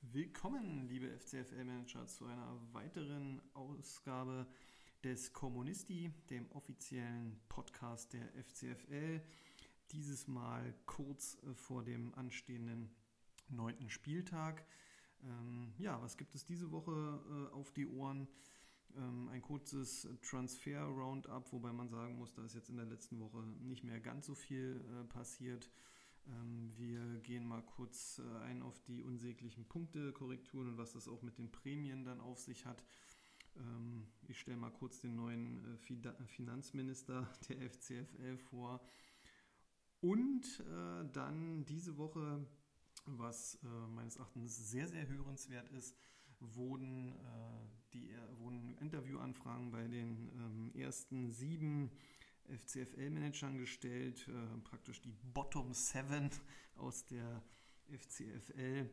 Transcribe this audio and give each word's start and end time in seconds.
Willkommen, 0.00 0.88
liebe 0.88 1.16
FCFL-Manager, 1.16 2.08
zu 2.08 2.26
einer 2.26 2.58
weiteren 2.72 3.40
Ausgabe 3.54 4.48
des 5.04 5.32
Kommunisti, 5.32 6.10
dem 6.28 6.50
offiziellen 6.50 7.38
Podcast 7.48 8.12
der 8.12 8.26
FCFL. 8.42 9.22
Dieses 9.92 10.26
Mal 10.26 10.74
kurz 10.86 11.38
vor 11.54 11.84
dem 11.84 12.12
anstehenden 12.16 12.90
neunten 13.48 13.90
Spieltag. 13.90 14.66
Ähm, 15.22 15.72
ja, 15.78 16.02
was 16.02 16.16
gibt 16.16 16.34
es 16.34 16.44
diese 16.44 16.72
Woche 16.72 16.90
äh, 16.90 17.54
auf 17.54 17.70
die 17.72 17.86
Ohren? 17.86 18.26
Ähm, 18.96 19.28
ein 19.28 19.42
kurzes 19.42 20.08
Transfer-Roundup, 20.22 21.52
wobei 21.52 21.72
man 21.72 21.88
sagen 21.88 22.16
muss, 22.16 22.32
da 22.32 22.44
ist 22.44 22.54
jetzt 22.54 22.70
in 22.70 22.76
der 22.76 22.86
letzten 22.86 23.20
Woche 23.20 23.42
nicht 23.60 23.84
mehr 23.84 24.00
ganz 24.00 24.26
so 24.26 24.34
viel 24.34 24.82
äh, 24.90 25.04
passiert. 25.04 25.70
Ähm, 26.28 26.72
wir 26.76 27.20
gehen 27.20 27.46
mal 27.46 27.62
kurz 27.62 28.18
äh, 28.18 28.38
ein 28.44 28.62
auf 28.62 28.78
die 28.80 29.02
unsäglichen 29.02 29.66
Punktekorrekturen 29.66 30.68
und 30.68 30.78
was 30.78 30.92
das 30.92 31.08
auch 31.08 31.22
mit 31.22 31.36
den 31.38 31.50
Prämien 31.52 32.04
dann 32.04 32.20
auf 32.20 32.38
sich 32.38 32.64
hat. 32.64 32.82
Ähm, 33.56 34.06
ich 34.28 34.40
stelle 34.40 34.56
mal 34.56 34.70
kurz 34.70 35.00
den 35.00 35.14
neuen 35.14 35.64
äh, 35.74 36.26
Finanzminister 36.26 37.28
der 37.48 37.70
FCFL 37.70 38.38
vor. 38.38 38.80
Und 40.00 40.60
äh, 40.60 41.04
dann 41.12 41.64
diese 41.66 41.96
Woche, 41.96 42.46
was 43.06 43.58
meines 43.94 44.16
Erachtens 44.16 44.70
sehr, 44.70 44.88
sehr 44.88 45.06
hörenswert 45.06 45.70
ist, 45.70 45.96
wurden, 46.40 47.14
die, 47.96 48.14
wurden 48.38 48.76
Interviewanfragen 48.78 49.70
bei 49.70 49.86
den 49.88 50.30
ähm, 50.36 50.70
ersten 50.74 51.30
sieben 51.30 51.90
FCFL-Managern 52.48 53.58
gestellt, 53.58 54.28
äh, 54.28 54.58
praktisch 54.60 55.00
die 55.00 55.14
Bottom 55.34 55.72
Seven 55.72 56.30
aus 56.76 57.04
der 57.06 57.42
FCFL, 57.90 58.90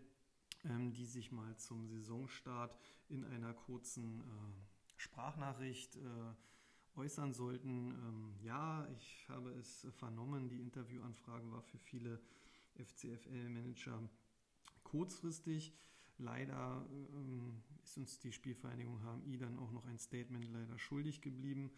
ähm, 0.65 0.93
die 0.93 1.05
sich 1.05 1.31
mal 1.31 1.55
zum 1.57 1.87
Saisonstart 1.87 2.77
in 3.09 3.23
einer 3.25 3.53
kurzen 3.53 4.21
äh, 4.21 4.23
Sprachnachricht 4.97 5.95
äh, 5.97 6.99
äußern 6.99 7.33
sollten. 7.33 7.91
Ähm, 7.91 8.35
ja, 8.41 8.87
ich 8.95 9.27
habe 9.29 9.51
es 9.51 9.87
vernommen, 9.91 10.49
die 10.49 10.61
Interviewanfrage 10.61 11.51
war 11.51 11.61
für 11.61 11.77
viele 11.77 12.21
FCFL-Manager 12.75 14.09
kurzfristig. 14.83 15.73
Leider 16.17 16.85
ähm, 16.91 17.63
ist 17.83 17.97
uns 17.97 18.19
die 18.19 18.31
Spielvereinigung 18.31 19.01
HMI 19.01 19.37
dann 19.37 19.57
auch 19.59 19.71
noch 19.71 19.85
ein 19.85 19.99
Statement 19.99 20.47
leider 20.49 20.77
schuldig 20.77 21.21
geblieben. 21.21 21.71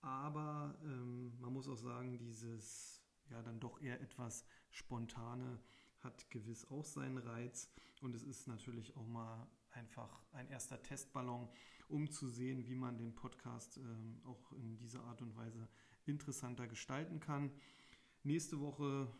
Aber 0.00 0.78
ähm, 0.84 1.38
man 1.40 1.52
muss 1.52 1.68
auch 1.68 1.76
sagen, 1.76 2.18
dieses 2.18 3.02
ja 3.30 3.42
dann 3.42 3.60
doch 3.60 3.80
eher 3.80 4.00
etwas 4.00 4.44
spontane 4.70 5.60
hat 6.00 6.30
gewiss 6.30 6.70
auch 6.70 6.84
seinen 6.84 7.18
Reiz. 7.18 7.70
Und 8.00 8.14
es 8.14 8.22
ist 8.22 8.46
natürlich 8.46 8.96
auch 8.96 9.06
mal 9.06 9.48
einfach 9.72 10.22
ein 10.32 10.48
erster 10.48 10.82
Testballon, 10.82 11.48
um 11.88 12.10
zu 12.10 12.28
sehen, 12.28 12.66
wie 12.66 12.74
man 12.74 12.98
den 12.98 13.14
Podcast 13.14 13.78
ähm, 13.78 14.20
auch 14.24 14.52
in 14.52 14.76
dieser 14.76 15.02
Art 15.04 15.22
und 15.22 15.36
Weise 15.36 15.68
interessanter 16.06 16.66
gestalten 16.66 17.20
kann. 17.20 17.50
Nächste 18.22 18.60
Woche 18.60 19.12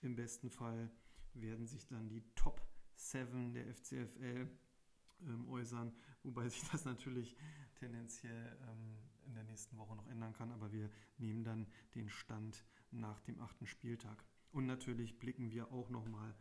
im 0.00 0.16
besten 0.16 0.50
Fall 0.50 0.90
werden 1.34 1.66
sich 1.66 1.86
dann 1.86 2.08
die 2.08 2.22
Top 2.34 2.65
7 2.96 3.52
der 3.52 3.72
FCFL 3.74 4.48
ähm, 5.22 5.48
äußern, 5.48 5.92
wobei 6.22 6.48
sich 6.48 6.62
das 6.70 6.84
natürlich 6.84 7.36
tendenziell 7.74 8.58
ähm, 8.68 8.98
in 9.26 9.34
der 9.34 9.44
nächsten 9.44 9.76
Woche 9.76 9.96
noch 9.96 10.06
ändern 10.08 10.32
kann, 10.32 10.52
aber 10.52 10.72
wir 10.72 10.90
nehmen 11.18 11.44
dann 11.44 11.66
den 11.94 12.08
Stand 12.08 12.64
nach 12.90 13.20
dem 13.20 13.40
achten 13.40 13.66
Spieltag. 13.66 14.24
Und 14.52 14.66
natürlich 14.66 15.18
blicken 15.18 15.50
wir 15.50 15.72
auch 15.72 15.90
nochmal 15.90 16.34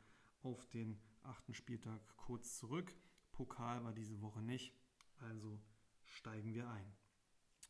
auf 0.43 0.65
den 0.67 0.99
achten 1.23 1.53
Spieltag 1.53 1.99
kurz 2.17 2.57
zurück. 2.57 2.95
Pokal 3.31 3.83
war 3.83 3.93
diese 3.93 4.21
Woche 4.21 4.41
nicht, 4.41 4.73
also 5.17 5.59
steigen 6.05 6.53
wir 6.53 6.69
ein. 6.69 6.85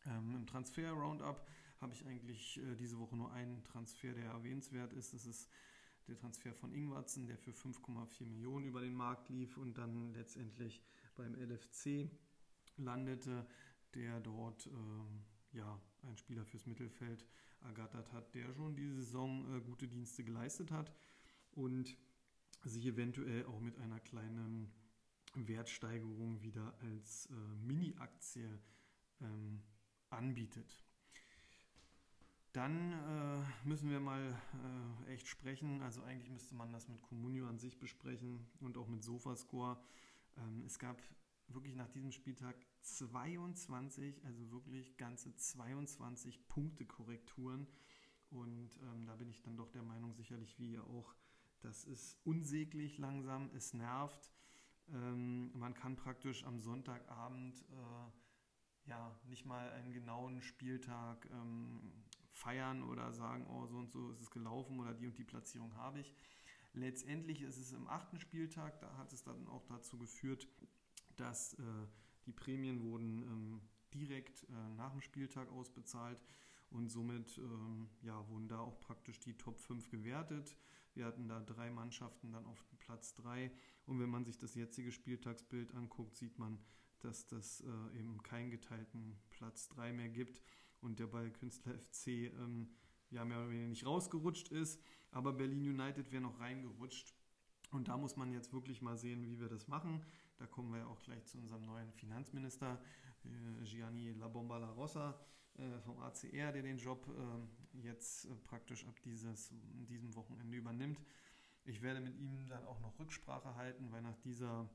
Ähm, 0.06 0.35
Im 0.35 0.45
Transfer-Roundup 0.45 1.47
habe 1.81 1.94
ich 1.94 2.06
eigentlich 2.06 2.57
äh, 2.57 2.75
diese 2.75 3.00
Woche 3.00 3.16
nur 3.16 3.31
einen 3.31 3.63
Transfer, 3.63 4.13
der 4.13 4.31
erwähnenswert 4.31 4.94
ist. 4.94 5.13
Das 5.13 5.25
ist 5.25 5.50
der 6.07 6.17
Transfer 6.17 6.53
von 6.53 6.73
Ingwatzen, 6.73 7.27
der 7.27 7.38
für 7.38 7.51
5,4 7.51 8.25
Millionen 8.25 8.66
über 8.66 8.81
den 8.81 8.93
Markt 8.93 9.29
lief 9.29 9.57
und 9.57 9.77
dann 9.77 10.13
letztendlich 10.13 10.81
beim 11.16 11.35
LFC 11.35 12.09
landete 12.77 13.45
der 13.95 14.19
dort 14.19 14.67
äh, 14.67 15.57
ja, 15.57 15.79
ein 16.03 16.17
Spieler 16.17 16.45
fürs 16.45 16.65
Mittelfeld 16.65 17.25
ergattert 17.61 18.11
hat, 18.11 18.33
der 18.35 18.53
schon 18.53 18.75
diese 18.75 18.95
Saison 18.95 19.55
äh, 19.55 19.61
gute 19.61 19.88
Dienste 19.88 20.23
geleistet 20.23 20.71
hat 20.71 20.91
und 21.51 21.97
sich 22.63 22.85
eventuell 22.85 23.45
auch 23.45 23.59
mit 23.59 23.77
einer 23.77 23.99
kleinen 23.99 24.71
Wertsteigerung 25.35 26.41
wieder 26.41 26.77
als 26.81 27.27
äh, 27.27 27.33
Mini-Aktie 27.65 28.59
ähm, 29.21 29.61
anbietet. 30.09 30.84
Dann 32.55 32.93
äh, 32.93 33.67
müssen 33.67 33.89
wir 33.89 33.99
mal 33.99 34.33
äh, 35.07 35.13
echt 35.13 35.27
sprechen. 35.27 35.81
Also 35.81 36.01
eigentlich 36.03 36.29
müsste 36.29 36.55
man 36.55 36.71
das 36.71 36.88
mit 36.88 37.01
Comunio 37.01 37.49
an 37.49 37.59
sich 37.59 37.77
besprechen 37.77 38.47
und 38.61 38.77
auch 38.77 38.88
mit 38.88 39.03
Sofascore. 39.03 39.77
Ähm, 40.38 40.63
es 40.65 40.79
gab 40.79 41.01
wirklich 41.49 41.75
nach 41.75 41.89
diesem 41.89 42.13
Spieltag 42.13 42.55
22, 42.79 44.23
also 44.23 44.51
wirklich 44.53 44.95
ganze 44.95 45.35
22 45.35 46.47
Punkte 46.47 46.85
Korrekturen. 46.85 47.67
Und 48.31 48.69
ähm, 48.83 49.05
da 49.05 49.15
bin 49.15 49.27
ich 49.27 49.41
dann 49.41 49.57
doch 49.57 49.69
der 49.71 49.83
Meinung, 49.83 50.13
sicherlich 50.13 50.57
wie 50.57 50.71
ihr 50.71 50.88
auch, 50.88 51.13
das 51.59 51.83
ist 51.83 52.17
unsäglich 52.23 52.97
langsam, 52.97 53.49
es 53.53 53.73
nervt. 53.73 54.31
Ähm, 54.94 55.51
man 55.59 55.73
kann 55.73 55.97
praktisch 55.97 56.45
am 56.45 56.61
Sonntagabend 56.61 57.65
äh, 57.69 58.89
ja 58.89 59.19
nicht 59.25 59.45
mal 59.45 59.71
einen 59.71 59.91
genauen 59.91 60.41
Spieltag 60.41 61.27
ähm, 61.31 61.91
feiern 62.35 62.84
oder 62.84 63.12
sagen, 63.13 63.47
oh, 63.47 63.66
so 63.66 63.78
und 63.78 63.91
so 63.91 64.12
ist 64.12 64.22
es 64.22 64.29
gelaufen 64.29 64.79
oder 64.79 64.94
die 64.94 65.07
und 65.07 65.18
die 65.18 65.23
Platzierung 65.23 65.75
habe 65.75 66.01
ich. 66.01 66.13
Letztendlich 66.73 67.41
ist 67.41 67.57
es 67.57 67.72
im 67.72 67.88
achten 67.88 68.19
Spieltag, 68.19 68.79
da 68.81 68.97
hat 68.97 69.13
es 69.13 69.23
dann 69.23 69.47
auch 69.47 69.66
dazu 69.66 69.97
geführt, 69.97 70.47
dass 71.16 71.53
äh, 71.53 71.63
die 72.25 72.34
Prämien 72.34 72.81
wurden 72.81 73.24
ähm, 73.24 73.62
direkt 73.94 74.44
äh, 74.44 74.75
nach 74.75 74.91
dem 74.91 75.01
Spieltag 75.01 75.50
ausbezahlt 75.50 76.22
und 76.72 76.90
somit 76.90 77.38
ähm, 77.38 77.90
ja, 78.01 78.28
wurden 78.28 78.50
da 78.50 78.59
auch 78.59 78.78
praktisch 78.81 79.22
die 79.22 79.38
Top 79.38 79.59
5 79.59 79.90
gewertet. 79.90 80.57
Wir 80.94 81.06
hatten 81.06 81.29
da 81.29 81.40
drei 81.40 81.72
Mannschaften 81.72 82.34
dann 82.34 82.45
auf 82.45 82.66
Platz 82.79 83.13
3 83.16 83.50
und 83.85 84.00
wenn 84.01 84.09
man 84.09 84.25
sich 84.25 84.38
das 84.38 84.56
jetzige 84.56 84.91
Spieltagsbild 84.91 85.74
anguckt, 85.74 86.18
sieht 86.18 86.38
man, 86.38 86.59
dass 87.00 87.25
das 87.28 87.62
äh, 87.62 88.00
eben 88.00 88.22
keinen 88.22 88.51
geteilten 88.51 89.18
Platz 89.29 89.69
3 89.69 89.94
mehr 89.94 90.09
gibt 90.09 90.41
und 90.85 91.00
der 91.00 91.07
bei 91.07 91.29
Künstler 91.29 91.73
FC 91.78 92.07
ähm, 92.07 92.69
ja 93.09 93.25
mehr 93.25 93.40
oder 93.40 93.50
weniger 93.50 93.68
nicht 93.68 93.85
rausgerutscht 93.85 94.50
ist, 94.50 94.81
aber 95.12 95.34
Berlin 95.34 95.68
United 95.69 96.12
wäre 96.12 96.22
noch 96.22 96.40
reingerutscht. 96.40 97.13
Und 97.72 97.88
da 97.88 97.97
muss 97.97 98.16
man 98.16 98.31
jetzt 98.31 98.53
wirklich 98.53 98.81
mal 98.81 98.95
sehen, 98.95 99.25
wie 99.25 99.40
wir 99.40 99.50
das 99.50 99.68
machen. 99.68 100.06
Da 100.38 100.45
kommen 100.45 100.72
wir 100.72 100.79
ja 100.79 100.88
auch 100.88 101.01
gleich 101.01 101.25
zu 101.25 101.38
unserem 101.38 101.66
neuen 101.66 101.91
Finanzminister, 101.94 102.81
äh, 103.24 103.63
Gianni 103.63 104.13
La 104.13 104.28
Bomba 104.28 104.57
La 104.57 104.69
Rossa 104.72 105.19
äh, 105.57 105.79
vom 105.81 106.00
ACR, 106.00 106.51
der 106.51 106.62
den 106.62 106.78
Job 106.78 107.07
äh, 107.09 107.79
jetzt 107.81 108.28
praktisch 108.45 108.85
ab 108.85 108.95
dieses, 109.03 109.53
diesem 109.90 110.16
Wochenende 110.16 110.57
übernimmt. 110.57 111.01
Ich 111.63 111.81
werde 111.81 112.00
mit 112.00 112.16
ihm 112.18 112.47
dann 112.47 112.63
auch 112.66 112.79
noch 112.79 113.00
Rücksprache 113.00 113.56
halten, 113.56 113.91
weil 113.91 114.01
nach 114.01 114.18
dieser 114.18 114.69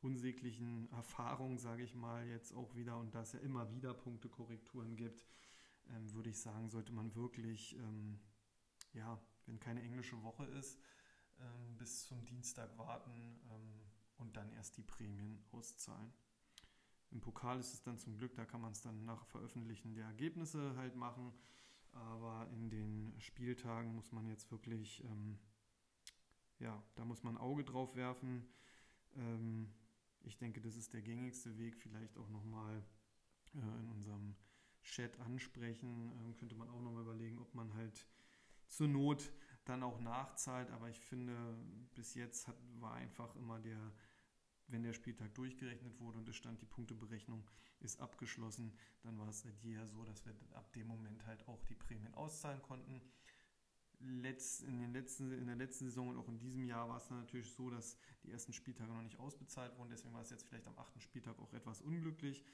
unsäglichen 0.00 0.90
Erfahrung, 0.92 1.58
sage 1.58 1.82
ich 1.82 1.94
mal, 1.94 2.26
jetzt 2.26 2.54
auch 2.54 2.74
wieder 2.74 2.96
und 2.98 3.14
da 3.14 3.22
es 3.22 3.32
ja 3.32 3.40
immer 3.40 3.70
wieder 3.70 3.92
Punktekorrekturen 3.92 4.96
gibt, 4.96 5.26
ähm, 5.94 6.12
würde 6.12 6.30
ich 6.30 6.40
sagen, 6.40 6.68
sollte 6.68 6.92
man 6.92 7.14
wirklich, 7.14 7.76
ähm, 7.76 8.20
ja, 8.92 9.20
wenn 9.46 9.60
keine 9.60 9.82
englische 9.82 10.22
Woche 10.22 10.44
ist, 10.44 10.78
ähm, 11.38 11.76
bis 11.76 12.06
zum 12.06 12.24
Dienstag 12.24 12.76
warten 12.78 13.40
und 14.18 14.36
dann 14.36 14.52
erst 14.52 14.76
die 14.76 14.82
Prämien 14.82 15.42
auszahlen. 15.52 16.12
Im 17.10 17.20
Pokal 17.20 17.58
ist 17.58 17.74
es 17.74 17.82
dann 17.82 17.98
zum 17.98 18.16
Glück, 18.16 18.34
da 18.34 18.44
kann 18.44 18.60
man 18.60 18.72
es 18.72 18.82
dann 18.82 19.04
nach 19.04 19.26
Veröffentlichen 19.26 19.94
der 19.94 20.04
Ergebnisse 20.06 20.76
halt 20.76 20.94
machen. 20.94 21.32
Aber 21.92 22.48
in 22.52 22.70
den 22.70 23.14
Spieltagen 23.18 23.94
muss 23.94 24.12
man 24.12 24.28
jetzt 24.28 24.50
wirklich, 24.52 25.02
ähm, 25.04 25.38
ja, 26.60 26.80
da 26.94 27.04
muss 27.04 27.24
man 27.24 27.34
ein 27.36 27.40
Auge 27.40 27.64
drauf 27.64 27.96
werfen. 27.96 28.46
Ähm, 29.16 29.72
ich 30.22 30.38
denke, 30.38 30.60
das 30.60 30.76
ist 30.76 30.92
der 30.92 31.02
gängigste 31.02 31.58
Weg. 31.58 31.76
Vielleicht 31.78 32.16
auch 32.16 32.28
nochmal 32.28 32.84
äh, 33.54 33.80
in 33.80 33.88
unserem 33.88 34.36
Chat 34.82 35.18
ansprechen. 35.20 36.12
Ähm, 36.20 36.36
könnte 36.36 36.54
man 36.54 36.68
auch 36.70 36.80
nochmal 36.80 37.02
überlegen, 37.02 37.38
ob 37.38 37.54
man 37.54 37.74
halt 37.74 38.06
zur 38.68 38.88
Not 38.88 39.32
dann 39.64 39.82
auch 39.82 40.00
nachzahlt. 40.00 40.70
Aber 40.70 40.88
ich 40.88 41.00
finde, 41.00 41.34
bis 41.94 42.14
jetzt 42.14 42.48
hat, 42.48 42.56
war 42.78 42.94
einfach 42.94 43.34
immer 43.36 43.58
der 43.58 43.92
wenn 44.70 44.82
der 44.82 44.92
Spieltag 44.92 45.34
durchgerechnet 45.34 45.98
wurde 46.00 46.18
und 46.18 46.28
es 46.28 46.36
stand, 46.36 46.60
die 46.60 46.66
Punkteberechnung 46.66 47.44
ist 47.80 48.00
abgeschlossen, 48.00 48.72
dann 49.02 49.18
war 49.18 49.28
es 49.28 49.40
seit 49.40 49.58
jeher 49.62 49.86
so, 49.86 50.04
dass 50.04 50.24
wir 50.24 50.34
ab 50.54 50.72
dem 50.72 50.86
Moment 50.86 51.24
halt 51.26 51.46
auch 51.48 51.62
die 51.64 51.74
Prämien 51.74 52.14
auszahlen 52.14 52.62
konnten. 52.62 53.00
Letz, 54.02 54.60
in, 54.60 54.78
den 54.78 54.92
letzten, 54.92 55.30
in 55.32 55.46
der 55.46 55.56
letzten 55.56 55.84
Saison 55.84 56.08
und 56.08 56.16
auch 56.16 56.28
in 56.28 56.38
diesem 56.38 56.64
Jahr 56.64 56.88
war 56.88 56.96
es 56.96 57.08
dann 57.08 57.18
natürlich 57.18 57.52
so, 57.52 57.68
dass 57.68 57.98
die 58.22 58.30
ersten 58.30 58.52
Spieltage 58.52 58.90
noch 58.90 59.02
nicht 59.02 59.18
ausbezahlt 59.18 59.76
wurden. 59.76 59.90
Deswegen 59.90 60.14
war 60.14 60.22
es 60.22 60.30
jetzt 60.30 60.46
vielleicht 60.46 60.66
am 60.66 60.78
achten 60.78 61.00
Spieltag 61.00 61.38
auch 61.38 61.52
etwas 61.52 61.82
unglücklich. 61.82 62.44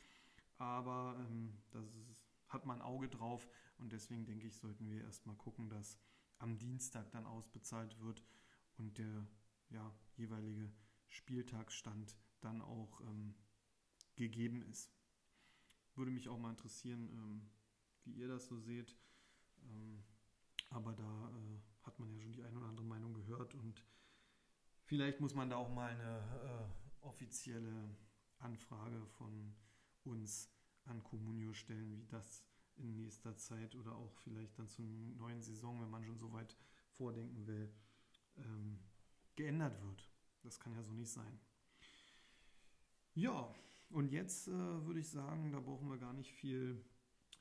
Aber 0.58 1.16
ähm, 1.28 1.58
das 1.70 1.84
ist, 1.94 2.24
hat 2.48 2.64
man 2.64 2.80
Auge 2.80 3.08
drauf 3.08 3.48
und 3.78 3.92
deswegen 3.92 4.24
denke 4.24 4.46
ich, 4.46 4.56
sollten 4.56 4.88
wir 4.88 5.02
erstmal 5.02 5.36
gucken, 5.36 5.68
dass 5.68 5.98
am 6.38 6.58
Dienstag 6.58 7.10
dann 7.10 7.26
ausbezahlt 7.26 7.98
wird 8.00 8.24
und 8.78 8.98
der 8.98 9.26
ja, 9.70 9.92
jeweilige 10.16 10.72
Spieltagsstand 11.08 12.16
dann 12.40 12.62
auch 12.62 13.00
ähm, 13.00 13.34
gegeben 14.16 14.62
ist. 14.62 14.92
Würde 15.94 16.10
mich 16.10 16.28
auch 16.28 16.38
mal 16.38 16.50
interessieren, 16.50 17.08
ähm, 17.10 17.50
wie 18.04 18.12
ihr 18.12 18.28
das 18.28 18.46
so 18.46 18.58
seht. 18.60 18.96
Ähm, 19.64 20.04
aber 20.70 20.92
da 20.92 21.30
äh, 21.30 21.86
hat 21.86 21.98
man 21.98 22.10
ja 22.10 22.20
schon 22.20 22.32
die 22.32 22.42
eine 22.42 22.56
oder 22.58 22.68
andere 22.68 22.86
Meinung 22.86 23.14
gehört 23.14 23.54
und 23.54 23.82
vielleicht 24.84 25.20
muss 25.20 25.34
man 25.34 25.48
da 25.50 25.56
auch 25.56 25.72
mal 25.72 25.90
eine 25.90 26.18
äh, 26.44 27.04
offizielle 27.04 27.96
Anfrage 28.38 29.06
von 29.06 29.54
uns 30.06 30.50
an 30.84 31.02
Comunio 31.02 31.52
stellen, 31.52 31.96
wie 31.96 32.06
das 32.06 32.44
in 32.76 32.94
nächster 32.94 33.36
Zeit 33.36 33.74
oder 33.74 33.96
auch 33.96 34.16
vielleicht 34.18 34.58
dann 34.58 34.68
zur 34.68 34.84
neuen 34.84 35.42
Saison, 35.42 35.80
wenn 35.80 35.90
man 35.90 36.04
schon 36.04 36.18
so 36.18 36.32
weit 36.32 36.56
vordenken 36.90 37.46
will, 37.46 37.72
ähm, 38.36 38.78
geändert 39.34 39.80
wird. 39.82 40.10
Das 40.42 40.60
kann 40.60 40.74
ja 40.74 40.82
so 40.82 40.92
nicht 40.92 41.10
sein. 41.10 41.40
Ja, 43.14 43.54
und 43.90 44.12
jetzt 44.12 44.48
äh, 44.48 44.52
würde 44.52 45.00
ich 45.00 45.08
sagen, 45.08 45.52
da 45.52 45.60
brauchen 45.60 45.88
wir 45.88 45.98
gar 45.98 46.12
nicht 46.12 46.32
viel 46.32 46.84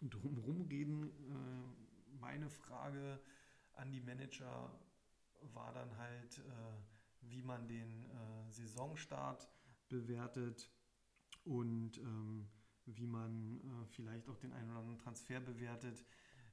drumherum 0.02 0.62
reden. 0.62 1.10
Äh, 1.10 2.20
meine 2.20 2.50
Frage 2.50 3.20
an 3.74 3.92
die 3.92 4.02
Manager 4.02 4.72
war 5.54 5.74
dann 5.74 5.98
halt, 5.98 6.40
äh, 6.40 7.30
wie 7.30 7.42
man 7.42 7.68
den 7.68 8.06
äh, 8.06 8.52
Saisonstart 8.52 9.50
bewertet 9.90 10.72
und 11.46 11.98
ähm, 12.00 12.48
wie 12.86 13.08
man 13.08 13.60
äh, 13.62 13.86
vielleicht 13.88 14.30
auch 14.30 14.38
den 14.38 14.54
einen 14.54 14.70
oder 14.70 14.80
anderen 14.80 15.00
Transfer 15.00 15.40
bewertet, 15.40 16.04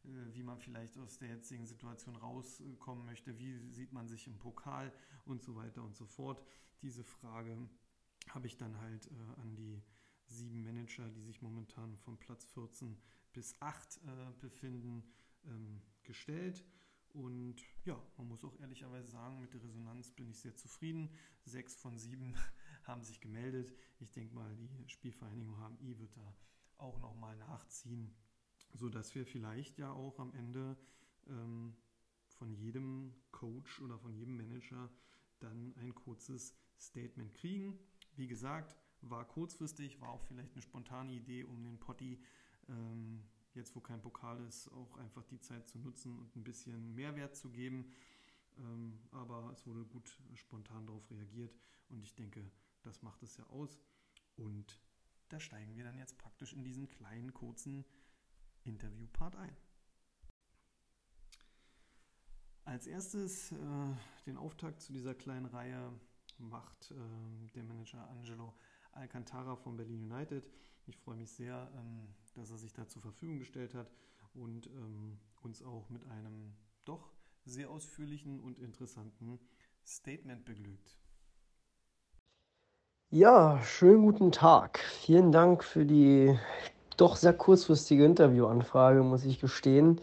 äh, 0.05 0.35
wie 0.35 0.43
man 0.43 0.59
vielleicht 0.59 0.97
aus 0.99 1.19
der 1.19 1.29
jetzigen 1.29 1.67
Situation 1.67 2.17
rauskommen 2.17 3.05
möchte, 3.05 3.39
wie 3.39 3.59
sieht 3.71 3.93
man 3.93 4.09
sich 4.09 4.27
im 4.27 4.39
Pokal 4.39 4.93
und 5.25 5.43
so 5.43 5.57
weiter 5.57 5.83
und 5.83 5.97
so 5.97 6.07
fort. 6.07 6.43
Diese 6.81 7.05
Frage 7.05 7.57
habe 8.31 8.47
ich 8.47 8.57
dann 8.57 8.81
halt 8.81 9.07
äh, 9.07 9.41
an 9.41 9.55
die 9.57 9.83
sieben 10.27 10.63
Manager, 10.63 11.09
die 11.11 11.23
sich 11.23 11.43
momentan 11.43 11.97
von 11.99 12.19
Platz 12.19 12.45
14 12.47 12.97
bis 13.33 13.61
8 13.61 13.97
äh, 13.97 14.33
befinden, 14.41 15.05
ähm, 15.45 15.83
gestellt. 16.05 16.65
Und 17.13 17.57
ja, 17.85 18.01
man 18.17 18.29
muss 18.29 18.45
auch 18.45 18.59
ehrlicherweise 18.61 19.11
sagen, 19.11 19.39
mit 19.41 19.53
der 19.53 19.63
Resonanz 19.63 20.13
bin 20.13 20.31
ich 20.31 20.39
sehr 20.39 20.57
zufrieden. 20.57 21.11
Sechs 21.45 21.77
von 21.77 21.99
sieben 21.99 22.35
haben 22.85 23.03
sich 23.03 23.21
gemeldet. 23.21 23.73
Ich 24.01 24.11
denke 24.13 24.35
mal, 24.35 24.55
die 24.57 24.89
Spielvereinigung 24.89 25.57
HMI 25.57 25.99
wird 25.99 26.17
da 26.17 26.37
auch 26.79 26.99
nochmal 27.01 27.37
nachziehen, 27.37 28.15
sodass 28.75 29.15
wir 29.15 29.27
vielleicht 29.27 29.79
ja 29.79 29.93
auch 29.93 30.19
am 30.19 30.33
Ende 30.35 30.77
ähm, 31.29 31.77
von 32.27 32.53
jedem 32.53 33.15
Coach 33.31 33.81
oder 33.81 33.99
von 33.99 34.15
jedem 34.15 34.37
Manager 34.37 34.91
dann 35.39 35.75
ein 35.77 35.95
kurzes 35.95 36.57
Statement 36.79 37.35
kriegen. 37.35 37.79
Wie 38.17 38.27
gesagt, 38.27 38.77
war 39.01 39.27
kurzfristig, 39.27 40.01
war 40.01 40.11
auch 40.11 40.23
vielleicht 40.25 40.53
eine 40.53 40.63
spontane 40.63 41.13
Idee, 41.13 41.45
um 41.45 41.63
den 41.63 41.79
Potti 41.79 42.21
ähm, 42.69 43.23
jetzt 43.55 43.75
wo 43.77 43.81
kein 43.81 44.01
Pokal 44.01 44.41
ist, 44.47 44.69
auch 44.73 44.97
einfach 44.97 45.25
die 45.25 45.41
Zeit 45.41 45.69
zu 45.69 45.79
nutzen 45.79 46.19
und 46.19 46.35
ein 46.37 46.45
bisschen 46.45 46.95
Mehrwert 46.95 47.37
zu 47.37 47.51
geben. 47.51 47.91
Ähm, 48.59 48.99
aber 49.11 49.51
es 49.53 49.67
wurde 49.67 49.85
gut 49.85 50.19
spontan 50.35 50.87
darauf 50.87 51.11
reagiert 51.11 51.55
und 51.89 52.03
ich 52.03 52.15
denke, 52.15 52.51
das 52.83 53.03
macht 53.03 53.23
es 53.23 53.37
ja 53.37 53.45
aus. 53.47 53.79
Und 54.37 54.81
da 55.29 55.41
steigen 55.41 55.77
wir 55.77 55.85
dann 55.85 55.99
jetzt 55.99 56.19
praktisch 56.19 56.53
in 56.53 56.65
diesen 56.65 56.89
kleinen, 56.89 57.33
kurzen 57.33 57.85
Interview-Part 58.65 59.37
ein. 59.37 59.57
Als 62.65 62.87
erstes 62.87 63.53
äh, 63.53 63.57
den 64.27 64.37
Auftakt 64.37 64.81
zu 64.81 64.93
dieser 64.93 65.15
kleinen 65.15 65.47
Reihe 65.47 65.93
macht 66.39 66.93
äh, 66.93 67.49
der 67.55 67.65
Manager 67.65 68.09
Angelo 68.09 68.55
Alcantara 68.93 69.57
von 69.57 69.77
Berlin 69.77 70.13
United. 70.13 70.49
Ich 70.87 70.97
freue 70.97 71.17
mich 71.17 71.31
sehr, 71.33 71.71
ähm, 71.75 72.15
dass 72.35 72.51
er 72.51 72.59
sich 72.59 72.73
da 72.73 72.87
zur 72.87 73.03
Verfügung 73.03 73.39
gestellt 73.39 73.75
hat 73.75 73.91
und 74.35 74.67
ähm, 74.69 75.19
uns 75.43 75.63
auch 75.63 75.89
mit 75.91 76.05
einem 76.05 76.55
doch 76.85 77.13
sehr 77.45 77.71
ausführlichen 77.71 78.41
und 78.41 78.59
interessanten 78.59 79.41
Statement 79.85 80.45
beglückt. 80.45 81.02
Ja, 83.15 83.61
schönen 83.63 84.07
guten 84.07 84.33
Tag. 84.33 84.79
Vielen 84.79 85.33
Dank 85.33 85.65
für 85.65 85.85
die 85.85 86.35
doch 86.97 87.17
sehr 87.17 87.35
kurzfristige 87.35 88.07
Interviewanfrage, 88.07 89.03
muss 89.03 89.27
ich 89.27 89.39
gestehen. 89.39 90.01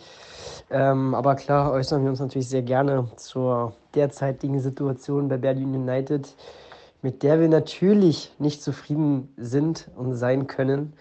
Ähm, 0.69 1.15
aber 1.15 1.33
klar 1.33 1.71
äußern 1.71 2.03
wir 2.03 2.11
uns 2.11 2.19
natürlich 2.19 2.49
sehr 2.49 2.61
gerne 2.61 3.09
zur 3.15 3.73
derzeitigen 3.95 4.59
Situation 4.59 5.27
bei 5.27 5.37
Berlin 5.37 5.73
United 5.73 6.35
mit 7.01 7.23
der 7.23 7.39
wir 7.39 7.49
natürlich 7.49 8.31
nicht 8.37 8.61
zufrieden 8.61 9.33
sind 9.37 9.89
und 9.95 10.13
sein 10.13 10.45
können. 10.45 10.93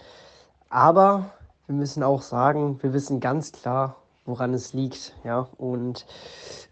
Aber 0.70 1.32
wir 1.66 1.75
müssen 1.75 2.02
auch 2.02 2.22
sagen, 2.22 2.78
wir 2.82 2.94
wissen 2.94 3.20
ganz 3.20 3.52
klar, 3.52 3.96
woran 4.25 4.55
es 4.55 4.72
liegt. 4.72 5.14
Ja? 5.25 5.49
Und 5.58 6.06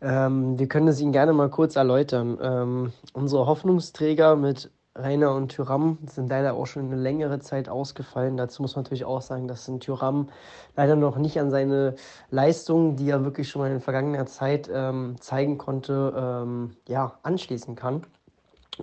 ähm, 0.01 0.59
wir 0.59 0.67
können 0.67 0.89
es 0.89 0.99
Ihnen 0.99 1.13
gerne 1.13 1.35
mal 1.35 1.51
kurz 1.51 1.77
erläutern. 1.77 2.39
Ähm, 2.41 2.93
unsere 3.13 3.47
Hoffnungsträger 3.47 4.37
mit 4.37 4.71
Rainer 4.99 5.35
und 5.35 5.49
Tyram 5.49 5.99
sind 6.07 6.29
leider 6.29 6.55
auch 6.55 6.67
schon 6.67 6.87
eine 6.87 6.97
längere 6.97 7.39
Zeit 7.39 7.69
ausgefallen. 7.69 8.37
Dazu 8.37 8.63
muss 8.63 8.75
man 8.77 8.85
natürlich 8.85 9.05
auch 9.05 9.23
sagen, 9.23 9.49
dass 9.49 9.69
ein 9.69 9.81
Tyram 9.81 10.29
leider 10.75 10.97
noch 10.97 11.17
nicht 11.17 11.39
an 11.39 11.51
seine 11.51 11.97
Leistungen, 12.31 12.97
die 12.97 13.11
er 13.11 13.25
wirklich 13.25 13.49
schon 13.49 13.63
mal 13.63 13.71
in 13.71 13.81
vergangener 13.81 14.27
Zeit 14.27 14.71
ähm, 14.73 15.17
zeigen 15.21 15.59
konnte, 15.59 16.13
ähm, 16.17 16.77
ja, 16.89 17.19
anschließen 17.23 17.77
kann. 17.77 18.03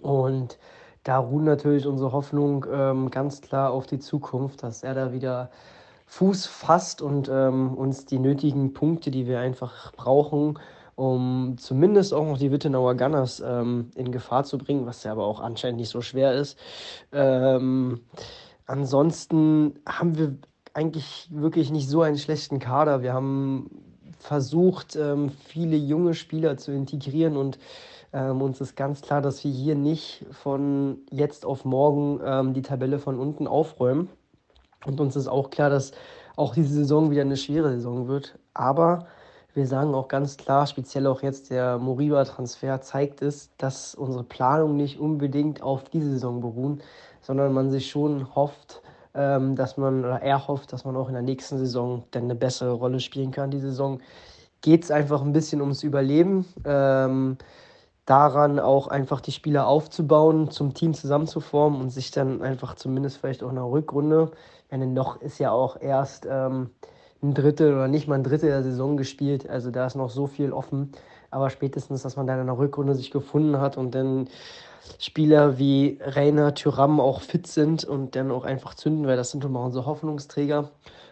Und 0.01 0.57
da 1.03 1.17
ruhen 1.17 1.43
natürlich 1.43 1.85
unsere 1.85 2.11
Hoffnung 2.11 2.65
ähm, 2.71 3.09
ganz 3.11 3.41
klar 3.41 3.71
auf 3.71 3.85
die 3.85 3.99
Zukunft, 3.99 4.63
dass 4.63 4.83
er 4.83 4.93
da 4.93 5.11
wieder 5.13 5.49
Fuß 6.05 6.45
fasst 6.45 7.01
und 7.01 7.29
ähm, 7.29 7.73
uns 7.73 8.05
die 8.05 8.19
nötigen 8.19 8.73
Punkte, 8.73 9.11
die 9.11 9.25
wir 9.25 9.39
einfach 9.39 9.91
brauchen, 9.93 10.59
um 10.95 11.55
zumindest 11.57 12.13
auch 12.13 12.25
noch 12.25 12.37
die 12.37 12.51
Wittenauer 12.51 12.95
Gunners 12.95 13.41
ähm, 13.45 13.89
in 13.95 14.11
Gefahr 14.11 14.43
zu 14.43 14.57
bringen, 14.57 14.85
was 14.85 15.03
ja 15.03 15.11
aber 15.11 15.25
auch 15.25 15.39
anscheinend 15.39 15.79
nicht 15.79 15.89
so 15.89 16.01
schwer 16.01 16.33
ist. 16.33 16.57
Ähm, 17.11 18.01
ansonsten 18.65 19.79
haben 19.87 20.17
wir 20.17 20.37
eigentlich 20.73 21.29
wirklich 21.31 21.71
nicht 21.71 21.89
so 21.89 22.01
einen 22.01 22.17
schlechten 22.17 22.59
Kader. 22.59 23.01
Wir 23.01 23.13
haben 23.13 23.69
versucht, 24.19 24.95
ähm, 24.95 25.29
viele 25.29 25.75
junge 25.75 26.13
Spieler 26.13 26.57
zu 26.57 26.71
integrieren 26.71 27.37
und 27.37 27.59
ähm, 28.13 28.41
uns 28.41 28.61
ist 28.61 28.75
ganz 28.75 29.01
klar, 29.01 29.21
dass 29.21 29.43
wir 29.43 29.51
hier 29.51 29.75
nicht 29.75 30.25
von 30.31 30.99
jetzt 31.09 31.45
auf 31.45 31.65
morgen 31.65 32.21
ähm, 32.23 32.53
die 32.53 32.61
Tabelle 32.61 32.99
von 32.99 33.19
unten 33.19 33.47
aufräumen. 33.47 34.09
Und 34.85 34.99
uns 34.99 35.15
ist 35.15 35.27
auch 35.27 35.49
klar, 35.49 35.69
dass 35.69 35.91
auch 36.35 36.53
diese 36.53 36.73
Saison 36.73 37.09
wieder 37.09 37.21
eine 37.21 37.37
schwere 37.37 37.71
Saison 37.71 38.07
wird. 38.07 38.37
Aber 38.53 39.07
wir 39.53 39.67
sagen 39.67 39.93
auch 39.93 40.07
ganz 40.07 40.37
klar, 40.37 40.65
speziell 40.67 41.07
auch 41.07 41.21
jetzt 41.21 41.49
der 41.49 41.77
Moriba-Transfer 41.77 42.81
zeigt 42.81 43.21
es, 43.21 43.51
dass 43.57 43.95
unsere 43.95 44.23
Planungen 44.23 44.77
nicht 44.77 44.99
unbedingt 44.99 45.61
auf 45.61 45.83
diese 45.85 46.11
Saison 46.11 46.41
beruhen, 46.41 46.81
sondern 47.21 47.53
man 47.53 47.69
sich 47.69 47.89
schon 47.89 48.35
hofft, 48.35 48.81
ähm, 49.13 49.55
dass 49.55 49.77
man, 49.77 49.99
oder 49.99 50.21
er 50.21 50.47
hofft, 50.47 50.73
dass 50.73 50.85
man 50.85 50.95
auch 50.95 51.07
in 51.07 51.13
der 51.13 51.23
nächsten 51.23 51.57
Saison 51.57 52.03
dann 52.11 52.23
eine 52.23 52.35
bessere 52.35 52.71
Rolle 52.71 52.99
spielen 52.99 53.31
kann. 53.31 53.51
Die 53.51 53.59
Saison 53.59 53.99
geht 54.61 54.83
es 54.83 54.91
einfach 54.91 55.21
ein 55.21 55.33
bisschen 55.33 55.61
ums 55.61 55.83
Überleben. 55.83 56.45
Ähm, 56.65 57.37
daran 58.05 58.59
auch 58.59 58.87
einfach 58.87 59.21
die 59.21 59.31
Spieler 59.31 59.67
aufzubauen, 59.67 60.51
zum 60.51 60.73
Team 60.73 60.93
zusammenzuformen 60.93 61.79
und 61.79 61.89
sich 61.89 62.11
dann 62.11 62.41
einfach 62.41 62.75
zumindest 62.75 63.17
vielleicht 63.17 63.43
auch 63.43 63.49
in 63.49 63.55
der 63.55 63.63
Rückrunde, 63.63 64.31
wenn 64.69 64.93
noch 64.93 65.21
ist 65.21 65.39
ja 65.39 65.51
auch 65.51 65.79
erst 65.79 66.27
ähm, 66.29 66.71
ein 67.23 67.33
Drittel 67.33 67.73
oder 67.73 67.87
nicht 67.87 68.07
mal 68.07 68.15
ein 68.15 68.23
Drittel 68.23 68.49
der 68.49 68.63
Saison 68.63 68.97
gespielt, 68.97 69.49
also 69.49 69.71
da 69.71 69.85
ist 69.87 69.95
noch 69.95 70.09
so 70.09 70.27
viel 70.27 70.51
offen, 70.51 70.91
aber 71.31 71.49
spätestens, 71.49 72.03
dass 72.03 72.15
man 72.15 72.27
dann 72.27 72.39
in 72.39 72.47
der 72.47 72.57
Rückrunde 72.57 72.95
sich 72.95 73.11
gefunden 73.11 73.59
hat 73.59 73.77
und 73.77 73.95
dann 73.95 74.27
Spieler 74.99 75.57
wie 75.57 75.97
Rainer, 76.01 76.53
Tyram 76.53 76.99
auch 76.99 77.21
fit 77.21 77.47
sind 77.47 77.85
und 77.85 78.15
dann 78.15 78.31
auch 78.31 78.43
einfach 78.43 78.73
zünden, 78.75 79.07
weil 79.07 79.17
das 79.17 79.31
sind 79.31 79.43
immer 79.45 79.61
unsere 79.61 79.85
Hoffnungsträger. 79.85 80.69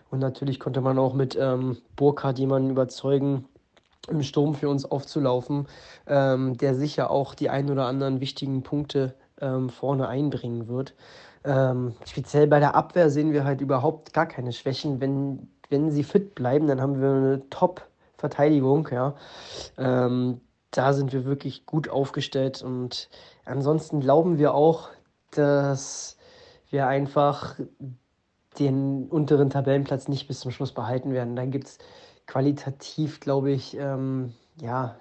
Und 0.10 0.20
natürlich 0.20 0.60
konnte 0.60 0.82
man 0.82 1.00
auch 1.00 1.13
mit 1.13 1.38
ähm, 1.39 1.77
Burkhardt 1.96 2.38
jemanden 2.38 2.70
überzeugen, 2.70 3.46
im 4.10 4.24
Sturm 4.24 4.56
für 4.56 4.68
uns 4.68 4.84
aufzulaufen, 4.84 5.68
ähm, 6.08 6.58
der 6.58 6.75
sicher 6.75 7.12
auch 7.12 7.34
die 7.34 7.50
ein 7.50 7.70
oder 7.70 7.86
anderen 7.86 8.20
wichtigen 8.20 8.63
Punkte 8.63 9.13
ähm, 9.39 9.70
vorne 9.70 10.08
einbringen 10.08 10.68
wird. 10.68 10.94
Ähm, 11.44 11.94
speziell 12.06 12.48
bei 12.48 12.60
der 12.60 12.75
Abwehr 12.75 13.10
sehen 13.10 13.32
wir 13.32 13.46
halt 13.46 13.62
überhaupt 13.62 14.13
gar 14.13 14.25
keine 14.25 14.53
Schwächen. 14.53 15.00
Wenn, 15.00 15.48
wenn 15.72 15.90
sie 15.90 16.04
fit 16.04 16.36
bleiben, 16.36 16.68
dann 16.68 16.82
haben 16.82 17.01
wir 17.01 17.10
eine 17.10 17.50
Top-Verteidigung. 17.50 18.90
Ja. 18.92 19.16
Ähm, 19.78 20.42
da 20.70 20.94
sind 20.94 21.12
wir 21.12 21.25
wirklich 21.25 21.66
gut 21.66 21.90
aufgestellt 21.90 22.62
und 22.62 23.10
ansonsten 23.44 24.00
glauben 24.00 24.38
wir 24.38 24.54
auch, 24.54 24.90
dass 25.32 26.18
wir 26.70 26.88
einfach 26.88 27.60
den 28.60 29.08
unteren 29.08 29.50
Tabellenplatz 29.50 30.08
nicht 30.08 30.28
bis 30.28 30.40
zum 30.40 30.51
Schluss 30.51 30.74
behalten 30.74 31.13
werden. 31.13 31.36
Dann 31.36 31.51
gibt 31.51 31.68
es 31.68 31.78
qualitativ, 32.28 33.20
glaube 33.20 33.51
ich, 33.51 33.78
ähm, 33.78 34.34
ja, 34.62 34.96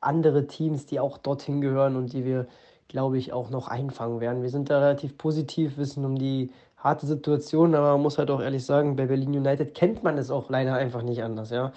andere 0.00 0.46
Teams, 0.46 0.86
die 0.86 1.00
auch 1.00 1.18
dorthin 1.18 1.60
gehören 1.60 1.96
und 1.96 2.12
die 2.12 2.24
wir, 2.24 2.46
glaube 2.88 3.18
ich, 3.18 3.32
auch 3.32 3.50
noch 3.50 3.68
einfangen 3.68 4.20
werden. 4.20 4.42
Wir 4.42 4.50
sind 4.50 4.70
da 4.70 4.78
relativ 4.78 5.18
positiv, 5.18 5.76
wissen 5.76 6.04
um 6.04 6.16
die 6.16 6.52
harte 6.78 7.06
Situation, 7.06 7.74
aber 7.74 7.92
man 7.92 8.02
muss 8.02 8.18
halt 8.18 8.30
auch 8.30 8.40
ehrlich 8.40 8.64
sagen, 8.64 8.96
bei 8.96 9.06
Berlin 9.06 9.36
United 9.36 9.74
kennt 9.74 10.02
man 10.02 10.16
es 10.16 10.30
auch 10.30 10.48
leider 10.48 10.74
einfach 10.74 11.02
nicht 11.02 11.22
anders. 11.22 11.50
Ja? 11.50 11.72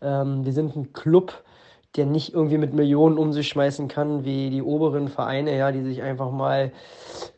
Ähm, 0.00 0.44
wir 0.44 0.52
sind 0.52 0.76
ein 0.76 0.92
Club, 0.92 1.42
der 1.96 2.06
nicht 2.06 2.32
irgendwie 2.32 2.56
mit 2.56 2.72
Millionen 2.72 3.18
um 3.18 3.32
sich 3.34 3.48
schmeißen 3.48 3.86
kann, 3.86 4.24
wie 4.24 4.48
die 4.48 4.62
oberen 4.62 5.08
Vereine, 5.08 5.56
ja, 5.56 5.72
die 5.72 5.82
sich 5.82 6.00
einfach 6.00 6.30
mal 6.30 6.72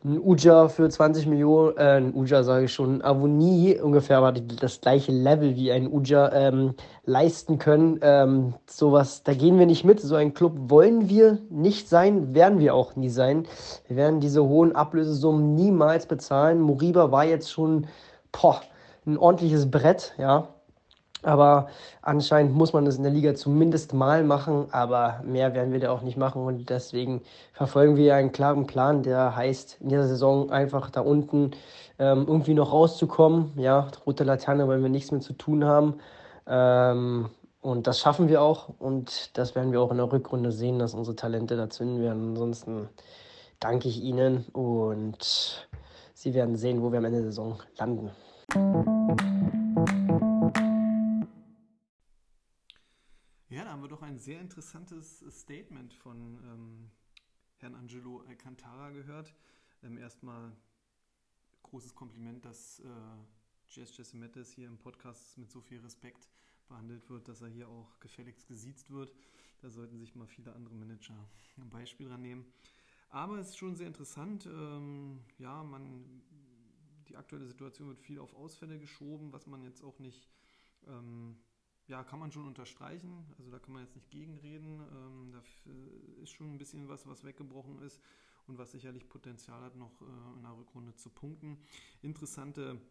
ein 0.05 0.17
Uja 0.17 0.69
für 0.69 0.89
20 0.89 1.27
Millionen, 1.27 1.75
äh, 1.77 1.97
ein 1.97 2.15
Uja 2.15 2.41
sage 2.43 2.65
ich 2.65 2.73
schon, 2.73 2.97
ein 2.97 3.01
Avonie, 3.03 3.77
ungefähr 3.79 4.17
aber 4.17 4.31
das 4.31 4.79
gleiche 4.79 5.11
Level 5.11 5.55
wie 5.55 5.73
ein 5.73 5.91
Uja 5.91 6.31
ähm, 6.31 6.75
leisten 7.05 7.57
können. 7.57 7.99
Ähm, 8.01 8.53
sowas, 8.65 9.23
da 9.23 9.33
gehen 9.33 9.59
wir 9.59 9.65
nicht 9.65 9.83
mit. 9.83 9.99
So 9.99 10.15
ein 10.15 10.33
Club 10.33 10.53
wollen 10.69 11.09
wir 11.09 11.39
nicht 11.49 11.89
sein, 11.89 12.33
werden 12.33 12.59
wir 12.59 12.75
auch 12.75 12.95
nie 12.95 13.09
sein. 13.09 13.45
Wir 13.87 13.97
werden 13.97 14.21
diese 14.21 14.43
hohen 14.43 14.73
Ablösesummen 14.73 15.53
niemals 15.55 16.05
bezahlen. 16.05 16.61
Moriba 16.61 17.11
war 17.11 17.25
jetzt 17.25 17.51
schon, 17.51 17.87
boah, 18.31 18.61
ein 19.05 19.17
ordentliches 19.17 19.69
Brett, 19.69 20.13
ja. 20.17 20.54
Aber 21.25 21.69
anscheinend 22.03 22.53
muss 22.53 22.71
man 22.71 22.85
das 22.85 22.97
in 22.97 23.03
der 23.03 23.11
Liga 23.11 23.33
zumindest 23.33 23.93
mal 23.93 24.23
machen, 24.23 24.67
aber 24.71 25.21
mehr 25.25 25.55
werden 25.55 25.73
wir 25.73 25.79
da 25.79 25.89
auch 25.89 26.03
nicht 26.03 26.17
machen 26.17 26.45
und 26.45 26.69
deswegen 26.69 27.23
verfolgen 27.51 27.97
wir 27.97 28.15
einen 28.15 28.31
klaren 28.31 28.67
Plan, 28.67 29.01
der 29.01 29.35
heißt, 29.35 29.77
in 29.81 29.89
dieser 29.89 30.07
Saison 30.07 30.51
einfach 30.51 30.91
da 30.91 31.01
unten 31.01 31.51
ähm, 31.97 32.25
irgendwie 32.27 32.53
noch 32.53 32.71
rauszukommen. 32.71 33.53
Ja, 33.57 33.87
rote 34.05 34.23
Laterne 34.23 34.67
wollen 34.67 34.83
wir 34.83 34.89
nichts 34.89 35.11
mehr 35.11 35.21
zu 35.21 35.33
tun 35.33 35.65
haben. 35.65 35.95
Ähm, 36.45 37.29
und 37.59 37.87
das 37.87 37.99
schaffen 37.99 38.29
wir 38.29 38.43
auch 38.43 38.69
und 38.77 39.35
das 39.35 39.55
werden 39.55 39.71
wir 39.71 39.81
auch 39.81 39.89
in 39.89 39.97
der 39.97 40.11
Rückrunde 40.11 40.51
sehen, 40.51 40.77
dass 40.77 40.93
unsere 40.93 41.15
Talente 41.15 41.57
da 41.57 41.71
zünden 41.71 42.03
werden. 42.03 42.29
Ansonsten 42.29 42.87
danke 43.59 43.87
ich 43.87 44.03
Ihnen 44.03 44.45
und 44.53 45.67
Sie 46.13 46.35
werden 46.35 46.55
sehen, 46.55 46.83
wo 46.83 46.91
wir 46.91 46.99
am 46.99 47.05
Ende 47.05 47.21
der 47.21 47.31
Saison 47.31 47.57
landen. 47.79 48.11
Ein 54.01 54.17
sehr 54.17 54.41
interessantes 54.41 55.23
Statement 55.29 55.93
von 55.93 56.39
ähm, 56.43 56.91
Herrn 57.57 57.75
Angelo 57.75 58.21
Alcantara 58.21 58.91
gehört. 58.91 59.33
Ähm, 59.83 59.97
erstmal 59.97 60.51
großes 61.63 61.93
Kompliment, 61.93 62.45
dass 62.45 62.79
äh, 62.79 62.83
Jess 63.69 63.95
Jessimettes 63.95 64.51
hier 64.53 64.67
im 64.67 64.77
Podcast 64.77 65.37
mit 65.37 65.51
so 65.51 65.61
viel 65.61 65.79
Respekt 65.81 66.29
behandelt 66.67 67.09
wird, 67.09 67.27
dass 67.27 67.41
er 67.41 67.47
hier 67.47 67.69
auch 67.69 67.99
gefälligst 67.99 68.47
gesiezt 68.47 68.89
wird. 68.89 69.13
Da 69.61 69.69
sollten 69.69 69.99
sich 69.99 70.15
mal 70.15 70.27
viele 70.27 70.53
andere 70.53 70.73
Manager 70.73 71.29
ein 71.57 71.69
Beispiel 71.69 72.07
dran 72.07 72.21
nehmen. 72.21 72.45
Aber 73.09 73.37
es 73.37 73.49
ist 73.49 73.57
schon 73.57 73.75
sehr 73.75 73.87
interessant. 73.87 74.45
Ähm, 74.45 75.21
ja, 75.37 75.63
man, 75.63 76.23
die 77.07 77.15
aktuelle 77.15 77.45
Situation 77.45 77.87
wird 77.89 77.99
viel 77.99 78.19
auf 78.19 78.33
Ausfälle 78.33 78.79
geschoben, 78.79 79.31
was 79.31 79.47
man 79.47 79.63
jetzt 79.63 79.83
auch 79.83 79.99
nicht 79.99 80.27
ähm, 80.87 81.37
ja, 81.87 82.03
kann 82.03 82.19
man 82.19 82.31
schon 82.31 82.47
unterstreichen. 82.47 83.25
Also 83.37 83.51
da 83.51 83.59
kann 83.59 83.73
man 83.73 83.83
jetzt 83.83 83.95
nicht 83.95 84.09
gegenreden. 84.09 84.79
Ähm, 84.79 85.31
da 85.31 85.41
ist 86.21 86.31
schon 86.31 86.53
ein 86.53 86.57
bisschen 86.57 86.87
was, 86.87 87.07
was 87.07 87.23
weggebrochen 87.23 87.79
ist 87.79 88.01
und 88.47 88.57
was 88.57 88.71
sicherlich 88.71 89.07
Potenzial 89.07 89.61
hat, 89.61 89.75
noch 89.75 90.01
äh, 90.01 90.05
in 90.35 90.41
der 90.41 90.57
Rückrunde 90.57 90.95
zu 90.95 91.09
punkten. 91.09 91.57
Interessante 92.01 92.81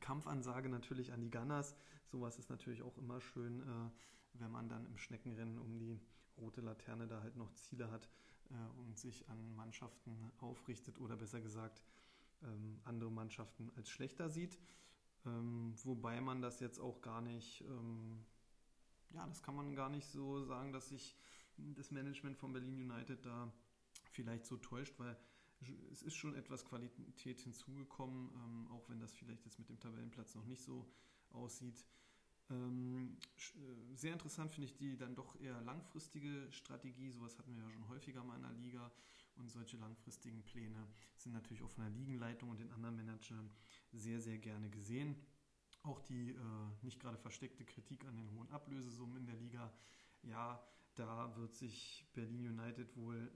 Kampfansage 0.00 0.68
natürlich 0.68 1.12
an 1.12 1.20
die 1.20 1.30
Gunners. 1.30 1.76
Sowas 2.06 2.38
ist 2.38 2.50
natürlich 2.50 2.82
auch 2.82 2.96
immer 2.98 3.20
schön, 3.20 3.60
äh, 3.60 3.90
wenn 4.34 4.50
man 4.50 4.68
dann 4.68 4.86
im 4.86 4.96
Schneckenrennen 4.98 5.58
um 5.58 5.78
die 5.78 6.00
rote 6.38 6.60
Laterne 6.60 7.06
da 7.06 7.22
halt 7.22 7.36
noch 7.36 7.52
Ziele 7.54 7.90
hat 7.90 8.08
äh, 8.50 8.80
und 8.80 8.98
sich 8.98 9.28
an 9.28 9.54
Mannschaften 9.54 10.32
aufrichtet 10.38 10.98
oder 10.98 11.16
besser 11.16 11.40
gesagt 11.40 11.82
ähm, 12.42 12.80
andere 12.84 13.10
Mannschaften 13.10 13.70
als 13.76 13.88
schlechter 13.88 14.28
sieht. 14.28 14.58
Ähm, 15.24 15.74
wobei 15.84 16.20
man 16.20 16.42
das 16.42 16.60
jetzt 16.60 16.78
auch 16.78 17.00
gar 17.00 17.20
nicht 17.20 17.62
ähm, 17.62 18.24
ja, 19.14 19.26
das 19.26 19.42
kann 19.42 19.54
man 19.54 19.74
gar 19.74 19.88
nicht 19.88 20.06
so 20.06 20.42
sagen, 20.44 20.72
dass 20.72 20.88
sich 20.88 21.16
das 21.56 21.90
Management 21.90 22.38
von 22.38 22.52
Berlin 22.52 22.90
United 22.90 23.24
da 23.24 23.52
vielleicht 24.10 24.46
so 24.46 24.56
täuscht, 24.56 24.98
weil 24.98 25.16
es 25.92 26.02
ist 26.02 26.16
schon 26.16 26.34
etwas 26.34 26.64
Qualität 26.64 27.40
hinzugekommen, 27.40 28.30
ähm, 28.34 28.68
auch 28.68 28.88
wenn 28.88 28.98
das 28.98 29.12
vielleicht 29.12 29.44
jetzt 29.44 29.58
mit 29.58 29.68
dem 29.68 29.78
Tabellenplatz 29.78 30.34
noch 30.34 30.46
nicht 30.46 30.62
so 30.62 30.90
aussieht. 31.30 31.84
Ähm, 32.50 33.16
äh, 33.54 33.94
sehr 33.94 34.12
interessant 34.12 34.50
finde 34.50 34.66
ich 34.66 34.76
die 34.76 34.96
dann 34.96 35.14
doch 35.14 35.38
eher 35.40 35.60
langfristige 35.60 36.50
Strategie. 36.50 37.10
Sowas 37.10 37.38
hatten 37.38 37.54
wir 37.54 37.62
ja 37.62 37.70
schon 37.70 37.88
häufiger 37.88 38.24
mal 38.24 38.36
in 38.36 38.42
der 38.42 38.52
Liga. 38.52 38.92
Und 39.36 39.50
solche 39.50 39.76
langfristigen 39.76 40.42
Pläne 40.44 40.86
sind 41.16 41.32
natürlich 41.32 41.62
auch 41.62 41.70
von 41.70 41.84
der 41.84 41.92
Ligenleitung 41.92 42.50
und 42.50 42.60
den 42.60 42.70
anderen 42.70 42.96
Managern 42.96 43.50
sehr, 43.92 44.20
sehr 44.20 44.38
gerne 44.38 44.68
gesehen. 44.70 45.16
Auch 45.82 46.00
die 46.00 46.30
äh, 46.30 46.38
nicht 46.82 47.00
gerade 47.00 47.18
versteckte 47.18 47.64
Kritik 47.64 48.04
an 48.04 48.16
den 48.16 48.30
hohen 48.32 48.50
Ablösesummen 48.50 49.16
in 49.16 49.26
der 49.26 49.36
Liga. 49.36 49.72
Ja, 50.22 50.62
da 50.94 51.34
wird 51.36 51.54
sich 51.54 52.06
Berlin 52.12 52.46
United 52.46 52.94
wohl 52.96 53.32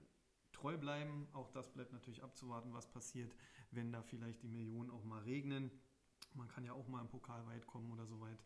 treu 0.51 0.77
bleiben. 0.77 1.27
Auch 1.33 1.49
das 1.51 1.71
bleibt 1.73 1.91
natürlich 1.91 2.23
abzuwarten, 2.23 2.73
was 2.73 2.89
passiert, 2.89 3.35
wenn 3.71 3.91
da 3.91 4.01
vielleicht 4.01 4.43
die 4.43 4.47
Millionen 4.47 4.89
auch 4.91 5.03
mal 5.03 5.21
regnen. 5.23 5.71
Man 6.33 6.47
kann 6.47 6.63
ja 6.63 6.73
auch 6.73 6.87
mal 6.87 7.01
im 7.01 7.09
Pokal 7.09 7.45
weit 7.47 7.65
kommen 7.67 7.91
oder 7.91 8.05
so 8.05 8.19
weit, 8.21 8.43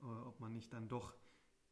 äh, 0.00 0.04
ob 0.04 0.40
man 0.40 0.52
nicht 0.52 0.72
dann 0.72 0.88
doch 0.88 1.14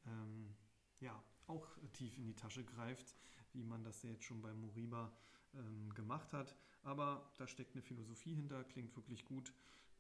ähm, 0.07 0.55
ja, 1.01 1.23
auch 1.47 1.67
tief 1.93 2.17
in 2.17 2.25
die 2.25 2.37
Tasche 2.37 2.65
greift, 2.65 3.17
wie 3.55 3.65
man 3.65 3.85
das 3.85 4.03
jetzt 4.03 4.25
schon 4.25 4.41
bei 4.41 4.53
Moriba 4.53 5.13
ähm, 5.55 5.93
gemacht 5.95 6.33
hat. 6.33 6.57
Aber 6.83 7.31
da 7.39 7.47
steckt 7.47 7.75
eine 7.75 7.83
Philosophie 7.83 8.35
hinter, 8.35 8.65
klingt 8.65 8.95
wirklich 8.97 9.25
gut. 9.25 9.53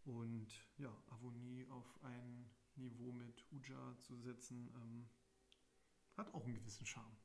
Und 0.04 0.48
ja, 0.78 0.90
Avonie 1.10 1.66
auf 1.70 1.98
ein 2.02 2.50
Niveau 2.76 3.12
mit 3.12 3.44
Uja 3.52 3.96
zu 4.00 4.16
setzen, 4.16 4.68
ähm, 4.74 5.06
hat 6.16 6.32
auch 6.34 6.44
einen 6.44 6.54
gewissen 6.54 6.86
Charme. 6.86 7.16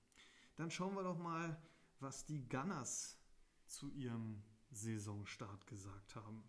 Dann 0.56 0.70
schauen 0.70 0.94
wir 0.96 1.04
doch 1.04 1.18
mal, 1.18 1.58
was 2.00 2.26
die 2.26 2.48
Gunners 2.48 3.18
zu 3.66 3.90
ihrem 3.92 4.44
Saisonstart 4.72 5.66
gesagt 5.66 6.16
haben. 6.16 6.44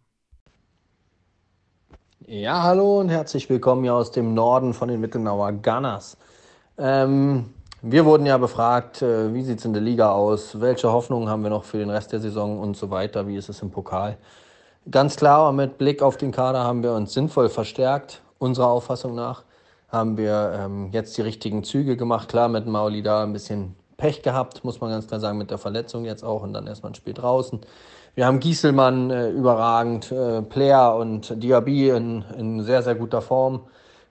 Ja, 2.20 2.62
hallo 2.62 3.00
und 3.00 3.08
herzlich 3.08 3.48
willkommen 3.48 3.84
hier 3.84 3.94
aus 3.94 4.10
dem 4.10 4.34
Norden 4.34 4.74
von 4.74 4.88
den 4.88 5.00
Mittelnauer 5.00 5.52
Gunners. 5.52 6.16
Ähm, 6.76 7.54
wir 7.82 8.04
wurden 8.04 8.26
ja 8.26 8.38
befragt, 8.38 9.02
äh, 9.02 9.32
wie 9.32 9.42
sieht 9.42 9.60
es 9.60 9.64
in 9.64 9.72
der 9.72 9.82
Liga 9.82 10.10
aus, 10.10 10.60
welche 10.60 10.92
Hoffnungen 10.92 11.28
haben 11.28 11.42
wir 11.42 11.50
noch 11.50 11.64
für 11.64 11.78
den 11.78 11.90
Rest 11.90 12.12
der 12.12 12.20
Saison 12.20 12.58
und 12.58 12.76
so 12.76 12.90
weiter, 12.90 13.26
wie 13.28 13.36
ist 13.36 13.48
es 13.48 13.62
im 13.62 13.70
Pokal. 13.70 14.16
Ganz 14.90 15.16
klar, 15.16 15.52
mit 15.52 15.78
Blick 15.78 16.02
auf 16.02 16.16
den 16.16 16.32
Kader 16.32 16.64
haben 16.64 16.82
wir 16.82 16.92
uns 16.92 17.12
sinnvoll 17.12 17.48
verstärkt. 17.48 18.22
Unserer 18.38 18.68
Auffassung 18.68 19.14
nach 19.14 19.44
haben 19.88 20.16
wir 20.16 20.58
ähm, 20.58 20.88
jetzt 20.92 21.16
die 21.18 21.22
richtigen 21.22 21.62
Züge 21.62 21.96
gemacht. 21.96 22.28
Klar, 22.28 22.48
mit 22.48 22.66
Mauli 22.66 23.02
da 23.02 23.22
ein 23.22 23.32
bisschen 23.32 23.74
Pech 23.96 24.22
gehabt, 24.22 24.64
muss 24.64 24.80
man 24.80 24.90
ganz 24.90 25.06
klar 25.06 25.20
sagen, 25.20 25.38
mit 25.38 25.50
der 25.50 25.58
Verletzung 25.58 26.04
jetzt 26.04 26.22
auch 26.24 26.42
und 26.42 26.52
dann 26.52 26.66
erstmal 26.66 26.92
ein 26.92 26.94
Spiel 26.94 27.14
draußen. 27.14 27.60
Wir 28.14 28.26
haben 28.26 28.40
Gieselmann 28.40 29.10
äh, 29.10 29.30
überragend, 29.30 30.10
äh, 30.10 30.42
Player 30.42 30.96
und 30.96 31.42
Diaby 31.42 31.90
in, 31.90 32.24
in 32.36 32.62
sehr, 32.62 32.82
sehr 32.82 32.94
guter 32.94 33.22
Form. 33.22 33.62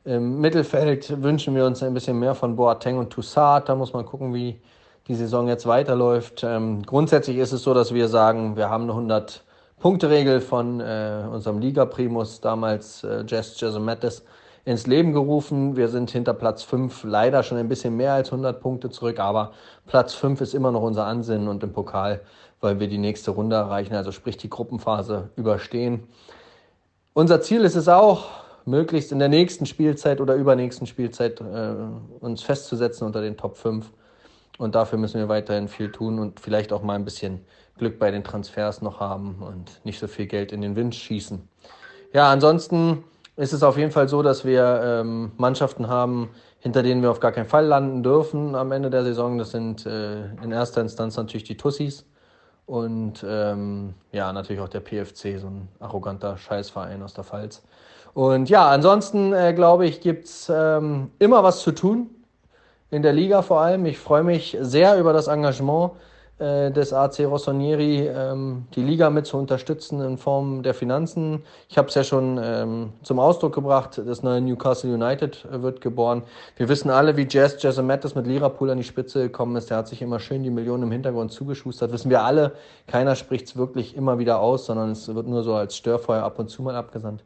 Im 0.08 0.40
Mittelfeld 0.40 1.22
wünschen 1.22 1.54
wir 1.54 1.66
uns 1.66 1.84
ein 1.84 1.94
bisschen 1.94 2.18
mehr 2.18 2.34
von 2.34 2.56
Boateng 2.56 2.98
und 2.98 3.10
Toussaint. 3.10 3.68
Da 3.68 3.76
muss 3.76 3.92
man 3.92 4.06
gucken, 4.06 4.34
wie 4.34 4.62
die 5.10 5.16
Saison 5.16 5.50
jetzt 5.50 5.68
weiterläuft. 5.68 6.46
Ähm, 6.46 6.84
grundsätzlich 6.84 7.36
ist 7.36 7.52
es 7.52 7.64
so, 7.64 7.74
dass 7.74 7.94
wir 7.94 8.08
sagen, 8.08 8.56
wir 8.56 8.70
haben 8.70 8.84
eine 8.84 8.94
100 8.94 9.44
Punkteregel 9.82 10.40
von 10.40 10.80
äh, 10.80 11.26
unserem 11.30 11.60
Liga-Primus, 11.60 12.40
damals 12.40 13.04
äh, 13.04 13.26
Jess 13.28 13.60
Jesumettes, 13.60 14.24
ins 14.64 14.88
Leben 14.88 15.12
gerufen. 15.12 15.76
Wir 15.76 15.90
sind 15.90 16.10
hinter 16.10 16.34
Platz 16.34 16.64
5 16.64 17.04
leider 17.04 17.44
schon 17.44 17.58
ein 17.58 17.68
bisschen 17.68 17.98
mehr 17.98 18.14
als 18.14 18.32
100 18.32 18.62
Punkte 18.62 18.90
zurück, 18.90 19.20
aber 19.20 19.52
Platz 19.88 20.14
5 20.14 20.40
ist 20.40 20.54
immer 20.54 20.72
noch 20.72 20.84
unser 20.84 21.06
Ansinnen 21.06 21.50
und 21.50 21.64
im 21.64 21.74
Pokal, 21.74 22.22
weil 22.62 22.80
wir 22.80 22.88
die 22.88 22.98
nächste 22.98 23.32
Runde 23.32 23.58
erreichen, 23.58 23.94
also 23.94 24.14
sprich 24.14 24.38
die 24.38 24.50
Gruppenphase 24.50 25.32
überstehen. 25.36 26.08
Unser 27.14 27.42
Ziel 27.42 27.66
ist 27.66 27.76
es 27.76 27.90
auch, 27.90 28.47
möglichst 28.68 29.12
in 29.12 29.20
der 29.20 29.30
nächsten 29.30 29.66
Spielzeit 29.66 30.22
oder 30.22 30.36
übernächsten 30.36 30.86
Spielzeit 30.86 31.42
äh, 31.42 31.76
uns 32.20 32.44
festzusetzen 32.44 33.08
unter 33.08 33.22
den 33.22 33.38
Top 33.38 33.58
5 33.58 33.92
Und 34.58 34.76
dafür 34.76 35.00
müssen 35.00 35.20
wir 35.20 35.30
weiterhin 35.30 35.68
viel 35.68 35.92
tun 35.92 36.20
und 36.20 36.40
vielleicht 36.40 36.74
auch 36.74 36.84
mal 36.84 36.96
ein 36.96 37.06
bisschen 37.06 37.46
Glück 37.78 37.98
bei 38.00 38.12
den 38.12 38.24
Transfers 38.24 38.82
noch 38.82 39.00
haben 39.00 39.38
und 39.40 39.86
nicht 39.86 40.00
so 40.00 40.08
viel 40.08 40.26
Geld 40.26 40.52
in 40.52 40.62
den 40.62 40.76
Wind 40.76 40.96
schießen. 40.96 41.48
Ja, 42.14 42.32
ansonsten 42.32 43.04
ist 43.36 43.54
es 43.54 43.64
auf 43.64 43.78
jeden 43.78 43.92
Fall 43.92 44.10
so, 44.10 44.24
dass 44.24 44.46
wir 44.46 44.82
ähm, 44.84 45.32
Mannschaften 45.38 45.88
haben, 45.88 46.30
hinter 46.60 46.82
denen 46.82 47.02
wir 47.02 47.12
auf 47.12 47.20
gar 47.20 47.32
keinen 47.32 47.46
Fall 47.46 47.66
landen 47.66 48.02
dürfen 48.02 48.56
am 48.56 48.72
Ende 48.72 48.90
der 48.90 49.04
Saison. 49.04 49.38
Das 49.38 49.52
sind 49.52 49.86
äh, 49.86 50.26
in 50.44 50.52
erster 50.52 50.82
Instanz 50.82 51.16
natürlich 51.16 51.44
die 51.44 51.56
Tussis 51.56 52.06
und 52.66 53.24
ähm, 53.28 53.94
ja, 54.12 54.34
natürlich 54.34 54.62
auch 54.62 54.70
der 54.70 54.82
PFC, 54.82 55.40
so 55.40 55.48
ein 55.48 55.70
arroganter 55.80 56.38
Scheißverein 56.38 57.02
aus 57.04 57.14
der 57.14 57.24
Pfalz. 57.24 57.64
Und 58.18 58.50
ja, 58.50 58.68
ansonsten 58.68 59.32
äh, 59.32 59.54
glaube 59.54 59.86
ich, 59.86 60.02
gibt's 60.02 60.52
ähm, 60.52 61.12
immer 61.20 61.44
was 61.44 61.60
zu 61.60 61.72
tun 61.72 62.10
in 62.90 63.04
der 63.04 63.14
Liga 63.14 63.44
vor 63.44 63.62
allem. 63.62 63.86
Ich 63.86 64.00
freue 64.00 64.24
mich 64.24 64.58
sehr 64.60 64.98
über 64.98 65.14
das 65.14 65.28
Engagement 65.28 65.92
äh, 66.40 66.72
des 66.72 66.94
AC 66.94 67.20
Rossonieri, 67.20 68.08
ähm, 68.08 68.66
die 68.74 68.82
Liga 68.82 69.12
mit 69.12 69.28
zu 69.28 69.38
unterstützen 69.38 70.02
in 70.02 70.18
Form 70.18 70.64
der 70.64 70.74
Finanzen. 70.74 71.44
Ich 71.70 71.78
habe 71.78 71.90
es 71.90 71.94
ja 71.94 72.04
schon 72.04 72.40
ähm, 72.42 72.94
zum 73.04 73.20
Ausdruck 73.20 73.54
gebracht, 73.54 74.02
das 74.04 74.24
neue 74.24 74.42
Newcastle 74.42 74.92
United 74.92 75.46
wird 75.52 75.82
geboren. 75.82 76.24
Wir 76.56 76.70
wissen 76.70 76.90
alle, 76.90 77.18
wie 77.18 77.28
Jazz 77.30 77.62
Jazz 77.62 77.80
Mattis 77.80 78.16
mit 78.16 78.26
Liverpool 78.26 78.72
an 78.72 78.80
die 78.80 78.84
Spitze 78.84 79.22
gekommen 79.22 79.56
ist. 79.58 79.70
Der 79.70 79.78
hat 79.78 79.90
sich 79.90 80.02
immer 80.02 80.20
schön 80.20 80.42
die 80.42 80.50
Millionen 80.50 80.82
im 80.82 80.92
Hintergrund 80.92 81.32
zugeschustert. 81.32 81.92
Wissen 81.92 82.10
wir 82.10 82.24
alle, 82.24 82.54
keiner 82.88 83.16
spricht 83.16 83.46
es 83.46 83.58
wirklich 83.58 83.96
immer 83.96 84.18
wieder 84.18 84.40
aus, 84.40 84.66
sondern 84.66 84.90
es 84.90 85.08
wird 85.14 85.28
nur 85.28 85.44
so 85.44 85.54
als 85.54 85.78
Störfeuer 85.78 86.24
ab 86.24 86.40
und 86.40 86.50
zu 86.50 86.64
mal 86.64 86.76
abgesandt 86.76 87.22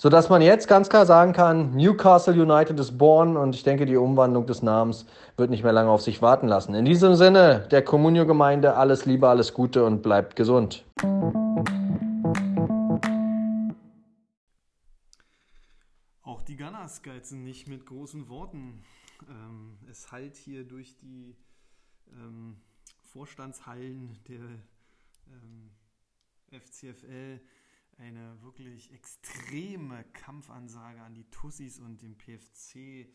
sodass 0.00 0.30
man 0.30 0.40
jetzt 0.40 0.66
ganz 0.66 0.88
klar 0.88 1.04
sagen 1.04 1.34
kann, 1.34 1.76
Newcastle 1.76 2.32
United 2.32 2.80
ist 2.80 2.96
born 2.96 3.36
und 3.36 3.54
ich 3.54 3.64
denke, 3.64 3.84
die 3.84 3.98
Umwandlung 3.98 4.46
des 4.46 4.62
Namens 4.62 5.04
wird 5.36 5.50
nicht 5.50 5.62
mehr 5.62 5.74
lange 5.74 5.90
auf 5.90 6.00
sich 6.00 6.22
warten 6.22 6.48
lassen. 6.48 6.74
In 6.74 6.86
diesem 6.86 7.16
Sinne, 7.16 7.68
der 7.70 7.84
Communio-Gemeinde, 7.84 8.76
alles 8.76 9.04
Liebe, 9.04 9.28
alles 9.28 9.52
Gute 9.52 9.84
und 9.84 10.00
bleibt 10.00 10.36
gesund. 10.36 10.86
Auch 16.22 16.40
die 16.44 16.56
Gunners 16.56 17.02
geizen 17.02 17.44
nicht 17.44 17.68
mit 17.68 17.84
großen 17.84 18.30
Worten. 18.30 18.82
Ähm, 19.28 19.76
es 19.90 20.10
hallt 20.10 20.34
hier 20.34 20.64
durch 20.64 20.96
die 20.96 21.36
ähm, 22.10 22.56
Vorstandshallen 23.02 24.18
der 24.26 24.40
ähm, 25.28 25.72
FCFL 26.58 27.38
eine 28.00 28.40
wirklich 28.42 28.90
extreme 28.92 30.04
Kampfansage 30.12 31.02
an 31.02 31.14
die 31.14 31.28
Tussis 31.30 31.78
und 31.78 32.02
den 32.02 32.16
PFC. 32.16 33.12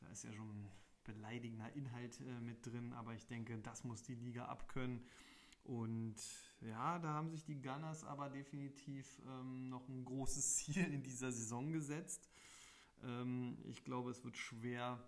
Da 0.00 0.08
ist 0.08 0.24
ja 0.24 0.32
schon 0.32 0.70
beleidigender 1.02 1.70
Inhalt 1.74 2.20
äh, 2.20 2.40
mit 2.40 2.64
drin, 2.64 2.92
aber 2.92 3.14
ich 3.14 3.26
denke, 3.26 3.58
das 3.58 3.84
muss 3.84 4.02
die 4.02 4.14
Liga 4.14 4.46
abkönnen. 4.46 5.04
Und 5.64 6.16
ja, 6.60 6.98
da 6.98 7.08
haben 7.08 7.30
sich 7.30 7.44
die 7.44 7.60
Gunners 7.60 8.04
aber 8.04 8.28
definitiv 8.30 9.20
ähm, 9.26 9.68
noch 9.68 9.88
ein 9.88 10.04
großes 10.04 10.56
Ziel 10.56 10.84
in 10.84 11.02
dieser 11.02 11.32
Saison 11.32 11.72
gesetzt. 11.72 12.30
Ähm, 13.02 13.58
ich 13.64 13.84
glaube, 13.84 14.10
es 14.10 14.24
wird 14.24 14.36
schwer, 14.36 15.02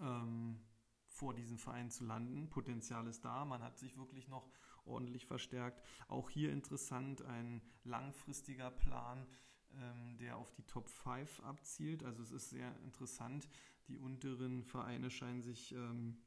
ähm, 0.00 0.58
vor 1.06 1.34
diesem 1.34 1.58
Verein 1.58 1.90
zu 1.90 2.04
landen. 2.04 2.48
Potenzial 2.48 3.06
ist 3.06 3.24
da. 3.24 3.44
Man 3.44 3.62
hat 3.62 3.78
sich 3.78 3.96
wirklich 3.96 4.28
noch 4.28 4.48
ordentlich 4.84 5.26
verstärkt. 5.26 5.82
Auch 6.08 6.30
hier 6.30 6.52
interessant 6.52 7.22
ein 7.22 7.62
langfristiger 7.84 8.70
Plan, 8.70 9.26
ähm, 9.74 10.16
der 10.18 10.36
auf 10.36 10.50
die 10.52 10.64
Top 10.64 10.88
5 10.88 11.40
abzielt. 11.40 12.02
Also 12.04 12.22
es 12.22 12.30
ist 12.30 12.50
sehr 12.50 12.76
interessant. 12.80 13.48
Die 13.88 13.98
unteren 13.98 14.64
Vereine 14.64 15.10
scheinen 15.10 15.42
sich, 15.42 15.72
ähm, 15.72 16.18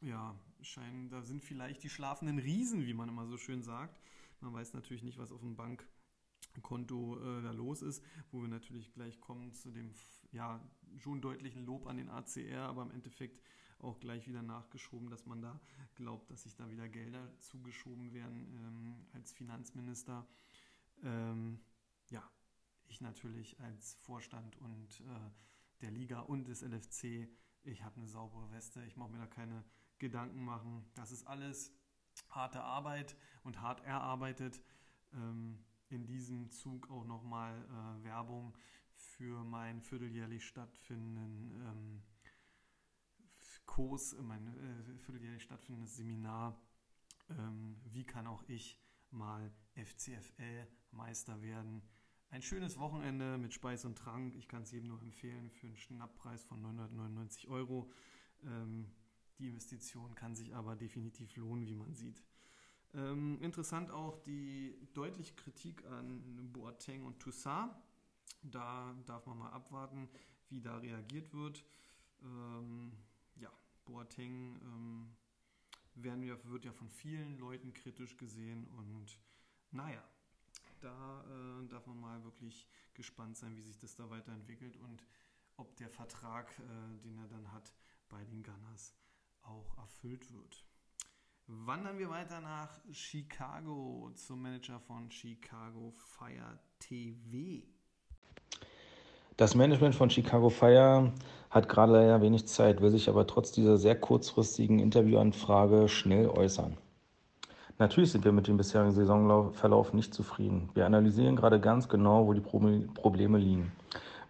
ja, 0.00 0.38
scheinen, 0.60 1.08
da 1.08 1.22
sind 1.22 1.44
vielleicht 1.44 1.82
die 1.82 1.90
schlafenden 1.90 2.38
Riesen, 2.38 2.86
wie 2.86 2.94
man 2.94 3.08
immer 3.08 3.26
so 3.26 3.36
schön 3.36 3.62
sagt. 3.62 4.00
Man 4.40 4.52
weiß 4.52 4.74
natürlich 4.74 5.02
nicht, 5.02 5.18
was 5.18 5.32
auf 5.32 5.40
dem 5.40 5.56
Bankkonto 5.56 7.18
äh, 7.18 7.42
da 7.42 7.52
los 7.52 7.82
ist, 7.82 8.04
wo 8.30 8.40
wir 8.40 8.48
natürlich 8.48 8.92
gleich 8.92 9.20
kommen 9.20 9.52
zu 9.54 9.70
dem 9.70 9.92
ja 10.30 10.60
schon 10.98 11.20
deutlichen 11.20 11.64
Lob 11.64 11.86
an 11.86 11.96
den 11.96 12.08
ACR, 12.08 12.62
aber 12.62 12.82
im 12.82 12.90
Endeffekt 12.90 13.40
auch 13.80 13.98
gleich 14.00 14.26
wieder 14.26 14.42
nachgeschoben, 14.42 15.10
dass 15.10 15.26
man 15.26 15.40
da 15.40 15.60
glaubt, 15.94 16.30
dass 16.30 16.42
sich 16.42 16.54
da 16.56 16.68
wieder 16.70 16.88
Gelder 16.88 17.32
zugeschoben 17.40 18.12
werden 18.12 18.48
ähm, 18.54 19.06
als 19.12 19.32
Finanzminister. 19.32 20.26
Ähm, 21.02 21.60
ja, 22.10 22.22
ich 22.86 23.00
natürlich 23.00 23.58
als 23.60 23.94
Vorstand 23.94 24.56
und 24.56 25.00
äh, 25.00 25.30
der 25.80 25.90
Liga 25.90 26.20
und 26.20 26.48
des 26.48 26.62
LFC, 26.62 27.28
ich 27.62 27.82
habe 27.84 27.96
eine 27.96 28.08
saubere 28.08 28.50
Weste, 28.50 28.84
ich 28.84 28.96
mache 28.96 29.10
mir 29.10 29.18
da 29.18 29.26
keine 29.26 29.64
Gedanken 29.98 30.44
machen. 30.44 30.84
Das 30.94 31.12
ist 31.12 31.26
alles 31.26 31.72
harte 32.30 32.62
Arbeit 32.62 33.16
und 33.44 33.60
hart 33.60 33.84
erarbeitet. 33.84 34.62
Ähm, 35.12 35.64
in 35.90 36.06
diesem 36.06 36.50
Zug 36.50 36.90
auch 36.90 37.04
nochmal 37.04 37.64
äh, 37.64 38.04
Werbung 38.04 38.56
für 38.92 39.44
meinen 39.44 39.80
vierteljährlich 39.80 40.44
stattfindenden 40.44 41.62
ähm, 41.62 42.02
Kurs, 43.68 44.16
mein 44.20 44.48
äh, 44.48 44.98
vierteljährlich 44.98 45.44
stattfindendes 45.44 45.94
Seminar, 45.94 46.60
ähm, 47.30 47.76
wie 47.84 48.04
kann 48.04 48.26
auch 48.26 48.42
ich 48.48 48.80
mal 49.10 49.52
FCFL-Meister 49.76 51.40
werden. 51.42 51.82
Ein 52.30 52.42
schönes 52.42 52.78
Wochenende 52.78 53.38
mit 53.38 53.54
Speis 53.54 53.84
und 53.84 53.96
Trank. 53.96 54.34
Ich 54.34 54.48
kann 54.48 54.62
es 54.62 54.72
jedem 54.72 54.88
nur 54.88 55.00
empfehlen 55.00 55.50
für 55.50 55.66
einen 55.68 55.76
Schnapppreis 55.76 56.44
von 56.44 56.60
999 56.60 57.48
Euro. 57.48 57.92
Ähm, 58.42 58.90
die 59.38 59.48
Investition 59.48 60.14
kann 60.14 60.34
sich 60.34 60.54
aber 60.54 60.74
definitiv 60.74 61.36
lohnen, 61.36 61.66
wie 61.66 61.76
man 61.76 61.94
sieht. 61.94 62.24
Ähm, 62.94 63.38
interessant 63.40 63.90
auch 63.90 64.18
die 64.18 64.76
deutliche 64.94 65.34
Kritik 65.34 65.84
an 65.86 66.50
Boateng 66.52 67.04
und 67.04 67.20
Toussaint. 67.20 67.70
Da 68.42 68.94
darf 69.06 69.26
man 69.26 69.38
mal 69.38 69.50
abwarten, 69.50 70.08
wie 70.48 70.60
da 70.60 70.78
reagiert 70.78 71.32
wird. 71.32 71.64
Ähm, 72.22 72.92
Boateng 73.88 74.60
ähm, 74.62 75.16
werden 75.94 76.22
wir, 76.22 76.44
wird 76.50 76.64
ja 76.64 76.72
von 76.72 76.90
vielen 76.90 77.38
Leuten 77.38 77.72
kritisch 77.72 78.16
gesehen 78.16 78.68
und 78.68 79.18
naja, 79.70 80.02
da 80.80 81.24
äh, 81.24 81.68
darf 81.68 81.86
man 81.86 81.98
mal 81.98 82.22
wirklich 82.22 82.68
gespannt 82.94 83.36
sein, 83.36 83.56
wie 83.56 83.62
sich 83.62 83.78
das 83.78 83.96
da 83.96 84.08
weiterentwickelt 84.10 84.76
und 84.76 85.02
ob 85.56 85.74
der 85.76 85.88
Vertrag, 85.88 86.56
äh, 86.58 86.98
den 87.02 87.18
er 87.18 87.28
dann 87.28 87.50
hat 87.52 87.72
bei 88.08 88.24
den 88.24 88.42
Gunners, 88.42 88.94
auch 89.42 89.76
erfüllt 89.78 90.32
wird. 90.32 90.64
Wandern 91.46 91.98
wir 91.98 92.10
weiter 92.10 92.42
nach 92.42 92.78
Chicago 92.92 94.10
zum 94.14 94.42
Manager 94.42 94.78
von 94.80 95.10
Chicago 95.10 95.90
Fire 95.90 96.60
TV. 96.78 97.66
Das 99.38 99.54
Management 99.54 99.94
von 99.94 100.10
Chicago 100.10 100.48
Fire 100.48 101.12
hat 101.50 101.68
gerade 101.68 101.92
leider 101.92 102.20
wenig 102.20 102.48
Zeit, 102.48 102.80
will 102.80 102.90
sich 102.90 103.08
aber 103.08 103.24
trotz 103.24 103.52
dieser 103.52 103.76
sehr 103.76 103.94
kurzfristigen 103.94 104.80
Interviewanfrage 104.80 105.86
schnell 105.86 106.28
äußern. 106.28 106.76
Natürlich 107.78 108.10
sind 108.10 108.24
wir 108.24 108.32
mit 108.32 108.48
dem 108.48 108.56
bisherigen 108.56 108.90
Saisonverlauf 108.90 109.92
nicht 109.92 110.12
zufrieden. 110.12 110.70
Wir 110.74 110.86
analysieren 110.86 111.36
gerade 111.36 111.60
ganz 111.60 111.88
genau, 111.88 112.26
wo 112.26 112.32
die 112.32 112.40
Probleme 112.40 113.38
liegen. 113.38 113.70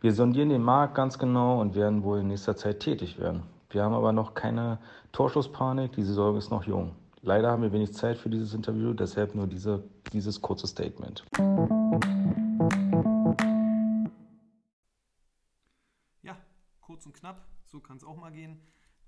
Wir 0.03 0.12
sondieren 0.12 0.51
den 0.51 0.62
Markt 0.62 0.94
ganz 0.94 1.18
genau 1.18 1.59
und 1.59 1.75
werden 1.75 2.03
wohl 2.03 2.18
in 2.18 2.27
nächster 2.27 2.55
Zeit 2.55 2.81
tätig 2.81 3.18
werden. 3.18 3.44
Wir 3.71 3.85
haben 3.85 3.94
aber 3.94 4.12
noch 4.12 4.35
keine 4.35 4.79
Torschusspanik, 5.12 5.92
die 5.92 6.03
Saison 6.03 6.37
ist 6.37 6.51
noch 6.51 6.64
jung. 6.64 6.90
Leider 7.23 7.51
haben 7.51 7.62
wir 7.62 7.73
wenig 7.73 7.94
Zeit 7.94 8.18
für 8.18 8.29
dieses 8.29 8.53
Interview, 8.53 8.92
deshalb 8.92 9.35
nur 9.35 9.47
diese, 9.47 9.83
dieses 10.12 10.42
kurze 10.42 10.66
Statement. 10.66 11.25
Kurz 16.88 17.05
und 17.05 17.12
knapp, 17.12 17.46
so 17.66 17.81
kann 17.81 17.98
es 17.98 18.03
auch 18.05 18.16
mal 18.16 18.33
gehen. 18.33 18.59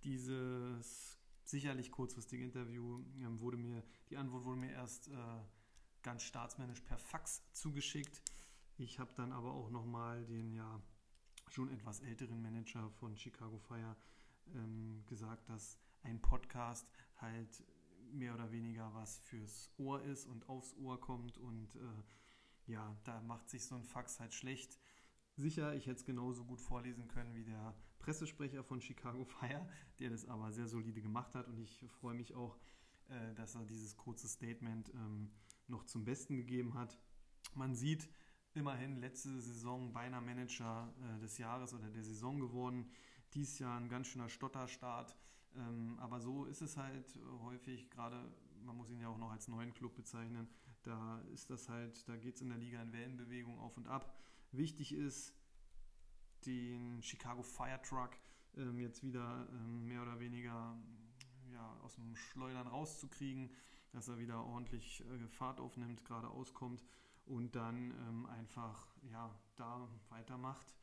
Dieses 0.04 1.18
sicherlich 1.44 1.90
kurzfristige 1.90 2.44
Interview 2.44 3.02
ähm, 3.18 3.40
wurde 3.40 3.56
mir, 3.56 3.82
die 4.10 4.18
Antwort 4.18 4.44
wurde 4.44 4.60
mir 4.60 4.70
erst 4.70 5.08
äh, 5.08 5.14
ganz 6.02 6.22
staatsmännisch 6.22 6.82
per 6.82 6.98
Fax 6.98 7.42
zugeschickt. 7.54 8.20
Ich 8.76 8.98
habe 8.98 9.14
dann 9.14 9.32
aber 9.32 9.54
auch 9.54 9.70
nochmal 9.70 10.26
den 10.26 10.52
ja 10.52 10.82
schon 11.48 11.70
etwas 11.70 12.00
älteren 12.00 12.42
Manager 12.42 12.90
von 12.90 13.16
Chicago 13.16 13.58
Fire 13.58 13.96
ähm, 14.54 15.02
gesagt, 15.06 15.48
dass 15.48 15.78
ein 16.02 16.20
Podcast 16.20 16.86
halt 17.16 17.64
mehr 18.12 18.34
oder 18.34 18.52
weniger 18.52 18.92
was 18.92 19.20
fürs 19.20 19.70
Ohr 19.78 20.02
ist 20.02 20.26
und 20.26 20.50
aufs 20.50 20.76
Ohr 20.76 21.00
kommt 21.00 21.38
und 21.38 21.74
äh, 21.76 22.02
ja, 22.72 22.94
da 23.04 23.22
macht 23.22 23.48
sich 23.48 23.64
so 23.64 23.74
ein 23.74 23.84
Fax 23.84 24.20
halt 24.20 24.34
schlecht 24.34 24.78
sicher. 25.36 25.74
Ich 25.74 25.86
hätte 25.86 25.96
es 25.96 26.04
genauso 26.04 26.44
gut 26.44 26.60
vorlesen 26.60 27.08
können 27.08 27.34
wie 27.34 27.44
der 27.44 27.74
Pressesprecher 27.98 28.62
von 28.64 28.80
Chicago 28.80 29.24
Fire, 29.24 29.68
der 29.98 30.10
das 30.10 30.26
aber 30.26 30.52
sehr 30.52 30.66
solide 30.66 31.02
gemacht 31.02 31.34
hat. 31.34 31.48
Und 31.48 31.58
ich 31.58 31.84
freue 32.00 32.14
mich 32.14 32.34
auch, 32.34 32.58
äh, 33.08 33.34
dass 33.34 33.54
er 33.54 33.64
dieses 33.64 33.96
kurze 33.96 34.28
Statement 34.28 34.90
ähm, 34.94 35.30
noch 35.66 35.84
zum 35.84 36.04
Besten 36.04 36.36
gegeben 36.36 36.74
hat. 36.74 36.98
Man 37.54 37.74
sieht 37.74 38.08
immerhin 38.54 39.00
letzte 39.00 39.40
Saison 39.40 39.92
beinahe 39.92 40.20
Manager 40.20 40.92
äh, 41.00 41.20
des 41.20 41.38
Jahres 41.38 41.74
oder 41.74 41.88
der 41.88 42.04
Saison 42.04 42.40
geworden. 42.40 42.90
Dies 43.34 43.58
Jahr 43.58 43.78
ein 43.78 43.88
ganz 43.88 44.08
schöner 44.08 44.28
Stotterstart. 44.28 45.16
Ähm, 45.56 45.98
aber 45.98 46.20
so 46.20 46.44
ist 46.44 46.62
es 46.62 46.76
halt 46.76 47.18
häufig, 47.42 47.90
gerade, 47.90 48.32
man 48.64 48.76
muss 48.76 48.90
ihn 48.90 49.00
ja 49.00 49.08
auch 49.08 49.18
noch 49.18 49.30
als 49.30 49.48
neuen 49.48 49.72
Club 49.72 49.94
bezeichnen, 49.94 50.48
da 50.82 51.20
ist 51.32 51.50
das 51.50 51.68
halt, 51.68 52.08
da 52.08 52.16
geht 52.16 52.36
es 52.36 52.42
in 52.42 52.48
der 52.48 52.58
Liga 52.58 52.80
in 52.80 52.92
Wellenbewegung 52.92 53.58
auf 53.58 53.76
und 53.76 53.86
ab. 53.86 54.16
Wichtig 54.52 54.92
ist, 54.92 55.34
den 56.46 57.02
Chicago 57.02 57.42
Fire 57.42 57.80
Truck 57.82 58.10
ähm, 58.56 58.80
jetzt 58.80 59.02
wieder 59.02 59.48
ähm, 59.52 59.86
mehr 59.86 60.02
oder 60.02 60.18
weniger 60.18 60.76
ja, 61.52 61.76
aus 61.82 61.94
dem 61.94 62.16
Schleudern 62.16 62.66
rauszukriegen, 62.66 63.50
dass 63.92 64.08
er 64.08 64.18
wieder 64.18 64.44
ordentlich 64.44 65.04
äh, 65.06 65.28
Fahrt 65.28 65.60
aufnimmt, 65.60 66.04
gerade 66.04 66.28
auskommt 66.28 66.84
und 67.26 67.54
dann 67.54 67.92
ähm, 68.08 68.26
einfach 68.26 68.86
ja, 69.10 69.34
da 69.56 69.88
weitermacht, 70.08 70.74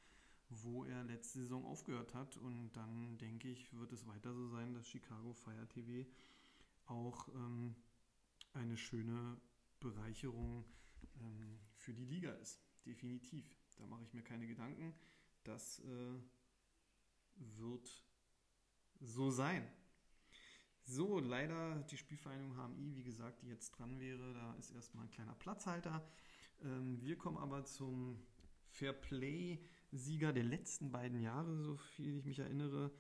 wo 0.50 0.86
er 0.86 1.04
letzte 1.04 1.40
Saison 1.40 1.66
aufgehört 1.66 2.14
hat. 2.14 2.38
Und 2.38 2.72
dann 2.74 3.18
denke 3.18 3.50
ich, 3.50 3.74
wird 3.74 3.92
es 3.92 4.08
weiter 4.08 4.34
so 4.34 4.48
sein, 4.48 4.74
dass 4.74 4.88
Chicago 4.88 5.34
Fire 5.34 5.68
TV 5.68 6.10
auch 6.86 7.28
ähm, 7.30 7.76
eine 8.54 8.78
schöne 8.78 9.40
Bereicherung 9.80 10.66
ähm, 11.20 11.60
für 11.76 11.94
die 11.94 12.06
Liga 12.06 12.32
ist. 12.32 12.62
Definitiv. 12.86 13.57
Da 13.78 13.86
mache 13.86 14.04
ich 14.04 14.14
mir 14.14 14.24
keine 14.24 14.48
Gedanken. 14.48 14.94
Das 15.44 15.80
äh, 15.80 16.20
wird 17.36 18.04
so 19.00 19.30
sein. 19.30 19.68
So, 20.84 21.20
leider 21.20 21.84
die 21.90 21.98
Spielvereinigung 21.98 22.56
HMI, 22.56 22.96
wie 22.96 23.04
gesagt, 23.04 23.42
die 23.42 23.48
jetzt 23.48 23.72
dran 23.72 24.00
wäre, 24.00 24.34
da 24.34 24.54
ist 24.56 24.72
erstmal 24.72 25.06
ein 25.06 25.12
kleiner 25.12 25.36
Platzhalter. 25.36 26.10
Ähm, 26.62 27.02
wir 27.02 27.18
kommen 27.18 27.38
aber 27.38 27.66
zum 27.66 28.26
Fairplay-Sieger 28.70 30.34
der 30.34 30.44
letzten 30.44 30.92
beiden 30.92 31.20
Jahre, 31.20 31.58
so 31.58 31.78
viel 31.78 32.18
ich 32.18 32.26
mich 32.26 32.40
erinnere, 32.40 32.92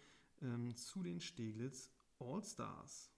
ähm, 0.41 0.75
zu 0.75 1.01
den 1.01 1.21
Steglitz 1.21 1.91
All-Stars. 2.19 3.11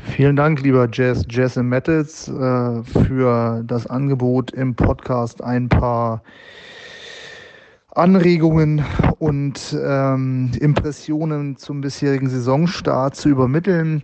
Vielen 0.00 0.34
Dank, 0.34 0.62
lieber 0.62 0.88
Jazz, 0.90 1.24
Jazz 1.28 1.56
and 1.56 1.68
Metals, 1.68 2.26
äh, 2.28 2.82
für 2.82 3.62
das 3.64 3.86
Angebot 3.86 4.50
im 4.50 4.74
Podcast 4.74 5.42
ein 5.44 5.68
paar 5.68 6.22
Anregungen 7.94 8.84
und 9.18 9.76
ähm, 9.80 10.50
Impressionen 10.60 11.56
zum 11.56 11.80
bisherigen 11.80 12.28
Saisonstart 12.28 13.14
zu 13.14 13.28
übermitteln. 13.28 14.02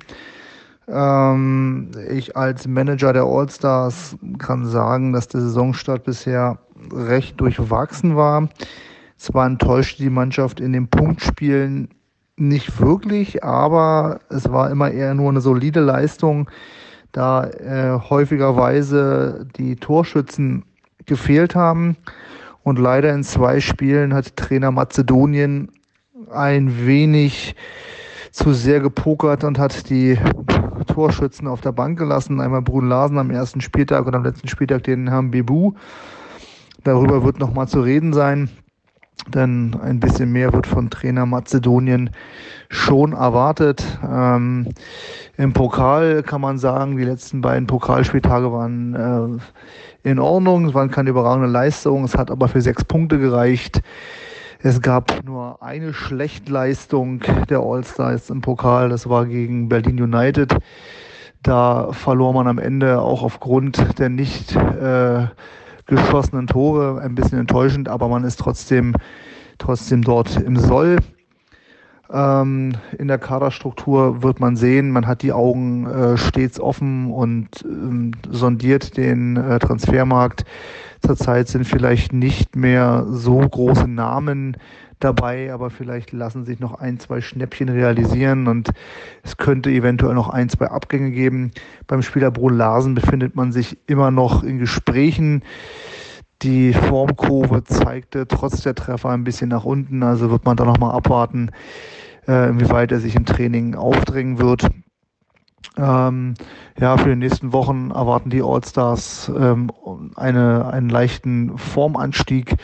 Ähm, 0.89 1.91
ich 2.09 2.37
als 2.37 2.67
Manager 2.69 3.13
der 3.13 3.25
All-Stars 3.25 4.17
kann 4.39 4.65
sagen, 4.67 5.13
dass 5.13 5.29
der 5.29 5.41
Saisonstart 5.41 6.05
bisher 6.05 6.59
recht 6.93 7.41
durchwachsen 7.41 8.17
war. 8.17 8.49
Zwar 9.17 9.47
enttäuschte 9.47 10.03
die 10.03 10.11
Mannschaft 10.11 10.61
in 10.61 10.73
den 10.73 10.89
Punktspielen 10.89 11.89
nicht 12.37 12.81
wirklich, 12.81 13.45
aber 13.45 14.21
es 14.29 14.51
war 14.51 14.71
immer 14.71 14.91
eher 14.91 15.15
nur 15.15 15.31
eine 15.31 15.41
solide 15.41 15.81
Leistung, 15.81 16.51
da 17.13 17.47
äh, 17.47 17.99
häufigerweise 17.99 19.47
die 19.57 19.77
Torschützen 19.77 20.65
gefehlt 21.07 21.55
haben. 21.55 21.97
Und 22.63 22.79
leider 22.79 23.13
in 23.13 23.25
zwei 23.25 23.61
Spielen 23.61 24.15
hat 24.15 24.37
Trainer 24.37 24.71
Mazedonien 24.71 25.71
ein 26.31 26.87
wenig 26.87 27.55
zu 28.31 28.55
sehr 28.55 28.81
gepokert 28.81 29.45
und 29.45 29.59
hat 29.59 29.91
die 29.91 30.19
Torschützen 30.87 31.47
auf 31.47 31.61
der 31.61 31.73
Bank 31.73 31.99
gelassen. 31.99 32.41
Einmal 32.41 32.63
Brun 32.63 32.89
Larsen 32.89 33.19
am 33.19 33.31
ersten 33.31 33.61
Spieltag 33.61 34.07
und 34.07 34.15
am 34.15 34.25
letzten 34.25 34.49
Spieltag 34.49 34.85
den 34.85 35.09
Herrn 35.09 35.31
Bebu. 35.31 35.73
Darüber 36.85 37.25
wird 37.25 37.39
nochmal 37.39 37.69
zu 37.69 37.81
reden 37.81 38.13
sein, 38.13 38.49
denn 39.29 39.77
ein 39.83 40.01
bisschen 40.01 40.33
mehr 40.33 40.53
wird 40.53 40.67
von 40.67 40.91
Trainer 40.91 41.27
Mazedonien 41.27 42.11
schon 42.69 43.13
erwartet. 43.13 43.85
Ähm, 44.09 44.69
Im 45.37 45.53
Pokal 45.53 46.23
kann 46.23 46.41
man 46.41 46.59
sagen, 46.59 46.97
die 46.97 47.05
letzten 47.05 47.41
beiden 47.41 47.67
Pokalspieltage 47.67 48.53
waren 48.53 49.41
äh, 50.05 50.09
in 50.11 50.19
Ordnung. 50.19 50.67
Es 50.67 50.75
waren 50.75 50.91
keine 50.91 51.11
überragende 51.11 51.49
Leistung. 51.49 52.05
Es 52.05 52.17
hat 52.17 52.31
aber 52.31 52.49
für 52.49 52.61
sechs 52.61 52.85
Punkte 52.85 53.19
gereicht. 53.19 53.83
Es 54.65 54.81
gab 54.81 55.25
nur 55.25 55.63
eine 55.63 55.93
Schlechtleistung 55.93 57.23
der 57.49 57.61
All-Stars 57.61 58.31
im 58.31 58.41
Pokal. 58.41 58.89
Das 58.89 59.09
war 59.09 59.27
gegen 59.27 59.69
Berlin 59.69 60.01
United. 60.01 60.57
Da 61.43 61.93
verlor 61.93 62.33
man 62.33 62.47
am 62.47 62.59
Ende 62.59 63.01
auch 63.01 63.23
aufgrund 63.23 63.99
der 63.99 64.09
nicht 64.09 64.55
äh, 64.55 65.27
geschossenen 65.87 66.47
Tore. 66.47 67.01
Ein 67.01 67.15
bisschen 67.15 67.39
enttäuschend, 67.39 67.89
aber 67.89 68.09
man 68.09 68.25
ist 68.25 68.39
trotzdem, 68.39 68.95
trotzdem 69.59 70.03
dort 70.03 70.37
im 70.37 70.57
Soll. 70.57 70.99
Ähm, 72.13 72.75
in 72.99 73.09
der 73.09 73.19
Kaderstruktur 73.19 74.23
wird 74.23 74.39
man 74.39 74.55
sehen, 74.55 74.91
man 74.91 75.07
hat 75.07 75.23
die 75.23 75.33
Augen 75.33 75.87
äh, 75.87 76.17
stets 76.19 76.61
offen 76.61 77.11
und 77.11 77.49
ähm, 77.65 78.13
sondiert 78.31 78.97
den 78.99 79.37
äh, 79.37 79.59
Transfermarkt. 79.59 80.45
Zurzeit 81.05 81.49
sind 81.49 81.67
vielleicht 81.67 82.13
nicht 82.13 82.55
mehr 82.55 83.07
so 83.09 83.39
große 83.39 83.89
Namen 83.89 84.57
dabei, 85.05 85.53
aber 85.53 85.71
vielleicht 85.71 86.13
lassen 86.13 86.45
sich 86.45 86.61
noch 86.61 86.75
ein, 86.75 86.99
zwei 86.99 87.21
Schnäppchen 87.21 87.69
realisieren 87.69 88.47
und 88.47 88.71
es 89.23 89.37
könnte 89.37 89.71
eventuell 89.71 90.15
noch 90.15 90.29
ein, 90.29 90.49
zwei 90.49 90.67
Abgänge 90.67 91.11
geben. 91.11 91.51
Beim 91.87 92.03
Spieler 92.03 92.31
Bro 92.31 92.51
Larsen 92.51 92.95
befindet 92.95 93.37
man 93.37 93.53
sich 93.53 93.79
immer 93.87 94.11
noch 94.11 94.43
in 94.43 94.59
Gesprächen. 94.59 95.43
Die 96.43 96.73
Formkurve 96.73 97.63
zeigte 97.65 98.27
trotz 98.27 98.63
der 98.63 98.75
Treffer 98.75 99.11
ein 99.11 99.25
bisschen 99.25 99.51
nach 99.51 99.65
unten, 99.65 100.03
also 100.03 100.31
wird 100.31 100.45
man 100.45 100.57
da 100.57 100.65
nochmal 100.65 100.95
abwarten, 100.95 101.51
äh, 102.27 102.49
inwieweit 102.49 102.91
er 102.91 102.99
sich 102.99 103.15
im 103.15 103.25
Training 103.25 103.75
aufdrängen 103.75 104.39
wird. 104.39 104.69
Ähm, 105.77 106.35
ja, 106.79 106.99
für 106.99 107.09
die 107.09 107.17
nächsten 107.17 107.53
Wochen 107.53 107.91
erwarten 107.93 108.29
die 108.29 108.43
All-Stars 108.43 109.33
ähm, 109.35 109.71
eine, 110.17 110.67
einen 110.67 110.91
leichten 110.91 111.57
Formanstieg 111.57 112.57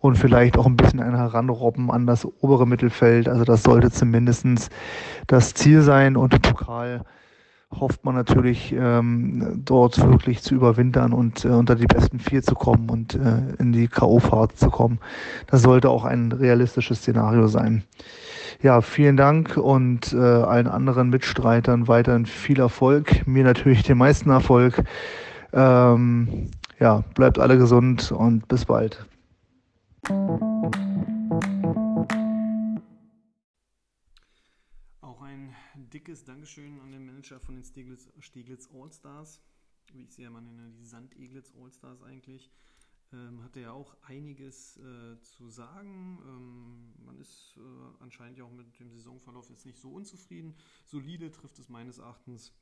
und 0.00 0.16
vielleicht 0.16 0.58
auch 0.58 0.66
ein 0.66 0.76
bisschen 0.76 1.00
ein 1.00 1.14
Heranrobben 1.14 1.90
an 1.90 2.06
das 2.06 2.26
obere 2.40 2.66
Mittelfeld. 2.66 3.28
Also 3.28 3.44
das 3.44 3.62
sollte 3.62 3.90
zumindestens 3.90 4.68
das 5.28 5.54
Ziel 5.54 5.82
sein 5.82 6.16
und 6.16 6.34
im 6.34 6.42
Pokal 6.42 7.02
hofft 7.80 8.04
man 8.04 8.14
natürlich, 8.14 8.74
ähm, 8.76 9.62
dort 9.64 9.98
wirklich 9.98 10.42
zu 10.42 10.54
überwintern 10.54 11.12
und 11.12 11.44
äh, 11.44 11.48
unter 11.48 11.74
die 11.74 11.86
besten 11.86 12.18
vier 12.18 12.42
zu 12.42 12.54
kommen 12.54 12.90
und 12.90 13.14
äh, 13.14 13.54
in 13.58 13.72
die 13.72 13.88
K.O.-Fahrt 13.88 14.56
zu 14.56 14.70
kommen. 14.70 14.98
Das 15.46 15.62
sollte 15.62 15.90
auch 15.90 16.04
ein 16.04 16.32
realistisches 16.32 16.98
Szenario 16.98 17.46
sein. 17.46 17.84
Ja, 18.62 18.80
vielen 18.80 19.16
Dank 19.16 19.56
und 19.56 20.12
äh, 20.12 20.16
allen 20.16 20.66
anderen 20.66 21.10
Mitstreitern 21.10 21.88
weiterhin 21.88 22.26
viel 22.26 22.58
Erfolg. 22.58 23.26
Mir 23.26 23.44
natürlich 23.44 23.82
den 23.82 23.98
meisten 23.98 24.30
Erfolg. 24.30 24.82
Ähm, 25.52 26.50
ja, 26.80 27.04
bleibt 27.14 27.38
alle 27.38 27.58
gesund 27.58 28.12
und 28.12 28.48
bis 28.48 28.64
bald. 28.64 29.06
dickes 35.96 36.24
Dankeschön 36.24 36.78
an 36.84 36.92
den 36.92 37.06
Manager 37.26 37.40
von 37.40 37.56
den 37.56 37.64
Steglitz, 37.64 38.08
Steglitz 38.20 38.68
All-Stars. 38.72 39.40
Wie 39.92 40.02
ich 40.02 40.12
sehe, 40.12 40.30
man 40.30 40.44
nennt 40.56 40.78
die 40.78 40.84
Sand-Eglitz 40.84 41.52
All-Stars 41.60 42.02
eigentlich. 42.02 42.50
Ähm, 43.12 43.42
hatte 43.42 43.60
ja 43.60 43.72
auch 43.72 43.96
einiges 44.02 44.76
äh, 44.76 45.20
zu 45.20 45.48
sagen. 45.48 46.20
Ähm, 46.24 47.04
man 47.04 47.18
ist 47.18 47.56
äh, 47.56 48.02
anscheinend 48.02 48.38
ja 48.38 48.44
auch 48.44 48.52
mit 48.52 48.78
dem 48.78 48.90
Saisonverlauf 48.90 49.48
jetzt 49.50 49.66
nicht 49.66 49.78
so 49.78 49.90
unzufrieden. 49.90 50.54
Solide 50.84 51.32
trifft 51.32 51.58
es 51.58 51.68
meines 51.68 51.98
Erachtens 51.98 52.52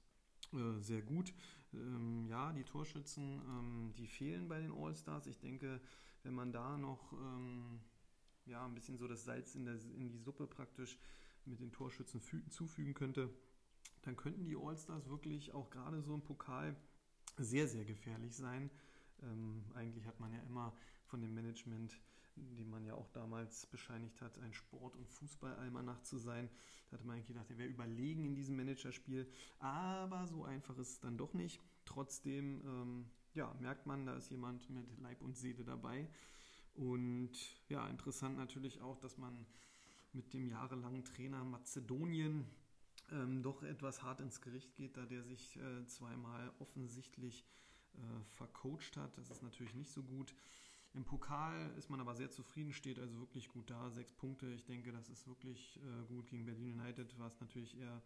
äh, 0.53 0.81
sehr 0.81 1.03
gut. 1.03 1.35
Ähm, 1.75 2.27
ja, 2.29 2.53
die 2.53 2.65
Torschützen, 2.65 3.43
ähm, 3.47 3.95
die 3.99 4.07
fehlen 4.07 4.49
bei 4.49 4.61
den 4.61 4.73
All-Stars. 4.73 5.27
Ich 5.27 5.41
denke, 5.41 5.81
wenn 6.23 6.35
man 6.35 6.53
da 6.53 6.79
noch 6.79 7.13
ähm, 7.13 7.81
ja, 8.47 8.65
ein 8.65 8.75
bisschen 8.75 8.97
so 8.97 9.09
das 9.09 9.25
Salz 9.25 9.55
in, 9.55 9.67
der, 9.67 9.75
in 9.75 10.09
die 10.09 10.19
Suppe 10.19 10.47
praktisch 10.47 10.99
mit 11.45 11.61
den 11.61 11.73
Torschützen 11.73 12.23
zufügen 12.51 12.95
könnte, 12.95 13.29
dann 14.05 14.17
könnten 14.17 14.45
die 14.45 14.57
All-Stars 14.57 15.09
wirklich 15.09 15.53
auch 15.53 15.71
gerade 15.71 16.01
so 16.03 16.15
im 16.15 16.23
Pokal 16.23 16.77
sehr, 17.39 17.67
sehr 17.67 17.85
gefährlich 17.85 18.35
sein. 18.35 18.71
Ähm, 19.23 19.65
eigentlich 19.75 20.07
hat 20.07 20.21
man 20.21 20.33
ja 20.33 20.41
immer 20.43 20.75
von 21.07 21.21
dem 21.21 21.35
Management, 21.35 21.99
dem 22.37 22.71
man 22.71 22.85
ja 22.85 22.95
auch 22.95 23.09
damals 23.11 23.67
bescheinigt 23.67 24.21
hat, 24.21 24.39
ein 24.39 24.53
Sport- 24.53 24.97
und 24.97 25.09
Fußballalmanach 25.09 26.03
zu 26.03 26.19
sein, 26.19 26.49
da 26.91 26.99
hatte 26.99 27.07
man 27.07 27.17
eigentlich 27.17 27.29
gedacht, 27.29 27.51
er 27.51 27.59
wäre 27.59 27.69
überlegen 27.69 28.25
in 28.25 28.35
diesem 28.35 28.57
Managerspiel. 28.57 29.27
Aber 29.59 30.27
so 30.27 30.45
einfach 30.45 30.79
ist 30.79 30.91
es 30.91 31.01
dann 31.01 31.17
doch 31.17 31.35
nicht. 31.35 31.61
Trotzdem 31.85 32.61
ähm, 32.65 33.11
ja, 33.35 33.53
merkt 33.61 33.87
man, 33.87 34.07
da 34.07 34.15
ist 34.15 34.31
jemand 34.31 34.69
mit 34.71 34.87
Leib 35.01 35.21
und 35.23 35.37
Seele 35.37 35.65
dabei. 35.65 36.09
Und 36.75 37.33
ja, 37.69 37.89
interessant 37.89 38.37
natürlich 38.37 38.81
auch, 38.81 38.99
dass 38.99 39.19
man 39.19 39.47
mit 40.13 40.33
dem 40.33 40.47
jahrelangen 40.47 41.05
Trainer 41.05 41.45
Mazedonien 41.45 42.47
ähm, 43.15 43.43
doch 43.43 43.63
etwas 43.63 44.03
hart 44.03 44.21
ins 44.21 44.41
Gericht 44.41 44.75
geht, 44.75 44.97
da 44.97 45.07
der 45.07 45.23
sich 45.23 45.57
äh, 45.57 45.87
zweimal 45.87 46.53
offensichtlich 46.59 47.47
äh, 47.95 47.99
vercoacht 48.37 48.97
hat. 48.97 49.17
Das 49.17 49.31
ist 49.31 49.43
natürlich 49.43 49.75
nicht 49.75 49.91
so 49.91 50.03
gut. 50.03 50.35
Im 50.93 51.05
Pokal 51.05 51.73
ist 51.77 51.91
man 51.91 52.01
aber 52.01 52.15
sehr 52.15 52.31
zufrieden, 52.31 52.73
steht 52.73 52.99
also 52.99 53.19
wirklich 53.19 53.49
gut 53.49 53.71
da. 53.71 53.91
Sechs 53.91 54.13
Punkte, 54.13 54.47
ich 54.53 54.65
denke, 54.65 54.93
das 54.93 55.09
ist 55.09 55.27
wirklich 55.27 55.81
äh, 55.83 56.07
gut 56.07 56.29
gegen 56.29 56.45
Berlin 56.45 56.81
United, 56.81 57.19
war 57.19 57.29
es 57.29 57.41
natürlich 57.41 57.77
eher 57.77 58.03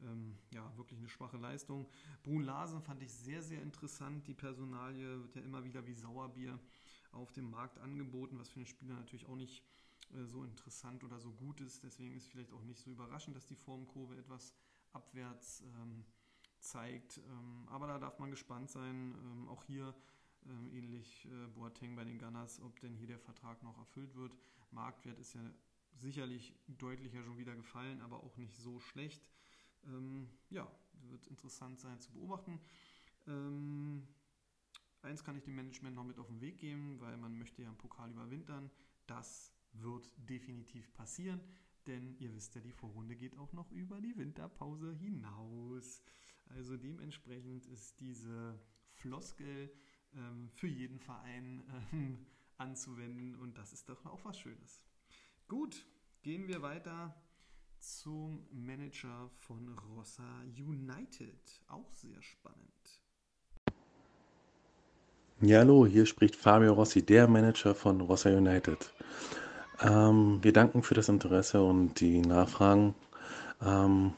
ähm, 0.00 0.36
ja, 0.52 0.76
wirklich 0.76 0.98
eine 0.98 1.08
schwache 1.08 1.36
Leistung. 1.36 1.88
Brun 2.22 2.42
Larsen 2.42 2.80
fand 2.82 3.02
ich 3.02 3.12
sehr, 3.12 3.42
sehr 3.42 3.62
interessant. 3.62 4.26
Die 4.26 4.34
Personalie 4.34 5.22
wird 5.22 5.36
ja 5.36 5.42
immer 5.42 5.64
wieder 5.64 5.86
wie 5.86 5.94
Sauerbier 5.94 6.58
auf 7.12 7.32
dem 7.32 7.50
Markt 7.50 7.78
angeboten, 7.78 8.38
was 8.38 8.48
für 8.48 8.60
den 8.60 8.66
Spieler 8.66 8.94
natürlich 8.94 9.26
auch 9.26 9.36
nicht 9.36 9.62
so 10.26 10.44
interessant 10.44 11.04
oder 11.04 11.18
so 11.18 11.32
gut 11.32 11.60
ist. 11.60 11.82
Deswegen 11.82 12.14
ist 12.14 12.28
vielleicht 12.28 12.52
auch 12.52 12.62
nicht 12.62 12.80
so 12.80 12.90
überraschend, 12.90 13.36
dass 13.36 13.46
die 13.46 13.56
Formkurve 13.56 14.16
etwas 14.16 14.54
abwärts 14.92 15.62
ähm, 15.62 16.04
zeigt. 16.58 17.18
Ähm, 17.18 17.68
aber 17.68 17.86
da 17.86 17.98
darf 17.98 18.18
man 18.18 18.30
gespannt 18.30 18.70
sein. 18.70 19.14
Ähm, 19.14 19.48
auch 19.48 19.64
hier 19.64 19.94
ähm, 20.46 20.70
ähnlich 20.72 21.26
äh, 21.26 21.46
Boateng 21.48 21.96
bei 21.96 22.04
den 22.04 22.18
Gunners, 22.18 22.60
ob 22.60 22.78
denn 22.80 22.94
hier 22.94 23.06
der 23.06 23.18
Vertrag 23.18 23.62
noch 23.62 23.78
erfüllt 23.78 24.14
wird. 24.14 24.36
Marktwert 24.70 25.18
ist 25.18 25.34
ja 25.34 25.42
sicherlich 25.94 26.54
deutlicher 26.66 27.22
schon 27.22 27.36
wieder 27.38 27.54
gefallen, 27.54 28.00
aber 28.00 28.22
auch 28.22 28.36
nicht 28.36 28.56
so 28.56 28.80
schlecht. 28.80 29.28
Ähm, 29.84 30.28
ja, 30.50 30.70
wird 31.08 31.26
interessant 31.26 31.80
sein 31.80 32.00
zu 32.00 32.12
beobachten. 32.12 32.60
Ähm, 33.26 34.06
eins 35.02 35.24
kann 35.24 35.36
ich 35.36 35.44
dem 35.44 35.56
Management 35.56 35.96
noch 35.96 36.04
mit 36.04 36.18
auf 36.18 36.28
den 36.28 36.40
Weg 36.40 36.58
geben, 36.58 37.00
weil 37.00 37.16
man 37.16 37.36
möchte 37.38 37.62
ja 37.62 37.68
im 37.68 37.76
Pokal 37.76 38.10
überwintern. 38.10 38.70
Das 39.06 39.52
wird 39.72 40.12
definitiv 40.16 40.92
passieren, 40.94 41.40
denn 41.86 42.16
ihr 42.18 42.32
wisst 42.34 42.54
ja, 42.54 42.60
die 42.60 42.72
Vorrunde 42.72 43.16
geht 43.16 43.36
auch 43.36 43.52
noch 43.52 43.70
über 43.72 44.00
die 44.00 44.16
Winterpause 44.16 44.92
hinaus. 44.94 46.02
Also 46.46 46.76
dementsprechend 46.76 47.66
ist 47.66 48.00
diese 48.00 48.58
Floskel 48.94 49.72
ähm, 50.14 50.50
für 50.54 50.68
jeden 50.68 50.98
Verein 50.98 51.62
ähm, 51.92 52.26
anzuwenden 52.58 53.34
und 53.36 53.58
das 53.58 53.72
ist 53.72 53.88
doch 53.88 54.04
auch 54.06 54.24
was 54.24 54.38
Schönes. 54.38 54.82
Gut, 55.48 55.86
gehen 56.22 56.46
wir 56.46 56.62
weiter 56.62 57.14
zum 57.78 58.46
Manager 58.52 59.28
von 59.40 59.68
Rossa 59.96 60.42
United. 60.56 61.62
Auch 61.66 61.92
sehr 61.92 62.22
spannend. 62.22 63.02
Ja, 65.40 65.58
hallo, 65.58 65.86
hier 65.86 66.06
spricht 66.06 66.36
Fabio 66.36 66.72
Rossi, 66.72 67.04
der 67.04 67.26
Manager 67.26 67.74
von 67.74 68.00
Rossa 68.00 68.30
United. 68.30 68.94
Ähm, 69.82 70.38
wir 70.42 70.52
danken 70.52 70.82
für 70.82 70.94
das 70.94 71.08
Interesse 71.08 71.62
und 71.62 72.00
die 72.00 72.20
Nachfragen 72.20 72.94
ähm, 73.64 74.12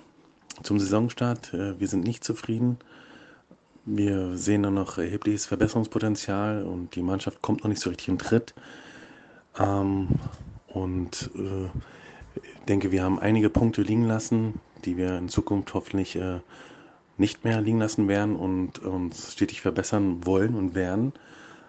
zum 0.62 0.78
Saisonstart. 0.78 1.54
Äh, 1.54 1.80
wir 1.80 1.88
sind 1.88 2.04
nicht 2.04 2.22
zufrieden. 2.24 2.78
Wir 3.86 4.36
sehen 4.36 4.62
da 4.62 4.70
noch 4.70 4.98
erhebliches 4.98 5.46
Verbesserungspotenzial 5.46 6.64
und 6.64 6.94
die 6.94 7.02
Mannschaft 7.02 7.42
kommt 7.42 7.62
noch 7.62 7.68
nicht 7.68 7.80
so 7.80 7.90
richtig 7.90 8.08
im 8.08 8.18
Tritt. 8.18 8.54
Ähm, 9.58 10.08
und 10.68 11.30
äh, 11.34 11.66
ich 12.36 12.64
denke, 12.66 12.90
wir 12.90 13.02
haben 13.02 13.18
einige 13.18 13.50
Punkte 13.50 13.82
liegen 13.82 14.06
lassen, 14.06 14.60
die 14.84 14.96
wir 14.96 15.16
in 15.16 15.28
Zukunft 15.28 15.72
hoffentlich 15.74 16.16
äh, 16.16 16.40
nicht 17.16 17.44
mehr 17.44 17.60
liegen 17.60 17.78
lassen 17.78 18.08
werden 18.08 18.36
und 18.36 18.80
uns 18.80 19.32
stetig 19.32 19.60
verbessern 19.60 20.26
wollen 20.26 20.54
und 20.54 20.74
werden. 20.74 21.12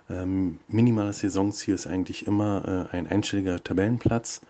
Ähm, 0.09 0.59
minimales 0.67 1.19
Saisonziel 1.19 1.73
ist 1.73 1.87
eigentlich 1.87 2.27
immer 2.27 2.89
äh, 2.91 2.95
ein 2.95 3.07
einstelliger 3.07 3.63
Tabellenplatz. 3.63 4.41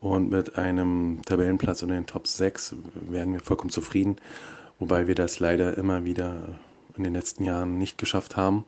Und 0.00 0.30
mit 0.30 0.56
einem 0.56 1.20
Tabellenplatz 1.26 1.82
unter 1.82 1.94
den 1.94 2.06
Top 2.06 2.26
6 2.26 2.74
werden 3.10 3.34
wir 3.34 3.40
vollkommen 3.40 3.70
zufrieden, 3.70 4.16
wobei 4.78 5.06
wir 5.06 5.14
das 5.14 5.40
leider 5.40 5.76
immer 5.76 6.04
wieder 6.04 6.58
in 6.96 7.04
den 7.04 7.12
letzten 7.12 7.44
Jahren 7.44 7.76
nicht 7.76 7.98
geschafft 7.98 8.36
haben. 8.36 8.64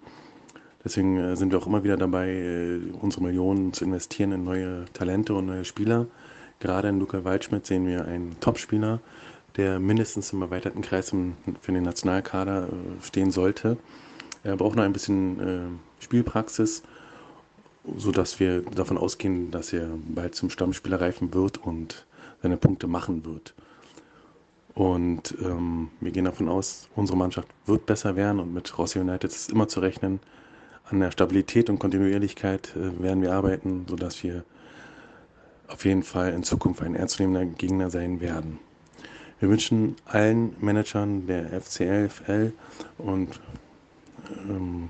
Deswegen 0.84 1.16
äh, 1.16 1.36
sind 1.36 1.52
wir 1.52 1.58
auch 1.58 1.66
immer 1.66 1.84
wieder 1.84 1.96
dabei, 1.96 2.28
äh, 2.28 2.80
unsere 3.00 3.24
Millionen 3.24 3.72
zu 3.72 3.84
investieren 3.84 4.32
in 4.32 4.44
neue 4.44 4.84
Talente 4.92 5.34
und 5.34 5.46
neue 5.46 5.64
Spieler. 5.64 6.06
Gerade 6.60 6.88
in 6.88 6.98
Luca 6.98 7.24
Waldschmidt 7.24 7.66
sehen 7.66 7.86
wir 7.86 8.04
einen 8.04 8.38
Topspieler, 8.40 9.00
der 9.56 9.80
mindestens 9.80 10.32
im 10.32 10.42
erweiterten 10.42 10.82
Kreis 10.82 11.10
für 11.60 11.72
den 11.72 11.82
Nationalkader 11.82 12.68
äh, 12.68 13.04
stehen 13.04 13.30
sollte. 13.30 13.78
Er 14.44 14.56
braucht 14.56 14.76
noch 14.76 14.84
ein 14.84 14.92
bisschen 14.92 15.78
Spielpraxis, 16.02 16.82
sodass 17.96 18.38
wir 18.40 18.62
davon 18.62 18.98
ausgehen, 18.98 19.50
dass 19.50 19.72
er 19.72 19.88
bald 20.08 20.34
zum 20.34 20.50
Stammspieler 20.50 21.00
reifen 21.00 21.32
wird 21.32 21.58
und 21.58 22.06
seine 22.42 22.56
Punkte 22.56 22.86
machen 22.86 23.24
wird. 23.24 23.54
Und 24.74 25.34
ähm, 25.42 25.90
wir 26.00 26.12
gehen 26.12 26.24
davon 26.24 26.48
aus, 26.48 26.88
unsere 26.96 27.18
Mannschaft 27.18 27.48
wird 27.66 27.86
besser 27.86 28.16
werden 28.16 28.40
und 28.40 28.54
mit 28.54 28.76
Rossi 28.78 28.98
United 28.98 29.30
ist 29.30 29.50
immer 29.50 29.68
zu 29.68 29.80
rechnen. 29.80 30.20
An 30.90 31.00
der 31.00 31.10
Stabilität 31.10 31.68
und 31.70 31.78
Kontinuierlichkeit 31.78 32.74
äh, 32.76 33.02
werden 33.02 33.22
wir 33.22 33.32
arbeiten, 33.34 33.84
sodass 33.88 34.22
wir 34.22 34.44
auf 35.68 35.84
jeden 35.84 36.02
Fall 36.02 36.32
in 36.32 36.42
Zukunft 36.42 36.82
ein 36.82 36.94
ernstzunehmender 36.94 37.46
Gegner 37.46 37.90
sein 37.90 38.20
werden. 38.20 38.58
Wir 39.40 39.48
wünschen 39.48 39.96
allen 40.04 40.54
Managern 40.60 41.26
der 41.26 41.60
FCLFL 41.60 42.52
und 42.98 43.40
ähm, 44.48 44.88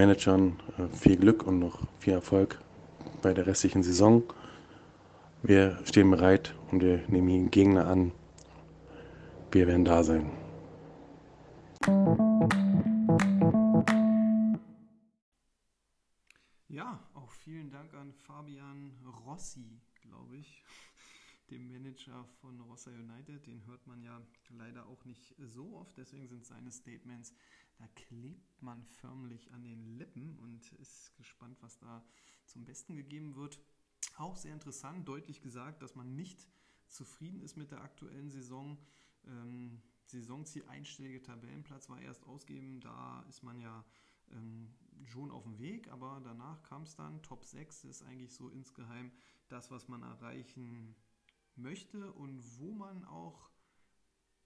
Managern 0.00 0.58
äh, 0.78 0.88
viel 0.96 1.18
Glück 1.18 1.46
und 1.46 1.58
noch 1.58 1.86
viel 1.98 2.14
Erfolg 2.14 2.58
bei 3.20 3.34
der 3.34 3.46
restlichen 3.46 3.82
Saison. 3.82 4.22
Wir 5.42 5.78
stehen 5.84 6.10
bereit 6.10 6.54
und 6.70 6.80
wir 6.80 7.06
nehmen 7.08 7.28
den 7.28 7.50
Gegner 7.50 7.86
an, 7.86 8.10
wir 9.52 9.66
werden 9.66 9.84
da 9.84 10.02
sein. 10.02 10.30
Ja, 16.68 16.98
auch 17.12 17.30
vielen 17.32 17.70
Dank 17.70 17.92
an 17.92 18.14
Fabian 18.14 18.92
Rossi, 19.26 19.82
glaube 20.00 20.38
ich, 20.38 20.64
dem 21.50 21.68
Manager 21.68 22.24
von 22.40 22.58
Rossa 22.62 22.90
United. 22.90 23.46
Den 23.46 23.66
hört 23.66 23.86
man 23.86 24.02
ja 24.02 24.18
leider 24.48 24.86
auch 24.86 25.04
nicht 25.04 25.34
so 25.38 25.76
oft, 25.76 25.98
deswegen 25.98 26.26
sind 26.26 26.46
seine 26.46 26.72
Statements, 26.72 27.34
da 27.80 27.86
klebt 27.94 28.60
man 28.62 28.84
förmlich 28.84 29.50
an 29.52 29.62
den 29.62 29.96
Lippen 29.96 30.36
und 30.38 30.70
ist 30.72 31.16
gespannt, 31.16 31.56
was 31.62 31.78
da 31.78 32.04
zum 32.44 32.66
Besten 32.66 32.94
gegeben 32.94 33.36
wird. 33.36 33.58
Auch 34.16 34.36
sehr 34.36 34.52
interessant, 34.52 35.08
deutlich 35.08 35.40
gesagt, 35.40 35.82
dass 35.82 35.94
man 35.94 36.14
nicht 36.14 36.46
zufrieden 36.88 37.40
ist 37.40 37.56
mit 37.56 37.70
der 37.70 37.80
aktuellen 37.80 38.28
Saison. 38.28 38.76
Ähm, 39.24 39.80
Saisonziel 40.04 40.66
einstellige 40.66 41.22
Tabellenplatz 41.22 41.88
war 41.88 42.02
erst 42.02 42.24
ausgeben, 42.24 42.80
da 42.80 43.24
ist 43.28 43.42
man 43.42 43.58
ja 43.58 43.84
ähm, 44.30 44.74
schon 45.06 45.30
auf 45.30 45.44
dem 45.44 45.58
Weg, 45.58 45.88
aber 45.88 46.20
danach 46.22 46.62
kam 46.62 46.82
es 46.82 46.96
dann. 46.96 47.22
Top 47.22 47.46
6 47.46 47.84
ist 47.84 48.02
eigentlich 48.02 48.34
so 48.34 48.50
insgeheim 48.50 49.10
das, 49.48 49.70
was 49.70 49.88
man 49.88 50.02
erreichen 50.02 50.94
möchte 51.56 52.12
und 52.12 52.42
wo 52.58 52.74
man 52.74 53.04
auch 53.06 53.48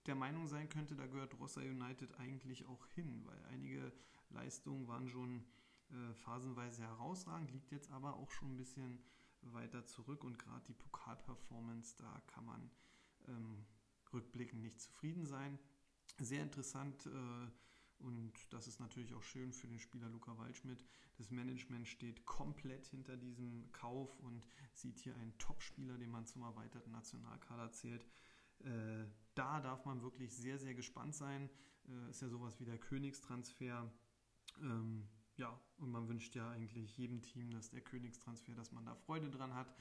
der 0.06 0.14
Meinung 0.14 0.46
sein 0.46 0.68
könnte, 0.68 0.96
da 0.96 1.06
gehört 1.06 1.38
Rossa 1.38 1.60
United 1.60 2.18
eigentlich 2.18 2.66
auch 2.66 2.86
hin, 2.88 3.22
weil 3.24 3.42
einige 3.46 3.92
Leistungen 4.30 4.86
waren 4.86 5.08
schon 5.08 5.44
äh, 5.90 6.14
phasenweise 6.14 6.82
herausragend, 6.82 7.52
liegt 7.52 7.70
jetzt 7.70 7.90
aber 7.90 8.16
auch 8.16 8.30
schon 8.30 8.52
ein 8.52 8.56
bisschen 8.56 9.02
weiter 9.42 9.84
zurück 9.86 10.24
und 10.24 10.38
gerade 10.38 10.64
die 10.66 10.74
Pokalperformance, 10.74 11.96
da 11.98 12.22
kann 12.26 12.44
man 12.44 12.70
ähm, 13.28 13.64
rückblickend 14.12 14.62
nicht 14.62 14.80
zufrieden 14.80 15.26
sein. 15.26 15.58
Sehr 16.18 16.42
interessant 16.42 17.06
äh, 17.06 17.48
und 17.98 18.32
das 18.50 18.66
ist 18.66 18.80
natürlich 18.80 19.14
auch 19.14 19.22
schön 19.22 19.52
für 19.52 19.66
den 19.66 19.78
Spieler 19.78 20.08
Luca 20.08 20.36
Waldschmidt. 20.38 20.84
Das 21.16 21.30
Management 21.30 21.88
steht 21.88 22.24
komplett 22.26 22.86
hinter 22.86 23.16
diesem 23.16 23.70
Kauf 23.72 24.18
und 24.20 24.42
sieht 24.74 24.98
hier 24.98 25.14
einen 25.16 25.36
Top-Spieler, 25.38 25.96
den 25.96 26.10
man 26.10 26.26
zum 26.26 26.42
erweiterten 26.42 26.90
Nationalkader 26.90 27.72
zählt. 27.72 28.06
Äh, 28.60 29.04
da 29.34 29.60
darf 29.60 29.84
man 29.84 30.02
wirklich 30.02 30.34
sehr, 30.34 30.58
sehr 30.58 30.74
gespannt 30.74 31.14
sein. 31.14 31.50
Äh, 31.88 32.10
ist 32.10 32.22
ja 32.22 32.28
sowas 32.28 32.58
wie 32.60 32.64
der 32.64 32.78
Königstransfer. 32.78 33.90
Ähm, 34.60 35.08
ja, 35.36 35.60
und 35.78 35.90
man 35.90 36.08
wünscht 36.08 36.34
ja 36.34 36.50
eigentlich 36.50 36.96
jedem 36.96 37.22
Team, 37.22 37.50
dass 37.50 37.70
der 37.70 37.80
Königstransfer, 37.80 38.54
dass 38.54 38.72
man 38.72 38.84
da 38.84 38.94
Freude 38.94 39.30
dran 39.30 39.54
hat. 39.54 39.74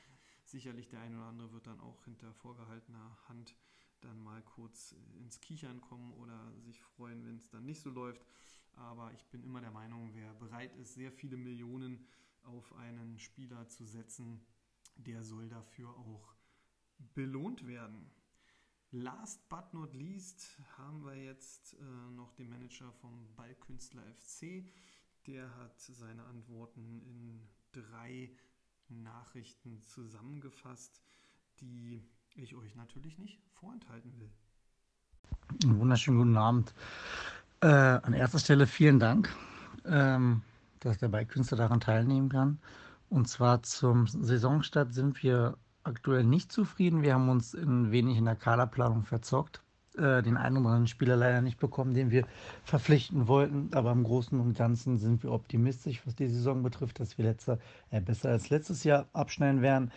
Sicherlich 0.46 0.90
der 0.90 1.02
eine 1.02 1.18
oder 1.18 1.28
andere 1.28 1.52
wird 1.54 1.68
dann 1.68 1.80
auch 1.80 2.04
hinter 2.04 2.34
vorgehaltener 2.34 3.18
Hand 3.28 3.56
dann 4.02 4.22
mal 4.22 4.42
kurz 4.42 4.96
ins 5.20 5.40
Kichern 5.40 5.80
kommen 5.80 6.12
oder 6.14 6.54
sich 6.60 6.82
freuen, 6.82 7.26
wenn 7.26 7.38
es 7.38 7.50
dann 7.50 7.66
nicht 7.66 7.80
so 7.80 7.90
läuft. 7.90 8.26
Aber 8.76 9.14
ich 9.14 9.24
bin 9.28 9.44
immer 9.44 9.62
der 9.62 9.72
Meinung, 9.72 10.14
wer 10.14 10.34
bereit 10.34 10.76
ist, 10.76 10.96
sehr 10.96 11.12
viele 11.12 11.38
Millionen 11.38 12.06
auf 12.44 12.74
einen 12.74 13.20
Spieler 13.20 13.68
zu 13.70 13.86
setzen, 13.86 14.46
der 14.96 15.24
soll 15.24 15.48
dafür 15.48 15.90
auch 15.90 16.36
belohnt 17.14 17.66
werden. 17.68 18.12
Last 18.96 19.50
but 19.50 19.74
not 19.74 19.92
least 19.96 20.60
haben 20.78 21.04
wir 21.04 21.16
jetzt 21.16 21.74
äh, 21.74 22.12
noch 22.16 22.32
den 22.34 22.48
Manager 22.48 22.92
vom 23.02 23.28
Ballkünstler 23.36 24.04
FC. 24.04 24.66
Der 25.26 25.50
hat 25.58 25.80
seine 25.80 26.24
Antworten 26.26 27.02
in 27.02 27.42
drei 27.72 28.30
Nachrichten 28.90 29.82
zusammengefasst, 29.82 31.02
die 31.60 32.04
ich 32.36 32.56
euch 32.56 32.76
natürlich 32.76 33.18
nicht 33.18 33.42
vorenthalten 33.54 34.14
will. 34.20 34.30
Einen 35.64 35.80
wunderschönen 35.80 36.20
guten 36.20 36.38
Abend. 36.38 36.76
Äh, 37.62 37.68
an 37.68 38.14
erster 38.14 38.38
Stelle 38.38 38.68
vielen 38.68 39.00
Dank, 39.00 39.36
ähm, 39.86 40.44
dass 40.82 41.00
der 41.00 41.08
Ballkünstler 41.08 41.58
daran 41.58 41.80
teilnehmen 41.80 42.30
kann. 42.30 42.60
Und 43.10 43.28
zwar 43.28 43.64
zum 43.64 44.06
Saisonstart 44.06 44.94
sind 44.94 45.24
wir 45.24 45.58
aktuell 45.84 46.24
nicht 46.24 46.52
zufrieden. 46.52 47.02
Wir 47.02 47.14
haben 47.14 47.30
uns 47.30 47.54
ein 47.54 47.92
wenig 47.92 48.18
in 48.18 48.26
der 48.26 48.36
Kaderplanung 48.36 49.04
verzockt. 49.04 49.62
Äh, 49.96 50.24
den 50.24 50.38
einen 50.38 50.58
oder 50.58 50.70
anderen 50.70 50.88
Spieler 50.88 51.16
leider 51.16 51.42
nicht 51.42 51.60
bekommen, 51.60 51.94
den 51.94 52.10
wir 52.10 52.26
verpflichten 52.64 53.28
wollten. 53.28 53.70
Aber 53.74 53.92
im 53.92 54.04
Großen 54.04 54.40
und 54.40 54.58
Ganzen 54.58 54.98
sind 54.98 55.22
wir 55.22 55.32
optimistisch, 55.32 56.02
was 56.06 56.16
die 56.16 56.28
Saison 56.28 56.64
betrifft, 56.64 57.00
dass 57.00 57.18
wir 57.20 57.26
letzter, 57.26 57.60
äh, 57.92 58.02
besser 58.02 58.30
als 58.30 58.50
letztes 58.50 58.84
Jahr 58.84 59.06
abschneiden 59.14 59.62
werden. 59.62 59.92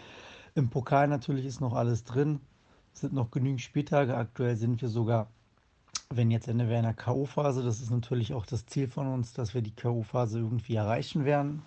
Im 0.54 0.68
Pokal 0.68 1.08
natürlich 1.08 1.46
ist 1.46 1.60
noch 1.60 1.72
alles 1.72 2.04
drin. 2.04 2.40
Es 2.92 3.00
sind 3.00 3.14
noch 3.14 3.30
genügend 3.30 3.62
Spieltage. 3.62 4.16
Aktuell 4.16 4.56
sind 4.56 4.82
wir 4.82 4.90
sogar, 4.90 5.30
wenn 6.10 6.30
jetzt 6.30 6.48
Ende 6.48 6.68
wäre, 6.68 6.78
in 6.78 6.84
der 6.84 6.94
K.O.-Phase. 6.94 7.62
Das 7.62 7.80
ist 7.80 7.90
natürlich 7.90 8.34
auch 8.34 8.44
das 8.44 8.66
Ziel 8.66 8.88
von 8.88 9.06
uns, 9.06 9.32
dass 9.32 9.54
wir 9.54 9.62
die 9.62 9.74
K.O.-Phase 9.74 10.36
irgendwie 10.36 10.74
erreichen 10.74 11.24
werden. 11.24 11.62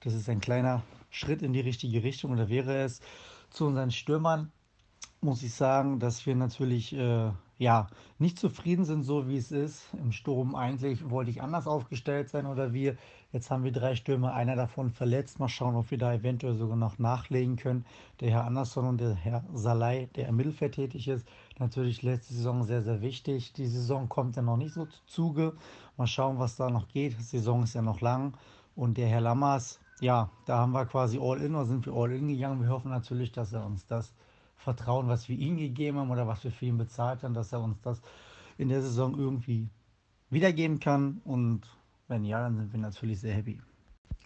Das 0.00 0.12
ist 0.12 0.28
ein 0.28 0.40
kleiner 0.40 0.82
Schritt 1.08 1.40
in 1.42 1.54
die 1.54 1.60
richtige 1.60 2.02
Richtung. 2.02 2.36
Da 2.36 2.48
wäre 2.50 2.82
es 2.82 3.00
zu 3.52 3.66
unseren 3.66 3.90
Stürmern, 3.90 4.50
muss 5.20 5.42
ich 5.42 5.54
sagen, 5.54 6.00
dass 6.00 6.26
wir 6.26 6.34
natürlich 6.34 6.94
äh, 6.94 7.30
ja, 7.58 7.86
nicht 8.18 8.38
zufrieden 8.38 8.84
sind, 8.84 9.04
so 9.04 9.28
wie 9.28 9.36
es 9.36 9.52
ist. 9.52 9.84
Im 9.94 10.10
Sturm 10.10 10.56
eigentlich 10.56 11.08
wollte 11.10 11.30
ich 11.30 11.42
anders 11.42 11.68
aufgestellt 11.68 12.28
sein 12.28 12.46
oder 12.46 12.72
wir. 12.72 12.96
Jetzt 13.30 13.50
haben 13.50 13.62
wir 13.62 13.72
drei 13.72 13.94
Stürmer, 13.94 14.34
einer 14.34 14.56
davon 14.56 14.90
verletzt. 14.90 15.38
Mal 15.38 15.48
schauen, 15.48 15.76
ob 15.76 15.90
wir 15.90 15.98
da 15.98 16.12
eventuell 16.12 16.54
sogar 16.54 16.76
noch 16.76 16.98
nachlegen 16.98 17.56
können. 17.56 17.86
Der 18.20 18.30
Herr 18.30 18.44
Andersson 18.44 18.86
und 18.86 19.00
der 19.00 19.14
Herr 19.14 19.44
Salai, 19.54 20.08
der 20.16 20.28
im 20.28 20.36
Mittelfeld 20.36 20.74
tätig 20.74 21.06
ist. 21.06 21.26
Natürlich 21.58 22.02
letzte 22.02 22.34
Saison 22.34 22.64
sehr, 22.64 22.82
sehr 22.82 23.00
wichtig. 23.00 23.52
Die 23.52 23.68
Saison 23.68 24.08
kommt 24.08 24.34
ja 24.34 24.42
noch 24.42 24.56
nicht 24.56 24.74
so 24.74 24.86
zu 24.86 24.98
Zuge. 25.06 25.52
Mal 25.96 26.08
schauen, 26.08 26.38
was 26.40 26.56
da 26.56 26.68
noch 26.68 26.88
geht. 26.88 27.16
Die 27.16 27.22
Saison 27.22 27.62
ist 27.62 27.74
ja 27.74 27.82
noch 27.82 28.00
lang. 28.00 28.36
Und 28.74 28.98
der 28.98 29.06
Herr 29.06 29.20
Lammers, 29.20 29.78
ja, 30.02 30.30
da 30.46 30.58
haben 30.58 30.72
wir 30.72 30.84
quasi 30.84 31.18
All-In 31.20 31.54
oder 31.54 31.64
sind 31.64 31.86
wir 31.86 31.94
All-In 31.94 32.26
gegangen. 32.26 32.60
Wir 32.60 32.70
hoffen 32.70 32.90
natürlich, 32.90 33.30
dass 33.30 33.52
er 33.52 33.64
uns 33.64 33.86
das 33.86 34.12
Vertrauen, 34.56 35.06
was 35.06 35.28
wir 35.28 35.38
ihm 35.38 35.56
gegeben 35.56 35.98
haben 35.98 36.10
oder 36.10 36.26
was 36.26 36.42
wir 36.42 36.50
für 36.50 36.66
ihn 36.66 36.76
bezahlt 36.76 37.22
haben, 37.22 37.34
dass 37.34 37.52
er 37.52 37.60
uns 37.60 37.80
das 37.82 38.02
in 38.58 38.68
der 38.68 38.82
Saison 38.82 39.16
irgendwie 39.16 39.68
wiedergeben 40.28 40.80
kann. 40.80 41.20
Und 41.24 41.62
wenn 42.08 42.24
ja, 42.24 42.42
dann 42.42 42.56
sind 42.56 42.72
wir 42.72 42.80
natürlich 42.80 43.20
sehr 43.20 43.34
happy. 43.34 43.60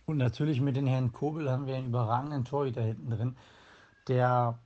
Und 0.07 0.17
natürlich 0.17 0.63
mit 0.63 0.77
den 0.77 0.87
Herrn 0.87 1.13
Kobel 1.13 1.51
haben 1.51 1.67
wir 1.67 1.77
einen 1.77 1.89
überragenden 1.89 2.45
Torhüter 2.47 2.83
hinten 2.83 3.11
drin, 3.11 3.37
der 4.09 4.59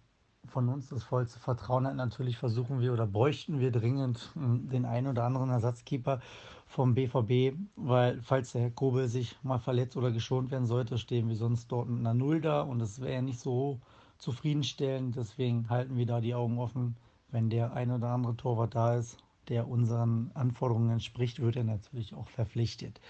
von 0.47 0.69
uns 0.69 0.89
das 0.89 1.03
vollste 1.03 1.39
Vertrauen 1.39 1.87
hat. 1.87 1.97
Natürlich 1.97 2.37
versuchen 2.37 2.81
wir 2.81 2.93
oder 2.93 3.07
bräuchten 3.07 3.61
wir 3.61 3.71
dringend 3.71 4.31
den 4.35 4.85
einen 4.85 5.07
oder 5.07 5.25
anderen 5.25 5.51
Ersatzkeeper 5.51 6.21
vom 6.67 6.95
BVB, 6.95 7.57
weil 7.77 8.21
falls 8.23 8.53
der 8.53 8.63
Herr 8.63 8.71
Kobel 8.71 9.09
sich 9.09 9.37
mal 9.43 9.59
verletzt 9.59 9.97
oder 9.97 10.13
geschont 10.13 10.51
werden 10.51 10.67
sollte, 10.67 10.99
stehen 10.99 11.29
wir 11.29 11.37
sonst 11.37 11.71
dort 11.73 11.89
mit 11.89 12.01
einer 12.01 12.15
Null 12.15 12.41
da 12.41 12.63
und 12.63 12.79
das 12.79 13.01
wäre 13.01 13.23
nicht 13.23 13.41
so 13.41 13.81
zufriedenstellend. 14.19 15.17
Deswegen 15.17 15.69
halten 15.69 15.97
wir 15.97 16.07
da 16.07 16.21
die 16.21 16.35
Augen 16.35 16.59
offen. 16.59 16.97
Wenn 17.31 17.49
der 17.49 17.73
ein 17.73 17.91
oder 17.91 18.09
andere 18.09 18.37
Torwart 18.37 18.75
da 18.75 18.97
ist, 18.97 19.19
der 19.49 19.69
unseren 19.69 20.31
Anforderungen 20.35 20.91
entspricht, 20.91 21.41
wird 21.41 21.57
er 21.57 21.65
natürlich 21.65 22.15
auch 22.15 22.29
verpflichtet. 22.29 23.01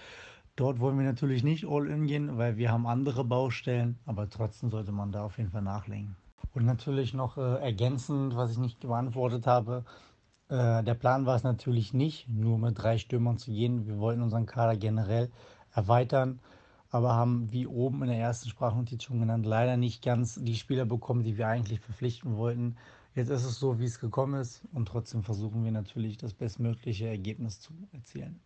Dort 0.55 0.79
wollen 0.79 0.97
wir 0.97 1.05
natürlich 1.05 1.43
nicht 1.43 1.65
all 1.65 1.87
in 1.87 2.07
gehen, 2.07 2.37
weil 2.37 2.57
wir 2.57 2.71
haben 2.71 2.85
andere 2.85 3.23
Baustellen, 3.23 3.97
aber 4.05 4.29
trotzdem 4.29 4.69
sollte 4.69 4.91
man 4.91 5.11
da 5.11 5.23
auf 5.23 5.37
jeden 5.37 5.49
Fall 5.49 5.61
nachlegen. 5.61 6.15
Und 6.53 6.65
natürlich 6.65 7.13
noch 7.13 7.37
äh, 7.37 7.61
ergänzend, 7.61 8.35
was 8.35 8.51
ich 8.51 8.57
nicht 8.57 8.81
beantwortet 8.81 9.47
habe, 9.47 9.85
äh, 10.49 10.83
der 10.83 10.95
Plan 10.95 11.25
war 11.25 11.35
es 11.35 11.43
natürlich 11.43 11.93
nicht, 11.93 12.27
nur 12.27 12.57
mit 12.57 12.81
drei 12.81 12.97
Stürmern 12.97 13.37
zu 13.37 13.51
gehen. 13.51 13.85
Wir 13.85 13.99
wollten 13.99 14.21
unseren 14.21 14.45
Kader 14.45 14.75
generell 14.75 15.31
erweitern 15.73 16.39
aber 16.91 17.15
haben, 17.15 17.51
wie 17.51 17.65
oben 17.65 18.03
in 18.03 18.09
der 18.09 18.19
ersten 18.19 18.49
Sprachnotiz 18.49 19.03
schon 19.03 19.19
genannt, 19.19 19.45
leider 19.45 19.77
nicht 19.77 20.03
ganz 20.03 20.35
die 20.35 20.55
Spieler 20.55 20.85
bekommen, 20.85 21.23
die 21.23 21.37
wir 21.37 21.47
eigentlich 21.47 21.79
verpflichten 21.79 22.35
wollten. 22.35 22.75
Jetzt 23.15 23.29
ist 23.29 23.45
es 23.45 23.59
so, 23.59 23.79
wie 23.79 23.85
es 23.85 23.99
gekommen 23.99 24.39
ist 24.39 24.61
und 24.73 24.87
trotzdem 24.87 25.23
versuchen 25.23 25.63
wir 25.63 25.71
natürlich 25.71 26.17
das 26.17 26.33
bestmögliche 26.33 27.07
Ergebnis 27.07 27.61
zu 27.61 27.73
erzielen. 27.93 28.41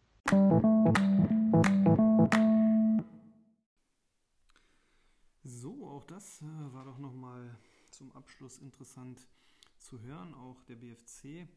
So, 5.44 5.88
auch 5.88 6.04
das 6.08 6.42
äh, 6.42 6.74
war 6.74 6.86
doch 6.86 7.00
nochmal 7.00 7.58
zum 7.96 8.12
Abschluss 8.14 8.58
interessant 8.58 9.28
zu 9.78 10.02
hören. 10.02 10.34
Auch 10.34 10.62
der 10.64 10.76
BFC 10.76 11.48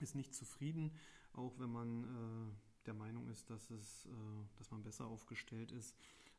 ist 0.00 0.14
nicht 0.14 0.34
zufrieden, 0.34 0.92
auch 1.32 1.58
wenn 1.58 1.70
man 1.70 2.04
äh, 2.04 2.86
der 2.86 2.94
Meinung 2.94 3.28
ist, 3.28 3.50
dass, 3.50 3.70
es, 3.70 4.06
äh, 4.06 4.10
dass 4.56 4.70
man 4.70 4.82
besser 4.82 5.06
aufgestellt 5.06 5.72
ist 5.72 5.94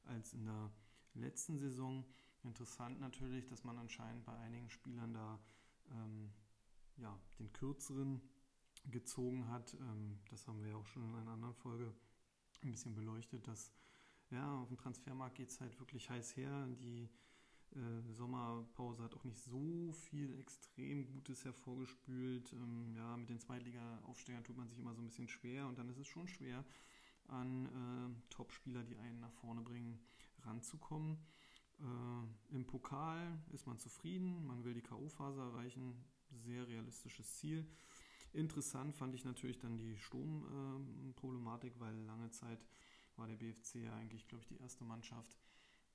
als 0.05 0.33
in 0.33 0.45
der 0.45 0.71
letzten 1.13 1.57
Saison. 1.57 2.05
Interessant 2.43 2.99
natürlich, 2.99 3.45
dass 3.47 3.63
man 3.63 3.77
anscheinend 3.77 4.25
bei 4.25 4.35
einigen 4.37 4.69
Spielern 4.69 5.13
da 5.13 5.39
ähm, 5.91 6.31
ja, 6.97 7.17
den 7.39 7.51
kürzeren 7.53 8.21
gezogen 8.89 9.47
hat. 9.49 9.73
Ähm, 9.75 10.19
das 10.29 10.47
haben 10.47 10.61
wir 10.61 10.71
ja 10.71 10.75
auch 10.75 10.87
schon 10.87 11.03
in 11.03 11.15
einer 11.15 11.31
anderen 11.31 11.55
Folge 11.55 11.93
ein 12.63 12.71
bisschen 12.71 12.95
beleuchtet, 12.95 13.47
dass 13.47 13.71
ja, 14.31 14.61
auf 14.61 14.69
dem 14.69 14.77
Transfermarkt 14.77 15.35
geht 15.35 15.49
es 15.49 15.59
halt 15.59 15.77
wirklich 15.79 16.09
heiß 16.09 16.35
her. 16.37 16.67
Die 16.79 17.09
äh, 17.75 18.13
Sommerpause 18.13 19.03
hat 19.03 19.15
auch 19.15 19.23
nicht 19.23 19.39
so 19.39 19.91
viel 19.93 20.37
extrem 20.39 21.05
Gutes 21.05 21.45
hervorgespült. 21.45 22.51
Ähm, 22.53 22.93
ja, 22.95 23.15
mit 23.17 23.29
den 23.29 23.39
Zweitliga-Aufsteigern 23.39 24.43
tut 24.43 24.57
man 24.57 24.67
sich 24.67 24.77
immer 24.77 24.93
so 24.93 25.01
ein 25.01 25.05
bisschen 25.05 25.27
schwer 25.27 25.67
und 25.67 25.77
dann 25.77 25.89
ist 25.89 25.97
es 25.97 26.07
schon 26.07 26.27
schwer, 26.27 26.65
an 27.27 27.65
äh, 27.65 28.29
Top-Spieler, 28.29 28.83
die 28.83 28.97
einen 28.97 29.19
nach 29.19 29.33
vorne 29.33 29.61
bringen, 29.61 29.99
ranzukommen. 30.43 31.17
Äh, 31.79 32.55
Im 32.55 32.65
Pokal 32.67 33.39
ist 33.51 33.67
man 33.67 33.79
zufrieden, 33.79 34.45
man 34.45 34.63
will 34.63 34.73
die 34.73 34.81
K.O.-Phase 34.81 35.39
erreichen, 35.39 35.95
sehr 36.29 36.67
realistisches 36.67 37.37
Ziel. 37.37 37.65
Interessant 38.33 38.95
fand 38.95 39.13
ich 39.15 39.25
natürlich 39.25 39.59
dann 39.59 39.77
die 39.77 39.97
Sturmproblematik, 39.97 41.79
weil 41.79 41.95
lange 42.03 42.29
Zeit 42.31 42.65
war 43.17 43.27
der 43.27 43.35
BFC 43.35 43.75
ja 43.75 43.93
eigentlich, 43.95 44.27
glaube 44.27 44.41
ich, 44.43 44.47
die 44.47 44.57
erste 44.57 44.85
Mannschaft 44.85 45.37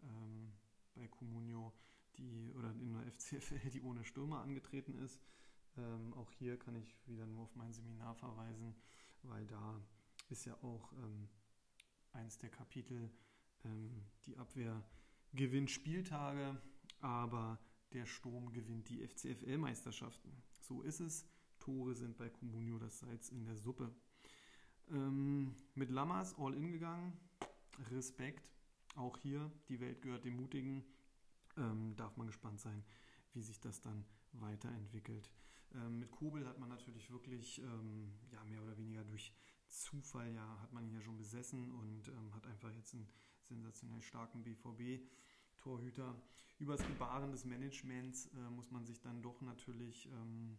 ähm, 0.02 0.52
bei 0.96 1.06
Comunio, 1.08 1.72
die 2.16 2.52
oder 2.54 2.70
in 2.72 2.92
der 2.92 3.12
FCFL, 3.12 3.70
die 3.70 3.82
ohne 3.82 4.04
Stürmer 4.04 4.40
angetreten 4.40 4.98
ist. 4.98 5.20
Ähm, 5.76 6.14
auch 6.14 6.30
hier 6.32 6.58
kann 6.58 6.74
ich 6.74 6.96
wieder 7.06 7.26
nur 7.26 7.42
auf 7.42 7.54
mein 7.54 7.72
Seminar 7.72 8.14
verweisen, 8.14 8.74
weil 9.22 9.46
da 9.46 9.80
ist 10.30 10.44
ja 10.46 10.54
auch 10.62 10.92
ähm, 10.94 11.28
eins 12.12 12.38
der 12.38 12.50
Kapitel, 12.50 13.10
ähm, 13.64 14.02
die 14.24 14.36
Abwehr 14.36 14.82
gewinnt 15.32 15.70
Spieltage, 15.70 16.60
aber 17.00 17.58
der 17.92 18.06
Sturm 18.06 18.52
gewinnt 18.52 18.88
die 18.88 19.06
FCFL-Meisterschaften. 19.06 20.42
So 20.60 20.82
ist 20.82 21.00
es. 21.00 21.26
Tore 21.58 21.94
sind 21.94 22.16
bei 22.16 22.28
Comunio 22.28 22.78
das 22.78 22.98
Salz 22.98 23.28
in 23.28 23.44
der 23.44 23.56
Suppe. 23.56 23.94
Ähm, 24.90 25.54
mit 25.74 25.90
Lammers 25.90 26.34
all 26.38 26.54
in 26.54 26.72
gegangen. 26.72 27.12
Respekt. 27.90 28.55
Auch 28.96 29.18
hier, 29.18 29.52
die 29.68 29.78
Welt 29.80 30.00
gehört 30.00 30.24
dem 30.24 30.36
Mutigen. 30.36 30.84
Ähm, 31.56 31.94
darf 31.96 32.16
man 32.16 32.26
gespannt 32.26 32.60
sein, 32.60 32.82
wie 33.34 33.42
sich 33.42 33.60
das 33.60 33.80
dann 33.80 34.04
weiterentwickelt. 34.32 35.30
Ähm, 35.74 35.98
mit 35.98 36.10
Kobel 36.10 36.46
hat 36.46 36.58
man 36.58 36.70
natürlich 36.70 37.10
wirklich 37.10 37.58
ähm, 37.60 38.12
ja, 38.30 38.42
mehr 38.44 38.62
oder 38.62 38.76
weniger 38.76 39.04
durch 39.04 39.34
Zufall 39.66 40.32
ja, 40.32 40.60
hat 40.60 40.72
man 40.72 40.84
ihn 40.84 40.94
ja 40.94 41.00
schon 41.02 41.18
besessen 41.18 41.72
und 41.72 42.08
ähm, 42.08 42.34
hat 42.34 42.46
einfach 42.46 42.70
jetzt 42.72 42.94
einen 42.94 43.08
sensationell 43.42 44.00
starken 44.00 44.42
BVB-Torhüter. 44.42 46.20
Über 46.58 46.76
das 46.76 46.86
Gebaren 46.86 47.32
des 47.32 47.44
Managements 47.44 48.26
äh, 48.28 48.50
muss 48.50 48.70
man 48.70 48.86
sich 48.86 49.00
dann 49.00 49.22
doch 49.22 49.42
natürlich 49.42 50.06
ähm, 50.06 50.58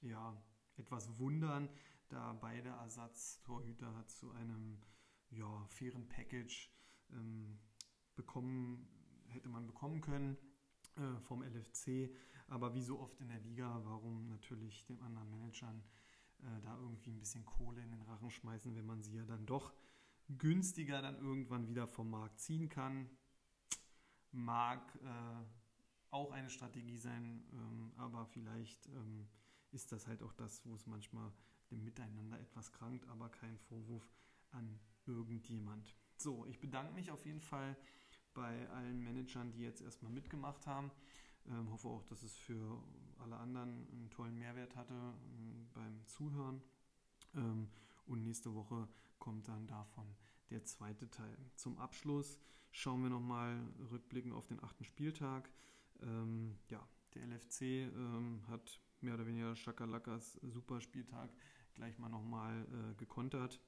ja, 0.00 0.36
etwas 0.76 1.18
wundern, 1.18 1.68
da 2.08 2.32
beide 2.32 2.70
Ersatztorhüter 2.70 4.06
zu 4.08 4.32
einem 4.32 4.80
ja, 5.30 5.66
fairen 5.68 6.08
Package 6.08 6.73
ähm, 7.14 7.58
bekommen, 8.16 8.88
hätte 9.28 9.48
man 9.48 9.66
bekommen 9.66 10.00
können 10.00 10.36
äh, 10.96 11.20
vom 11.20 11.42
LFC. 11.42 12.10
Aber 12.48 12.74
wie 12.74 12.82
so 12.82 13.00
oft 13.00 13.20
in 13.20 13.28
der 13.28 13.40
Liga, 13.40 13.80
warum 13.84 14.28
natürlich 14.28 14.84
den 14.84 15.00
anderen 15.00 15.30
Managern 15.30 15.82
äh, 16.40 16.60
da 16.62 16.76
irgendwie 16.78 17.10
ein 17.10 17.18
bisschen 17.18 17.44
Kohle 17.44 17.82
in 17.82 17.90
den 17.90 18.02
Rachen 18.02 18.30
schmeißen, 18.30 18.74
wenn 18.74 18.86
man 18.86 19.02
sie 19.02 19.16
ja 19.16 19.24
dann 19.24 19.46
doch 19.46 19.72
günstiger 20.28 21.02
dann 21.02 21.18
irgendwann 21.18 21.68
wieder 21.68 21.86
vom 21.86 22.10
Markt 22.10 22.40
ziehen 22.40 22.68
kann. 22.68 23.08
Mag 24.32 24.94
äh, 25.02 25.44
auch 26.10 26.32
eine 26.32 26.50
Strategie 26.50 26.96
sein, 26.96 27.44
ähm, 27.52 27.92
aber 27.96 28.26
vielleicht 28.26 28.86
ähm, 28.86 29.28
ist 29.72 29.92
das 29.92 30.06
halt 30.06 30.22
auch 30.22 30.32
das, 30.32 30.64
wo 30.64 30.74
es 30.74 30.86
manchmal 30.86 31.32
dem 31.70 31.84
Miteinander 31.84 32.38
etwas 32.40 32.72
krankt, 32.72 33.06
aber 33.08 33.28
kein 33.28 33.58
Vorwurf 33.58 34.08
an 34.50 34.78
irgendjemand. 35.06 35.94
So, 36.16 36.46
ich 36.46 36.60
bedanke 36.60 36.92
mich 36.94 37.10
auf 37.10 37.24
jeden 37.26 37.40
Fall 37.40 37.76
bei 38.34 38.68
allen 38.70 39.02
Managern, 39.02 39.52
die 39.52 39.62
jetzt 39.62 39.80
erstmal 39.80 40.12
mitgemacht 40.12 40.66
haben. 40.66 40.90
Ähm, 41.46 41.70
hoffe 41.70 41.88
auch, 41.88 42.04
dass 42.04 42.22
es 42.22 42.36
für 42.36 42.82
alle 43.18 43.36
anderen 43.36 43.86
einen 43.92 44.10
tollen 44.10 44.38
Mehrwert 44.38 44.76
hatte 44.76 44.94
ähm, 44.94 45.68
beim 45.74 46.06
Zuhören. 46.06 46.62
Ähm, 47.34 47.68
und 48.06 48.22
nächste 48.22 48.54
Woche 48.54 48.88
kommt 49.18 49.48
dann 49.48 49.66
davon 49.66 50.06
der 50.50 50.64
zweite 50.64 51.10
Teil. 51.10 51.36
Zum 51.54 51.78
Abschluss 51.78 52.38
schauen 52.70 53.02
wir 53.02 53.10
nochmal 53.10 53.56
rückblickend 53.90 54.34
auf 54.34 54.46
den 54.46 54.62
achten 54.62 54.84
Spieltag. 54.84 55.50
Ähm, 56.02 56.58
ja, 56.68 56.86
der 57.14 57.26
LFC 57.26 57.62
ähm, 57.62 58.42
hat 58.48 58.80
mehr 59.00 59.14
oder 59.14 59.26
weniger 59.26 59.54
Schakalakas 59.54 60.34
super 60.42 60.80
Spieltag 60.80 61.30
gleich 61.74 61.98
mal 61.98 62.08
nochmal 62.08 62.66
äh, 62.72 62.94
gekontert. 62.94 63.60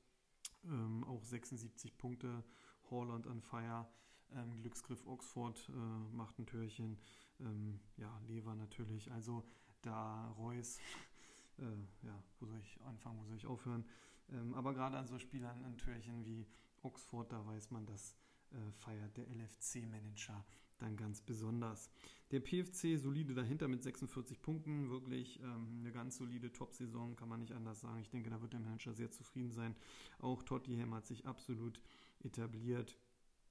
Ähm, 0.67 1.05
auch 1.05 1.25
76 1.25 1.97
Punkte, 1.97 2.45
Holland 2.91 3.27
an 3.27 3.41
Fire, 3.41 3.87
ähm, 4.35 4.57
Glücksgriff 4.57 5.07
Oxford 5.07 5.69
äh, 5.69 6.17
macht 6.17 6.39
ein 6.39 6.47
Türchen, 6.47 6.99
ähm, 7.41 7.81
ja, 7.97 8.19
Lever 8.27 8.55
natürlich. 8.55 9.11
Also 9.13 9.45
da 9.83 10.29
Reus, 10.39 10.79
äh, 11.59 12.07
ja, 12.07 12.23
wo 12.41 12.47
soll 12.47 12.61
ich 12.61 12.81
anfangen, 12.83 13.19
wo 13.21 13.25
soll 13.25 13.37
ich 13.37 13.47
aufhören? 13.47 13.85
Ähm, 14.31 14.55
aber 14.55 14.75
gerade 14.75 14.99
an 14.99 15.07
so 15.07 15.19
Spielern 15.19 15.65
ein 15.65 15.79
Türchen 15.79 16.25
wie 16.25 16.47
Oxford, 16.83 17.31
da 17.33 17.45
weiß 17.47 17.71
man, 17.71 17.87
das 17.87 18.15
äh, 18.51 18.73
feiert 18.73 19.17
der 19.17 19.29
LFC-Manager 19.29 20.45
dann 20.79 20.97
ganz 20.97 21.21
besonders. 21.21 21.91
Der 22.31 22.41
PFC 22.41 22.99
solide 22.99 23.35
dahinter 23.35 23.69
mit 23.69 23.83
46 23.83 24.43
Punkten, 24.43 24.91
wirklich 24.91 25.41
ähm, 25.41 25.79
eine 25.81 25.93
ganz 25.93 26.17
solide 26.17 26.53
Top-Saison, 26.53 27.15
kann 27.17 27.29
man 27.29 27.41
nicht 27.41 27.53
anders 27.53 27.81
sagen. 27.81 28.01
Ich 28.01 28.11
denke, 28.11 28.31
da 28.31 28.41
wird 28.43 28.53
der 28.53 28.61
Manager 28.61 28.93
sehr 28.93 29.11
zufrieden 29.11 29.53
sein. 29.53 29.77
Auch 30.19 30.43
Tottenham 30.43 30.95
hat 30.95 31.07
sich 31.07 31.27
absolut 31.27 31.81
etabliert. 32.25 32.99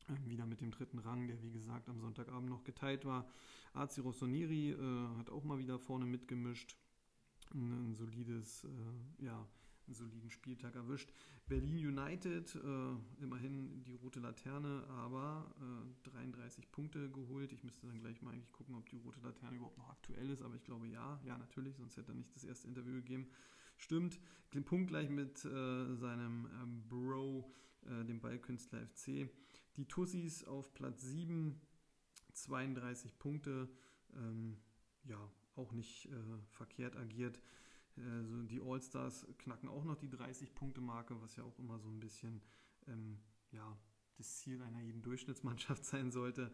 Ähm, 0.09 0.29
wieder 0.29 0.45
mit 0.45 0.61
dem 0.61 0.71
dritten 0.71 0.99
Rang, 0.99 1.27
der 1.27 1.41
wie 1.41 1.51
gesagt 1.51 1.89
am 1.89 1.99
Sonntagabend 1.99 2.49
noch 2.49 2.63
geteilt 2.63 3.05
war. 3.05 3.27
AC 3.73 3.99
Rossoneri 3.99 4.71
äh, 4.71 5.17
hat 5.17 5.29
auch 5.29 5.43
mal 5.43 5.57
wieder 5.57 5.79
vorne 5.79 6.05
mitgemischt. 6.05 6.75
Ein, 7.53 7.91
ein 7.91 7.95
solides, 7.95 8.65
äh, 8.65 9.25
ja, 9.25 9.47
einen 9.87 9.95
soliden 9.95 10.31
Spieltag 10.31 10.75
erwischt. 10.75 11.11
Berlin 11.47 11.77
United, 11.77 12.55
äh, 12.55 13.23
immerhin 13.23 13.83
die 13.83 13.93
rote 13.93 14.19
Laterne, 14.19 14.83
aber 14.89 15.53
äh, 16.05 16.09
33 16.09 16.71
Punkte 16.71 17.09
geholt. 17.09 17.51
Ich 17.53 17.63
müsste 17.63 17.87
dann 17.87 17.99
gleich 17.99 18.21
mal 18.21 18.31
eigentlich 18.31 18.51
gucken, 18.51 18.75
ob 18.75 18.89
die 18.89 18.97
rote 18.97 19.19
Laterne 19.21 19.55
überhaupt 19.55 19.77
noch 19.77 19.89
aktuell 19.89 20.29
ist, 20.29 20.41
aber 20.41 20.55
ich 20.55 20.63
glaube 20.63 20.87
ja, 20.87 21.19
ja 21.23 21.37
natürlich, 21.37 21.75
sonst 21.77 21.97
hätte 21.97 22.11
er 22.11 22.15
nicht 22.15 22.35
das 22.35 22.43
erste 22.43 22.67
Interview 22.67 22.95
gegeben. 22.95 23.27
Stimmt, 23.77 24.19
Punkt 24.63 24.87
gleich 24.87 25.09
mit 25.09 25.43
äh, 25.43 25.95
seinem 25.95 26.47
ähm, 26.61 26.83
Bro, 26.87 27.51
äh, 27.85 28.05
dem 28.05 28.19
Ballkünstler 28.21 28.87
FC. 28.87 29.29
Die 29.75 29.85
Tussis 29.85 30.45
auf 30.45 30.73
Platz 30.73 31.01
7, 31.01 31.59
32 32.33 33.19
Punkte. 33.19 33.69
Ähm, 34.15 34.57
ja, 35.03 35.19
auch 35.55 35.71
nicht 35.73 36.05
äh, 36.05 36.11
verkehrt 36.51 36.95
agiert. 36.95 37.39
Also 37.97 38.43
die 38.43 38.61
All-Stars 38.61 39.25
knacken 39.37 39.69
auch 39.69 39.85
noch 39.85 39.95
die 39.95 40.09
30-Punkte-Marke, 40.09 41.21
was 41.21 41.35
ja 41.37 41.43
auch 41.43 41.57
immer 41.59 41.79
so 41.79 41.87
ein 41.87 41.99
bisschen 41.99 42.41
ähm, 42.87 43.19
ja, 43.51 43.77
das 44.17 44.39
Ziel 44.39 44.61
einer 44.61 44.81
jeden 44.81 45.01
Durchschnittsmannschaft 45.01 45.85
sein 45.85 46.11
sollte. 46.11 46.51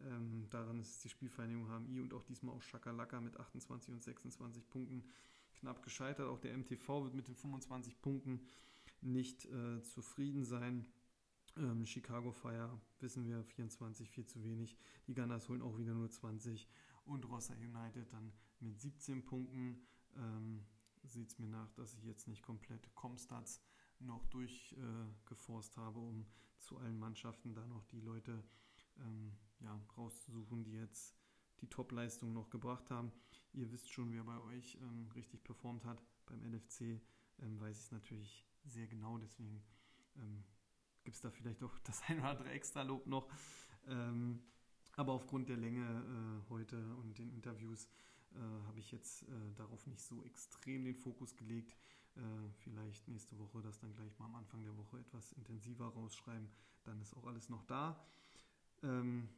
Ähm, 0.00 0.46
daran 0.50 0.80
ist 0.80 1.02
die 1.04 1.08
Spielvereinigung 1.08 1.68
HMI 1.68 2.00
und 2.00 2.14
auch 2.14 2.24
diesmal 2.24 2.54
auch 2.54 2.62
Schakalaka 2.62 3.20
mit 3.20 3.38
28 3.38 3.94
und 3.94 4.02
26 4.02 4.68
Punkten 4.68 5.04
knapp 5.54 5.82
gescheitert. 5.82 6.28
Auch 6.28 6.40
der 6.40 6.56
MTV 6.56 7.04
wird 7.04 7.14
mit 7.14 7.28
den 7.28 7.36
25 7.36 8.00
Punkten 8.00 8.40
nicht 9.00 9.46
äh, 9.46 9.80
zufrieden 9.82 10.44
sein. 10.44 10.86
Ähm, 11.56 11.84
Chicago 11.86 12.32
Fire 12.32 12.80
wissen 13.00 13.26
wir 13.26 13.44
24, 13.44 14.10
viel 14.10 14.26
zu 14.26 14.42
wenig. 14.42 14.76
Die 15.06 15.14
Gunners 15.14 15.48
holen 15.48 15.62
auch 15.62 15.78
wieder 15.78 15.92
nur 15.92 16.10
20 16.10 16.68
und 17.04 17.28
Rossa 17.28 17.54
United 17.54 18.12
dann 18.12 18.32
mit 18.60 18.80
17 18.80 19.24
Punkten. 19.24 19.82
Ähm, 20.16 20.64
sieht 21.02 21.28
es 21.28 21.38
mir 21.38 21.48
nach, 21.48 21.70
dass 21.72 21.94
ich 21.94 22.04
jetzt 22.04 22.28
nicht 22.28 22.42
komplett 22.42 22.94
Comstats 22.94 23.60
noch 23.98 24.24
durchgeforst 24.26 25.76
äh, 25.76 25.80
habe, 25.80 26.00
um 26.00 26.26
zu 26.58 26.78
allen 26.78 26.98
Mannschaften 26.98 27.54
da 27.54 27.66
noch 27.66 27.84
die 27.86 28.00
Leute 28.00 28.42
ähm, 28.98 29.32
ja, 29.60 29.80
rauszusuchen, 29.96 30.64
die 30.64 30.72
jetzt 30.72 31.16
die 31.60 31.68
Top-Leistung 31.68 32.32
noch 32.32 32.50
gebracht 32.50 32.90
haben. 32.90 33.12
Ihr 33.52 33.70
wisst 33.70 33.90
schon, 33.90 34.12
wer 34.12 34.24
bei 34.24 34.38
euch 34.40 34.76
ähm, 34.80 35.08
richtig 35.14 35.44
performt 35.44 35.84
hat. 35.84 36.02
Beim 36.26 36.42
LFC 36.42 37.00
ähm, 37.40 37.60
weiß 37.60 37.78
ich 37.78 37.84
es 37.84 37.92
natürlich 37.92 38.46
sehr 38.64 38.86
genau, 38.86 39.18
deswegen 39.18 39.62
ähm, 40.16 40.44
gibt 41.04 41.16
es 41.16 41.22
da 41.22 41.30
vielleicht 41.30 41.62
auch 41.62 41.78
das 41.84 42.02
ein 42.08 42.18
oder 42.18 42.30
andere 42.30 42.50
Extra-Lob 42.50 43.06
noch. 43.06 43.28
Ähm, 43.86 44.42
aber 44.96 45.12
aufgrund 45.12 45.48
der 45.48 45.56
Länge 45.56 45.84
äh, 45.84 46.50
heute 46.50 46.94
und 46.96 47.18
den 47.18 47.30
Interviews 47.30 47.88
äh, 48.34 48.66
habe 48.66 48.78
ich 48.78 48.90
jetzt 48.92 49.22
äh, 49.22 49.52
darauf 49.54 49.86
nicht 49.86 50.02
so 50.02 50.22
extrem 50.24 50.84
den 50.84 50.96
Fokus 50.96 51.36
gelegt. 51.36 51.76
Äh, 52.16 52.20
vielleicht 52.58 53.08
nächste 53.08 53.38
Woche 53.38 53.62
das 53.62 53.78
dann 53.78 53.94
gleich 53.94 54.18
mal 54.18 54.26
am 54.26 54.36
Anfang 54.36 54.62
der 54.64 54.76
Woche 54.76 54.98
etwas 54.98 55.32
intensiver 55.32 55.86
rausschreiben. 55.86 56.48
Dann 56.84 57.00
ist 57.00 57.14
auch 57.16 57.26
alles 57.26 57.48
noch 57.48 57.64
da. 57.64 58.04
Ähm, 58.82 59.28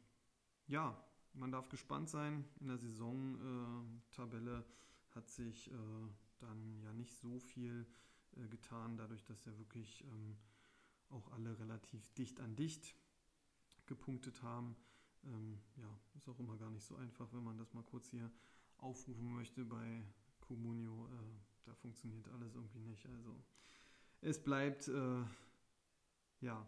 ja, 0.67 1.01
man 1.33 1.51
darf 1.51 1.69
gespannt 1.69 2.09
sein. 2.09 2.45
In 2.59 2.67
der 2.67 2.77
Saison-Tabelle 2.77 4.65
hat 5.11 5.29
sich 5.29 5.71
äh, 5.71 5.75
dann 6.39 6.81
ja 6.81 6.93
nicht 6.93 7.15
so 7.15 7.39
viel 7.39 7.85
äh, 8.35 8.47
getan, 8.47 8.97
dadurch, 8.97 9.23
dass 9.23 9.45
ja 9.45 9.57
wirklich 9.57 10.03
ähm, 10.03 10.37
auch 11.09 11.31
alle 11.31 11.57
relativ 11.59 12.09
dicht 12.13 12.39
an 12.39 12.55
dicht 12.55 12.95
gepunktet 13.85 14.41
haben. 14.41 14.75
Ähm, 15.23 15.59
ja, 15.77 15.99
ist 16.15 16.27
auch 16.27 16.39
immer 16.39 16.57
gar 16.57 16.71
nicht 16.71 16.85
so 16.85 16.95
einfach, 16.95 17.31
wenn 17.31 17.43
man 17.43 17.57
das 17.57 17.73
mal 17.73 17.83
kurz 17.83 18.09
hier 18.09 18.31
aufrufen 18.77 19.33
möchte 19.33 19.63
bei 19.65 20.03
Comunio, 20.41 21.07
äh, 21.07 21.65
da 21.65 21.73
funktioniert 21.75 22.27
alles 22.29 22.55
irgendwie 22.55 22.81
nicht. 22.81 23.05
Also 23.07 23.35
es 24.21 24.41
bleibt, 24.43 24.87
äh, 24.87 25.23
ja, 26.41 26.67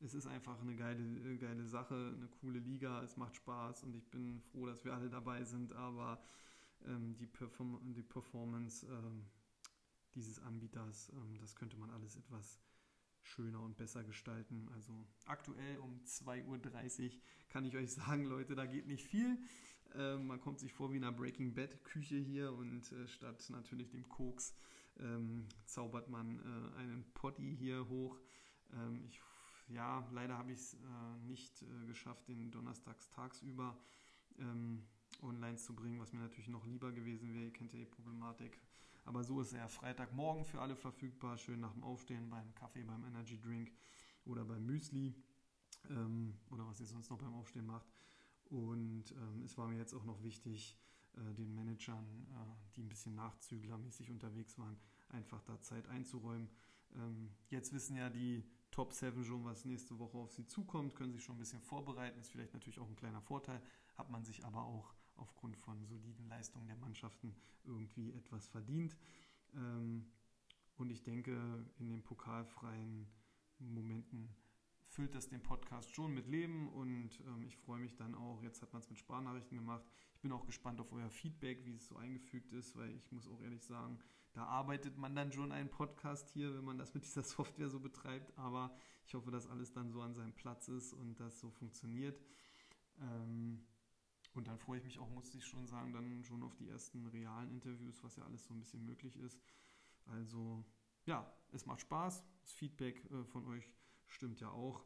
es 0.00 0.14
ist 0.14 0.26
einfach 0.26 0.60
eine 0.60 0.76
geile, 0.76 1.02
äh, 1.02 1.36
geile 1.38 1.66
Sache, 1.66 2.14
eine 2.16 2.28
coole 2.40 2.58
Liga, 2.58 3.02
es 3.02 3.16
macht 3.16 3.36
Spaß 3.36 3.84
und 3.84 3.94
ich 3.96 4.08
bin 4.10 4.40
froh, 4.40 4.66
dass 4.66 4.84
wir 4.84 4.94
alle 4.94 5.10
dabei 5.10 5.44
sind, 5.44 5.72
aber 5.72 6.22
ähm, 6.86 7.16
die, 7.16 7.26
Perform 7.26 7.80
die 7.94 8.02
Performance 8.02 8.86
ähm, 8.86 9.24
dieses 10.14 10.38
Anbieters, 10.38 11.10
ähm, 11.14 11.38
das 11.38 11.56
könnte 11.56 11.76
man 11.76 11.90
alles 11.90 12.16
etwas 12.16 12.60
schöner 13.22 13.60
und 13.60 13.76
besser 13.76 14.04
gestalten. 14.04 14.68
Also 14.74 15.06
aktuell 15.26 15.78
um 15.78 16.00
2.30 16.04 16.46
Uhr 16.46 17.20
kann 17.48 17.64
ich 17.64 17.76
euch 17.76 17.92
sagen, 17.92 18.24
Leute, 18.24 18.54
da 18.54 18.66
geht 18.66 18.86
nicht 18.86 19.04
viel. 19.04 19.38
Ähm, 19.94 20.26
man 20.26 20.40
kommt 20.40 20.60
sich 20.60 20.72
vor 20.72 20.92
wie 20.92 20.96
in 20.96 21.04
einer 21.04 21.16
Breaking 21.16 21.54
Bad 21.54 21.82
Küche 21.84 22.16
hier 22.16 22.52
und 22.52 22.92
äh, 22.92 23.08
statt 23.08 23.44
natürlich 23.48 23.90
dem 23.90 24.08
Koks 24.08 24.54
ähm, 25.00 25.46
zaubert 25.64 26.08
man 26.08 26.38
äh, 26.38 26.78
einen 26.78 27.04
Potty 27.14 27.56
hier 27.56 27.88
hoch. 27.88 28.18
Ähm, 28.72 29.04
ich, 29.06 29.20
ja, 29.68 30.06
leider 30.12 30.36
habe 30.36 30.52
ich 30.52 30.58
es 30.58 30.74
äh, 30.74 31.26
nicht 31.26 31.62
äh, 31.62 31.86
geschafft, 31.86 32.28
den 32.28 32.50
donnerstags 32.50 33.08
tagsüber 33.08 33.78
ähm, 34.38 34.84
online 35.22 35.56
zu 35.56 35.74
bringen, 35.74 36.00
was 36.00 36.12
mir 36.12 36.20
natürlich 36.20 36.48
noch 36.48 36.66
lieber 36.66 36.92
gewesen 36.92 37.32
wäre. 37.32 37.44
Ihr 37.44 37.52
kennt 37.52 37.72
ja 37.72 37.78
die 37.78 37.86
Problematik. 37.86 38.60
Aber 39.04 39.24
so 39.24 39.40
ist 39.40 39.54
er 39.54 39.68
Freitagmorgen 39.68 40.44
für 40.44 40.60
alle 40.60 40.76
verfügbar, 40.76 41.38
schön 41.38 41.60
nach 41.60 41.72
dem 41.72 41.82
Aufstehen 41.82 42.28
beim 42.28 42.54
Kaffee, 42.54 42.82
beim 42.82 43.04
Energy 43.04 43.40
Drink 43.40 43.72
oder 44.26 44.44
beim 44.44 44.66
Müsli 44.66 45.14
ähm, 45.88 46.34
oder 46.50 46.66
was 46.66 46.80
ihr 46.80 46.86
sonst 46.86 47.10
noch 47.10 47.18
beim 47.18 47.32
Aufstehen 47.32 47.66
macht. 47.66 47.86
Und 48.50 49.12
ähm, 49.12 49.42
es 49.44 49.58
war 49.58 49.68
mir 49.68 49.76
jetzt 49.76 49.94
auch 49.94 50.04
noch 50.04 50.22
wichtig, 50.22 50.76
äh, 51.14 51.34
den 51.34 51.54
Managern, 51.54 52.26
äh, 52.32 52.74
die 52.76 52.82
ein 52.82 52.88
bisschen 52.88 53.14
nachzüglermäßig 53.14 54.10
unterwegs 54.10 54.58
waren, 54.58 54.76
einfach 55.08 55.42
da 55.42 55.60
Zeit 55.60 55.86
einzuräumen. 55.88 56.48
Ähm, 56.94 57.30
jetzt 57.50 57.72
wissen 57.72 57.96
ja 57.96 58.08
die 58.08 58.44
Top 58.70 58.92
7 58.92 59.24
schon, 59.24 59.44
was 59.44 59.64
nächste 59.64 59.98
Woche 59.98 60.18
auf 60.18 60.32
sie 60.32 60.46
zukommt, 60.46 60.94
können 60.94 61.12
sich 61.12 61.22
schon 61.22 61.36
ein 61.36 61.40
bisschen 61.40 61.60
vorbereiten. 61.60 62.18
Ist 62.20 62.30
vielleicht 62.30 62.54
natürlich 62.54 62.78
auch 62.78 62.88
ein 62.88 62.96
kleiner 62.96 63.20
Vorteil, 63.20 63.60
hat 63.96 64.10
man 64.10 64.24
sich 64.24 64.44
aber 64.44 64.64
auch 64.64 64.94
aufgrund 65.16 65.56
von 65.56 65.84
soliden 65.84 66.28
Leistungen 66.28 66.66
der 66.66 66.76
Mannschaften 66.76 67.34
irgendwie 67.64 68.12
etwas 68.12 68.48
verdient. 68.48 68.96
Ähm, 69.54 70.06
und 70.76 70.90
ich 70.90 71.02
denke, 71.02 71.64
in 71.78 71.88
den 71.88 72.02
pokalfreien 72.02 73.08
Momenten 73.58 74.28
füllt 74.98 75.14
das 75.14 75.28
den 75.28 75.40
Podcast 75.40 75.94
schon 75.94 76.12
mit 76.12 76.26
Leben 76.26 76.68
und 76.70 77.20
ähm, 77.20 77.44
ich 77.46 77.56
freue 77.56 77.78
mich 77.78 77.94
dann 77.94 78.16
auch. 78.16 78.42
Jetzt 78.42 78.62
hat 78.62 78.72
man 78.72 78.82
es 78.82 78.90
mit 78.90 78.98
Sparnachrichten 78.98 79.56
gemacht. 79.56 79.84
Ich 80.16 80.20
bin 80.22 80.32
auch 80.32 80.44
gespannt 80.44 80.80
auf 80.80 80.90
euer 80.90 81.08
Feedback, 81.08 81.64
wie 81.64 81.76
es 81.76 81.86
so 81.86 81.94
eingefügt 81.94 82.52
ist, 82.52 82.74
weil 82.74 82.90
ich 82.96 83.12
muss 83.12 83.28
auch 83.28 83.40
ehrlich 83.40 83.62
sagen, 83.62 84.00
da 84.32 84.46
arbeitet 84.46 84.98
man 84.98 85.14
dann 85.14 85.30
schon 85.30 85.52
einen 85.52 85.70
Podcast 85.70 86.30
hier, 86.30 86.52
wenn 86.52 86.64
man 86.64 86.78
das 86.78 86.94
mit 86.94 87.04
dieser 87.04 87.22
Software 87.36 87.68
so 87.68 87.78
betreibt. 87.78 88.36
Aber 88.36 88.74
ich 89.06 89.14
hoffe, 89.14 89.30
dass 89.30 89.46
alles 89.46 89.70
dann 89.70 89.92
so 89.92 90.02
an 90.02 90.14
seinem 90.14 90.32
Platz 90.32 90.66
ist 90.66 90.92
und 90.94 91.20
das 91.20 91.38
so 91.38 91.48
funktioniert. 91.48 92.20
Ähm, 93.00 93.64
und 94.34 94.48
dann 94.48 94.58
freue 94.58 94.78
ich 94.78 94.84
mich 94.84 94.98
auch, 94.98 95.08
muss 95.10 95.32
ich 95.32 95.46
schon 95.46 95.68
sagen, 95.68 95.92
dann 95.92 96.24
schon 96.24 96.42
auf 96.42 96.56
die 96.56 96.68
ersten 96.68 97.06
realen 97.06 97.52
Interviews, 97.52 98.02
was 98.02 98.16
ja 98.16 98.24
alles 98.24 98.44
so 98.46 98.52
ein 98.52 98.58
bisschen 98.58 98.84
möglich 98.84 99.16
ist. 99.16 99.40
Also 100.06 100.64
ja, 101.04 101.32
es 101.52 101.66
macht 101.66 101.82
Spaß. 101.82 102.24
Das 102.42 102.52
Feedback 102.52 103.08
äh, 103.12 103.24
von 103.26 103.46
euch 103.46 103.72
stimmt 104.08 104.40
ja 104.40 104.50
auch. 104.50 104.84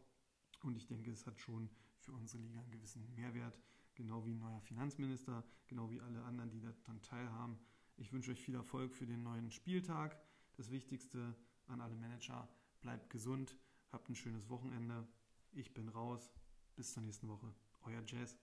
Und 0.62 0.76
ich 0.76 0.86
denke, 0.86 1.10
es 1.10 1.26
hat 1.26 1.38
schon 1.40 1.70
für 1.98 2.12
unsere 2.12 2.42
Liga 2.42 2.60
einen 2.60 2.70
gewissen 2.70 3.12
Mehrwert, 3.14 3.58
genau 3.94 4.24
wie 4.26 4.32
ein 4.32 4.38
neuer 4.38 4.60
Finanzminister, 4.60 5.44
genau 5.66 5.90
wie 5.90 6.00
alle 6.00 6.22
anderen, 6.24 6.50
die 6.50 6.60
daran 6.60 7.02
teilhaben. 7.02 7.58
Ich 7.96 8.12
wünsche 8.12 8.30
euch 8.30 8.40
viel 8.40 8.54
Erfolg 8.54 8.94
für 8.94 9.06
den 9.06 9.22
neuen 9.22 9.50
Spieltag. 9.50 10.20
Das 10.56 10.70
Wichtigste 10.70 11.34
an 11.66 11.80
alle 11.80 11.94
Manager, 11.94 12.48
bleibt 12.80 13.10
gesund, 13.10 13.56
Habt 13.92 14.08
ein 14.08 14.14
schönes 14.14 14.48
Wochenende. 14.48 15.06
Ich 15.52 15.74
bin 15.74 15.88
raus. 15.88 16.32
Bis 16.76 16.94
zur 16.94 17.02
nächsten 17.02 17.28
Woche. 17.28 17.52
Euer 17.84 18.02
Jazz. 18.06 18.38